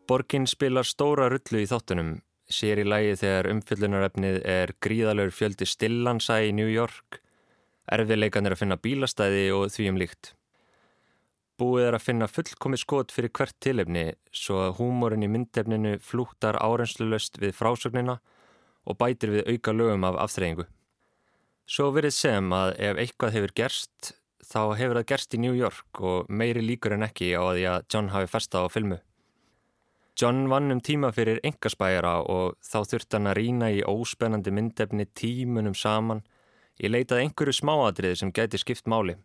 Borgin 0.07 0.47
spilar 0.47 0.87
stóra 0.87 1.27
rullu 1.33 1.63
í 1.65 1.67
þáttunum, 1.67 2.13
sér 2.47 2.79
í 2.79 2.85
lægi 2.87 3.17
þegar 3.25 3.49
umfyllunarefnið 3.51 4.39
er 4.47 4.73
gríðalögur 4.85 5.35
fjöldi 5.35 5.67
stillansa 5.67 6.37
í 6.47 6.53
New 6.55 6.69
York, 6.71 7.19
erfiðleikan 7.91 8.47
er 8.47 8.55
að 8.55 8.63
finna 8.63 8.79
bílastæði 8.79 9.49
og 9.57 9.73
því 9.75 9.89
um 9.91 9.99
líkt. 9.99 10.31
Búið 11.59 11.89
er 11.89 11.97
að 11.99 12.05
finna 12.05 12.29
fullkomi 12.31 12.79
skot 12.79 13.15
fyrir 13.15 13.35
hvert 13.35 13.57
tilefni 13.63 14.05
svo 14.31 14.61
að 14.69 14.77
húmórin 14.79 15.27
í 15.27 15.31
myndefninu 15.33 15.97
flúttar 16.07 16.61
árenslulöst 16.63 17.43
við 17.43 17.57
frásögnina 17.59 18.21
og 18.87 18.99
bætir 19.03 19.35
við 19.35 19.51
auka 19.51 19.75
lögum 19.75 20.07
af 20.07 20.21
afþreyingu. 20.29 20.69
Svo 21.69 21.93
verið 21.95 22.15
sem 22.17 22.53
að 22.53 22.75
ef 22.83 22.99
eitthvað 22.99 23.35
hefur 23.37 23.55
gerst, 23.63 24.13
þá 24.43 24.75
hefur 24.77 24.99
það 24.99 25.09
gerst 25.13 25.35
í 25.37 25.41
New 25.41 25.55
York 25.57 26.03
og 26.03 26.29
meiri 26.29 26.63
líkur 26.65 26.97
en 26.97 27.07
ekki 27.07 27.33
á 27.39 27.43
því 27.55 27.65
að 27.71 27.89
John 27.93 28.11
hafi 28.13 28.31
festa 28.33 28.65
á 28.65 28.67
filmu. 28.73 28.99
John 30.19 30.49
vann 30.51 30.75
um 30.75 30.81
tíma 30.85 31.09
fyrir 31.15 31.41
engaspæjara 31.47 32.19
og 32.29 32.59
þá 32.61 32.79
þurft 32.91 33.17
hann 33.17 33.31
að 33.31 33.39
rína 33.39 33.71
í 33.73 33.81
óspennandi 33.81 34.53
myndefni 34.53 35.07
tímunum 35.17 35.75
saman 35.79 36.21
í 36.83 36.91
leitað 36.91 37.23
einhverju 37.23 37.57
smáadriði 37.63 38.19
sem 38.21 38.33
gæti 38.35 38.61
skipt 38.61 38.91
máli. 38.91 39.17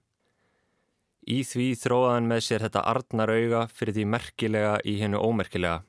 Í 1.27 1.41
því 1.43 1.73
þróaðan 1.81 2.29
með 2.29 2.43
sér 2.45 2.63
þetta 2.63 2.85
arnar 2.87 3.33
auga 3.33 3.65
fyrir 3.67 3.97
því 3.97 4.05
merkilega 4.13 4.77
í 4.87 4.95
hennu 5.01 5.19
ómerkilega, 5.19 5.81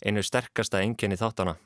einu 0.00 0.24
sterkasta 0.24 0.80
enginni 0.80 1.18
þáttana. 1.20 1.58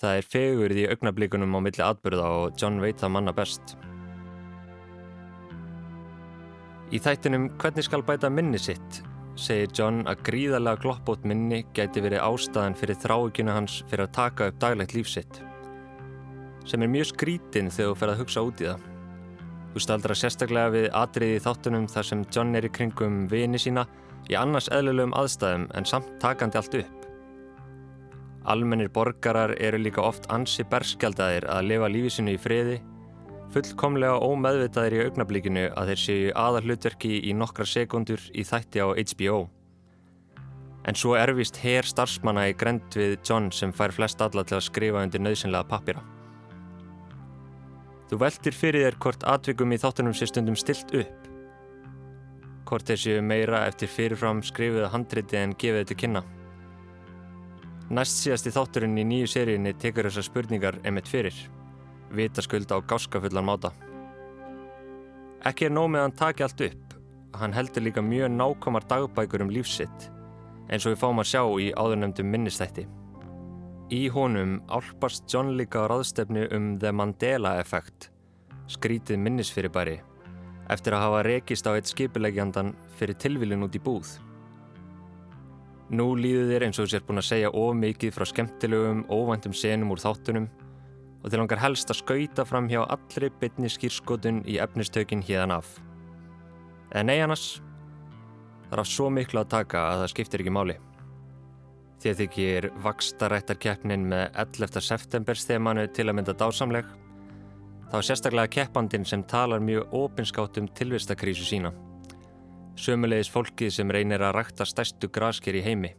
Það 0.00 0.18
er 0.18 0.28
fegurð 0.28 0.82
í 0.82 0.86
augnablíkunum 0.90 1.54
á 1.54 1.60
milli 1.62 1.84
atbyrða 1.86 2.28
og 2.40 2.60
John 2.60 2.80
veit 2.82 2.98
það 3.00 3.14
manna 3.14 3.34
best. 3.34 3.76
Í 6.94 7.00
þættinum 7.02 7.50
Hvernig 7.58 7.86
skal 7.86 8.02
bæta 8.06 8.30
minni 8.30 8.58
sitt 8.60 9.04
segir 9.40 9.70
John 9.74 10.04
að 10.06 10.22
gríðarlega 10.28 10.82
gloppót 10.84 11.24
minni 11.26 11.64
gæti 11.74 12.02
verið 12.04 12.22
ástæðan 12.22 12.76
fyrir 12.78 12.98
þráuginu 13.02 13.54
hans 13.54 13.80
fyrir 13.90 14.06
að 14.06 14.16
taka 14.16 14.48
upp 14.50 14.60
daglegt 14.62 14.94
lífsitt. 14.94 15.40
Sem 16.64 16.82
er 16.82 16.92
mjög 16.92 17.10
skrítinn 17.12 17.70
þegar 17.72 17.92
þú 17.92 18.00
fer 18.00 18.12
að 18.12 18.20
hugsa 18.22 18.44
út 18.46 18.62
í 18.62 18.68
það. 18.70 18.88
Þú 19.74 19.82
staldra 19.82 20.16
sérstaklega 20.16 20.74
við 20.74 20.90
atriði 20.94 21.38
í 21.38 21.44
þáttunum 21.44 21.88
þar 21.90 22.10
sem 22.10 22.26
John 22.30 22.54
er 22.54 22.68
í 22.68 22.72
kringum 22.72 23.24
vini 23.30 23.58
sína 23.58 23.88
í 24.30 24.38
annars 24.38 24.70
eðlulegum 24.72 25.16
aðstæðum 25.18 25.66
en 25.74 25.88
samt 25.88 26.14
takandi 26.22 26.60
allt 26.60 26.78
upp. 26.84 27.03
Almennir 28.44 28.90
borgarar 28.92 29.54
eru 29.56 29.78
líka 29.80 30.02
oft 30.04 30.26
ansi 30.32 30.66
berskjaldaðir 30.68 31.46
að 31.48 31.68
lifa 31.70 31.88
lífisinu 31.88 32.34
í 32.34 32.40
friði, 32.40 32.74
fullkomlega 33.54 34.18
ómeðvitaðir 34.20 34.96
í 34.98 35.02
augnablíkinu 35.06 35.62
að 35.72 35.92
þeir 35.92 36.02
séu 36.02 36.32
aðal 36.36 36.64
hlutverki 36.66 37.14
í 37.24 37.32
nokkra 37.32 37.64
sekundur 37.64 38.20
í 38.34 38.44
þætti 38.44 38.84
á 38.84 38.92
HBO. 38.92 39.38
En 40.84 40.98
svo 41.00 41.14
erfist 41.16 41.62
her 41.62 41.88
starfsmanna 41.88 42.50
í 42.50 42.56
grend 42.60 42.92
við 42.92 43.16
John 43.24 43.48
sem 43.48 43.72
fær 43.72 43.94
flest 43.96 44.20
alla 44.20 44.44
til 44.44 44.58
að 44.58 44.66
skrifa 44.68 45.06
undir 45.06 45.24
nöðsynlega 45.24 45.70
pappira. 45.70 46.04
Þú 48.10 48.20
veltir 48.20 48.52
fyrir 48.52 48.84
þér 48.84 49.00
hvort 49.00 49.24
atvikum 49.24 49.72
í 49.72 49.80
þáttunum 49.80 50.12
sé 50.12 50.28
stundum 50.28 50.60
stilt 50.60 50.92
upp. 51.00 51.28
Hvort 52.68 52.92
þeir 52.92 53.00
séu 53.00 53.24
meira 53.24 53.64
eftir 53.70 53.88
fyrirfram 53.88 54.44
skrifuða 54.44 54.92
handriti 54.92 55.40
en 55.40 55.56
gefið 55.56 55.86
þetta 55.86 56.02
kynna. 56.04 56.26
Næst 57.90 58.22
síðast 58.22 58.48
í 58.48 58.54
þátturinn 58.54 58.96
í 58.96 59.04
nýju 59.04 59.28
seríunni 59.34 59.74
tekur 59.76 60.08
þessar 60.08 60.28
spurningar 60.28 60.80
emitt 60.88 61.10
fyrir. 61.10 61.36
Vitaskuld 62.14 62.70
á 62.72 62.80
gáskafullan 62.80 63.44
máta. 63.44 63.74
Ekki 65.44 65.68
er 65.68 65.74
nóg 65.76 65.90
með 65.92 66.00
að 66.00 66.08
hann 66.08 66.18
taki 66.22 66.46
allt 66.46 66.64
upp. 66.70 66.98
Hann 67.34 67.52
heldur 67.52 67.84
líka 67.84 68.02
mjög 68.02 68.30
nákomar 68.32 68.86
dagbækur 68.88 69.44
um 69.44 69.52
lífsitt 69.52 70.10
eins 70.70 70.86
og 70.86 70.94
við 70.94 71.00
fáum 71.02 71.20
að 71.20 71.30
sjá 71.30 71.42
í 71.60 71.70
áðurnemdum 71.76 72.30
minnistætti. 72.30 72.86
Í 73.92 74.08
honum 74.14 74.56
álpast 74.72 75.28
John 75.30 75.54
líka 75.58 75.84
á 75.84 75.90
ráðstefnu 75.92 76.46
um 76.56 76.74
The 76.80 76.92
Mandela 76.92 77.58
Effect, 77.60 78.08
skrítið 78.72 79.20
minnisfyrirbæri, 79.20 79.98
eftir 80.72 80.96
að 80.96 81.04
hafa 81.04 81.24
rekist 81.28 81.68
á 81.68 81.76
eitt 81.76 81.90
skipilegjandan 81.90 82.72
fyrir 82.98 83.18
tilvílun 83.20 83.66
út 83.68 83.76
í 83.76 83.82
búð. 83.84 84.16
Nú 85.92 86.14
líður 86.16 86.48
þér 86.48 86.64
eins 86.64 86.78
og 86.80 86.86
þú 86.86 86.92
sér 86.94 87.02
búin 87.04 87.20
að 87.20 87.26
segja 87.28 87.50
of 87.52 87.74
mikið 87.76 88.14
frá 88.16 88.24
skemmtilegum, 88.28 89.02
óvæntum 89.12 89.52
senum 89.52 89.92
úr 89.92 90.00
þáttunum 90.00 90.46
og 91.20 91.28
þið 91.28 91.40
langar 91.40 91.60
helst 91.60 91.92
að 91.92 92.00
skauta 92.00 92.44
fram 92.48 92.70
hjá 92.72 92.80
allri 92.84 93.30
bytni 93.40 93.68
skýrskotun 93.72 94.42
í 94.48 94.56
efnistökin 94.64 95.24
híðan 95.24 95.54
af. 95.58 95.76
En 96.92 97.08
nei 97.08 97.20
annars, 97.20 97.60
það 98.66 98.76
er 98.76 98.82
af 98.84 98.90
svo 98.90 99.12
miklu 99.12 99.40
að 99.42 99.52
taka 99.56 99.86
að 99.90 100.02
það 100.02 100.12
skiptir 100.14 100.44
ekki 100.44 100.56
máli. 100.56 100.76
Þið 102.04 102.20
þykir 102.20 102.68
vakstarættarkeppnin 102.84 104.04
með 104.08 104.26
11. 104.40 104.84
september 104.84 105.40
stemanu 105.40 105.86
til 105.88 106.08
að 106.08 106.18
mynda 106.18 106.36
dásamleg, 106.36 106.88
þá 107.88 107.96
er 108.00 108.08
sérstaklega 108.08 108.52
keppandin 108.58 109.08
sem 109.08 109.24
talar 109.28 109.64
mjög 109.64 109.92
opinskátt 109.96 110.60
um 110.60 110.68
tilvistakrísu 110.68 111.48
sína. 111.48 111.72
Sömulegis 112.74 113.30
fólkið 113.30 113.70
sem 113.70 113.90
reynir 113.94 114.22
að 114.24 114.34
rækta 114.40 114.66
stærstu 114.66 115.08
grasker 115.14 115.54
í 115.54 115.62
heimi 115.62 115.92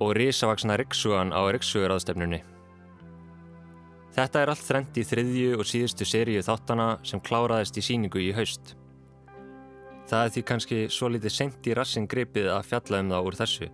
og 0.00 0.14
risavaksna 0.16 0.78
riksugan 0.78 1.34
á 1.34 1.42
riksuguráðstefnunni. 1.52 2.38
Þetta 4.14 4.40
er 4.40 4.52
allt 4.52 4.64
þrend 4.64 4.96
í 4.98 5.04
þriðju 5.06 5.58
og 5.58 5.66
síðustu 5.68 6.06
seríu 6.08 6.42
þáttana 6.42 6.86
sem 7.06 7.20
kláraðist 7.20 7.76
í 7.78 7.84
síningu 7.84 8.22
í 8.22 8.30
haust. 8.34 8.72
Það 10.08 10.24
er 10.24 10.32
því 10.34 10.42
kannski 10.48 10.78
svo 10.88 11.10
litið 11.12 11.34
sent 11.34 11.68
í 11.68 11.76
rassin 11.76 12.08
gripið 12.08 12.48
að 12.54 12.70
fjalla 12.70 13.02
um 13.04 13.12
það 13.12 13.28
úr 13.28 13.38
þessu, 13.42 13.68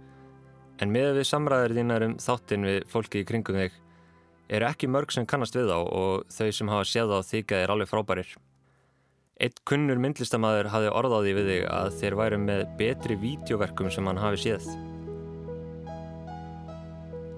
en 0.83 0.93
með 0.93 1.13
við 1.21 1.29
samræður 1.31 1.77
þínar 1.79 2.07
um 2.09 2.17
þáttin 2.19 2.67
við 2.69 2.81
fólki 2.91 3.23
í 3.23 3.29
kringum 3.29 3.61
þig 3.61 3.79
eru 4.49 4.69
ekki 4.69 4.91
mörg 4.91 5.15
sem 5.15 5.27
kannast 5.27 5.55
við 5.57 5.71
þá 5.71 5.79
og 5.79 6.27
þau 6.35 6.51
sem 6.53 6.75
hafa 6.75 6.89
séð 6.91 7.15
þá 7.15 7.31
þykja 7.31 7.63
er 7.63 7.73
alveg 7.73 7.93
frábærir. 7.93 8.35
Eitt 9.43 9.57
kunnur 9.67 9.99
myndlistamæður 9.99 10.69
hafði 10.71 10.91
orðaði 10.95 11.31
við 11.35 11.49
þig 11.51 11.65
að 11.75 11.89
þeir 11.99 12.15
væru 12.21 12.37
með 12.39 12.61
betri 12.79 13.15
vídeoverkum 13.19 13.89
sem 13.91 14.07
hann 14.07 14.21
hafi 14.23 14.39
séð. 14.45 14.69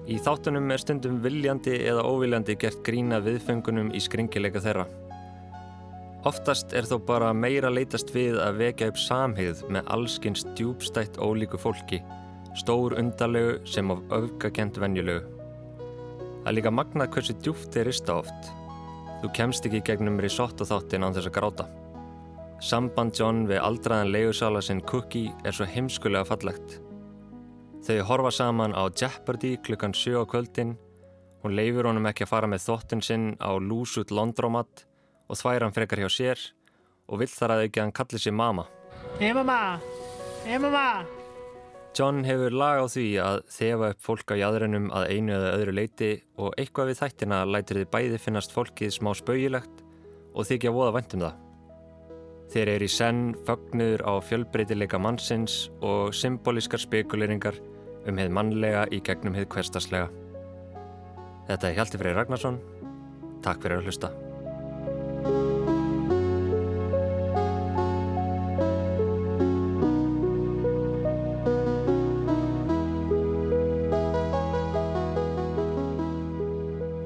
Í 0.07 0.19
þáttunum 0.21 0.69
er 0.71 0.83
stundum 0.83 1.17
viljandi 1.23 1.73
eða 1.89 2.03
óviljandi 2.05 2.53
gert 2.61 2.83
grína 2.85 3.17
viðfengunum 3.25 3.89
í 3.97 4.01
skringileika 4.05 4.61
þeirra. 4.61 4.85
Oftast 6.29 6.75
er 6.77 6.85
þó 6.85 6.99
bara 7.07 7.31
meira 7.33 7.71
leitast 7.73 8.13
við 8.13 8.37
að 8.45 8.61
vekja 8.61 8.91
upp 8.91 9.01
samhigð 9.01 9.65
með 9.73 9.89
allskins 9.97 10.45
djúbstætt 10.53 11.17
ólíku 11.17 11.57
fólki, 11.57 12.03
stór 12.61 12.93
undalegu 13.01 13.57
sem 13.65 13.89
of 13.89 14.05
öfgakent 14.13 14.77
venjulegu. 14.77 15.25
Það 16.45 16.55
líka 16.59 16.75
magnað 16.77 17.11
hversu 17.17 17.39
djúft 17.41 17.73
þeir 17.73 17.89
rista 17.89 18.21
oft. 18.21 18.53
Þú 19.23 19.33
kemst 19.33 19.65
ekki 19.65 19.81
gegnum 19.89 20.21
risotto 20.21 20.67
þáttin 20.67 21.09
án 21.09 21.17
þess 21.17 21.33
að 21.33 21.37
gráta. 21.41 21.69
Samband 22.57 23.13
John 23.13 23.43
við 23.45 23.59
aldraðan 23.61 24.09
leigursala 24.09 24.63
sinn 24.65 24.79
Cookie 24.89 25.29
er 25.45 25.53
svo 25.53 25.67
heimskulega 25.69 26.25
fallegt. 26.25 26.79
Þau 27.85 27.99
horfa 28.09 28.31
saman 28.33 28.73
á 28.73 28.89
Jeopardy 28.89 29.59
klukkan 29.61 29.93
7 29.93 30.17
á 30.17 30.25
kvöldin, 30.25 30.73
hún 31.45 31.53
leifur 31.53 31.85
honum 31.85 32.09
ekki 32.09 32.25
að 32.25 32.31
fara 32.33 32.49
með 32.49 32.65
þóttin 32.65 33.05
sinn 33.05 33.27
á 33.37 33.53
lúsut 33.61 34.09
londrómat 34.09 34.87
og 35.29 35.37
þværa 35.37 35.67
hann 35.67 35.77
frekar 35.77 36.01
hjá 36.01 36.09
sér 36.09 36.41
og 37.07 37.21
vill 37.21 37.29
þar 37.29 37.55
að 37.55 37.63
ekki 37.67 37.79
að 37.79 37.87
hann 37.87 37.95
kalli 38.01 38.25
sér 38.25 38.35
mama. 38.41 38.65
Hey 39.21 39.37
mamma, 39.37 39.77
hey 40.43 40.57
mamma. 40.57 41.05
John 41.93 42.25
hefur 42.25 42.53
lag 42.57 42.81
á 42.81 42.85
því 42.89 43.07
að 43.21 43.43
þefa 43.53 43.93
upp 43.93 44.05
fólk 44.05 44.33
á 44.33 44.35
jæðrunum 44.41 44.91
að 44.97 45.11
einu 45.13 45.37
eða 45.37 45.57
öðru 45.59 45.77
leiti 45.77 46.13
og 46.41 46.57
eitthvað 46.57 46.91
við 46.91 47.03
þættina 47.05 47.45
lætur 47.45 47.83
þið 47.83 47.91
bæði 47.93 48.21
finnast 48.25 48.53
fólkið 48.53 48.97
smá 48.97 49.13
spaugilegt 49.17 49.83
og 50.33 50.49
þykja 50.49 50.73
voða 50.73 50.97
væntum 50.97 51.29
það. 51.29 51.43
Þeir 52.47 52.69
eru 52.77 52.87
í 52.87 52.91
senn 52.91 53.33
fögnuður 53.47 54.03
á 54.07 54.13
fjölbreytileika 54.23 54.99
mannsins 55.01 55.67
og 55.83 56.13
symbolískar 56.15 56.79
spekuleringar 56.79 57.57
um 58.07 58.21
heið 58.21 58.31
mannlega 58.31 58.85
í 58.95 59.01
gegnum 59.03 59.35
heið 59.35 59.49
hverstaslega. 59.51 60.07
Þetta 61.49 61.67
er 61.67 61.75
Hjalti 61.75 61.99
Freyr 61.99 62.15
Ragnarsson. 62.15 62.61
Takk 63.43 63.61
fyrir 63.63 63.81
að 63.81 63.89
hlusta. 63.89 64.13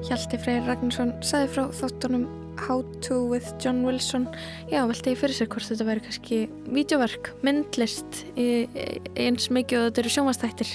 Hjalti 0.06 0.38
Freyr 0.44 0.66
Ragnarsson 0.70 1.16
saði 1.26 1.50
frá 1.54 1.66
þáttunum 1.82 2.30
How 2.72 2.86
to 3.02 3.26
with 3.28 3.60
John 3.60 3.84
Wilson. 3.84 4.30
Já, 4.72 4.86
velti 4.88 5.12
ég 5.12 5.18
fyrir 5.20 5.36
sér 5.36 5.50
hvort 5.52 5.68
þetta 5.68 5.84
væri 5.90 6.04
kannski 6.06 6.38
vídeoverk, 6.72 7.34
myndlist 7.44 8.22
í, 8.40 8.46
í, 8.64 8.86
eins 9.20 9.50
mikið 9.52 9.76
og 9.76 9.90
þetta 9.90 10.02
eru 10.06 10.12
sjónvastættir 10.14 10.72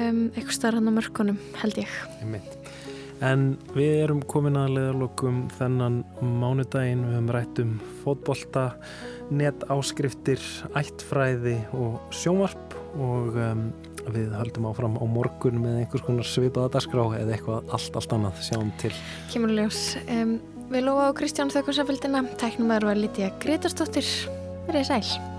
um, 0.00 0.22
eitthvað 0.30 0.54
starf 0.56 0.80
hann 0.80 0.88
á 0.88 0.96
mörkunum, 0.96 1.36
held 1.60 1.82
ég. 1.82 1.92
En 3.20 3.44
við 3.74 3.98
erum 4.06 4.22
komin 4.32 4.56
að 4.56 4.78
leðalokum 4.78 5.42
þennan 5.58 6.00
mánudaginn, 6.24 7.04
við 7.04 7.18
höfum 7.18 7.28
rætt 7.36 7.60
um 7.66 7.76
fótbolta, 8.00 8.64
net 9.28 9.68
áskriftir, 9.68 10.40
ættfræði 10.72 11.58
og 11.76 12.00
sjónvarp 12.16 12.78
og 12.96 13.36
um, 13.50 13.68
við 14.08 14.32
höldum 14.40 14.72
áfram 14.72 14.96
á 14.96 15.04
morgun 15.04 15.60
með 15.60 15.82
einhvers 15.82 16.08
konar 16.08 16.32
svipaða 16.32 16.78
dagskrá 16.78 17.06
eða 17.20 17.36
eitthvað 17.36 17.76
allt, 17.76 18.00
allt 18.00 18.18
annað, 18.18 18.42
sjáum 18.48 18.72
til. 18.80 18.96
Kemur 19.36 19.52
ljós. 19.52 19.84
Um, 20.08 20.38
Við 20.72 20.86
lofa 20.86 21.10
á 21.12 21.16
Kristján 21.16 21.52
Þaukursaföldina, 21.52 22.24
tæknum 22.40 22.72
að 22.72 22.88
vera 22.88 23.04
lítið 23.04 23.38
Gretarstóttir 23.44 24.10
verið 24.66 24.90
sæl 24.90 25.33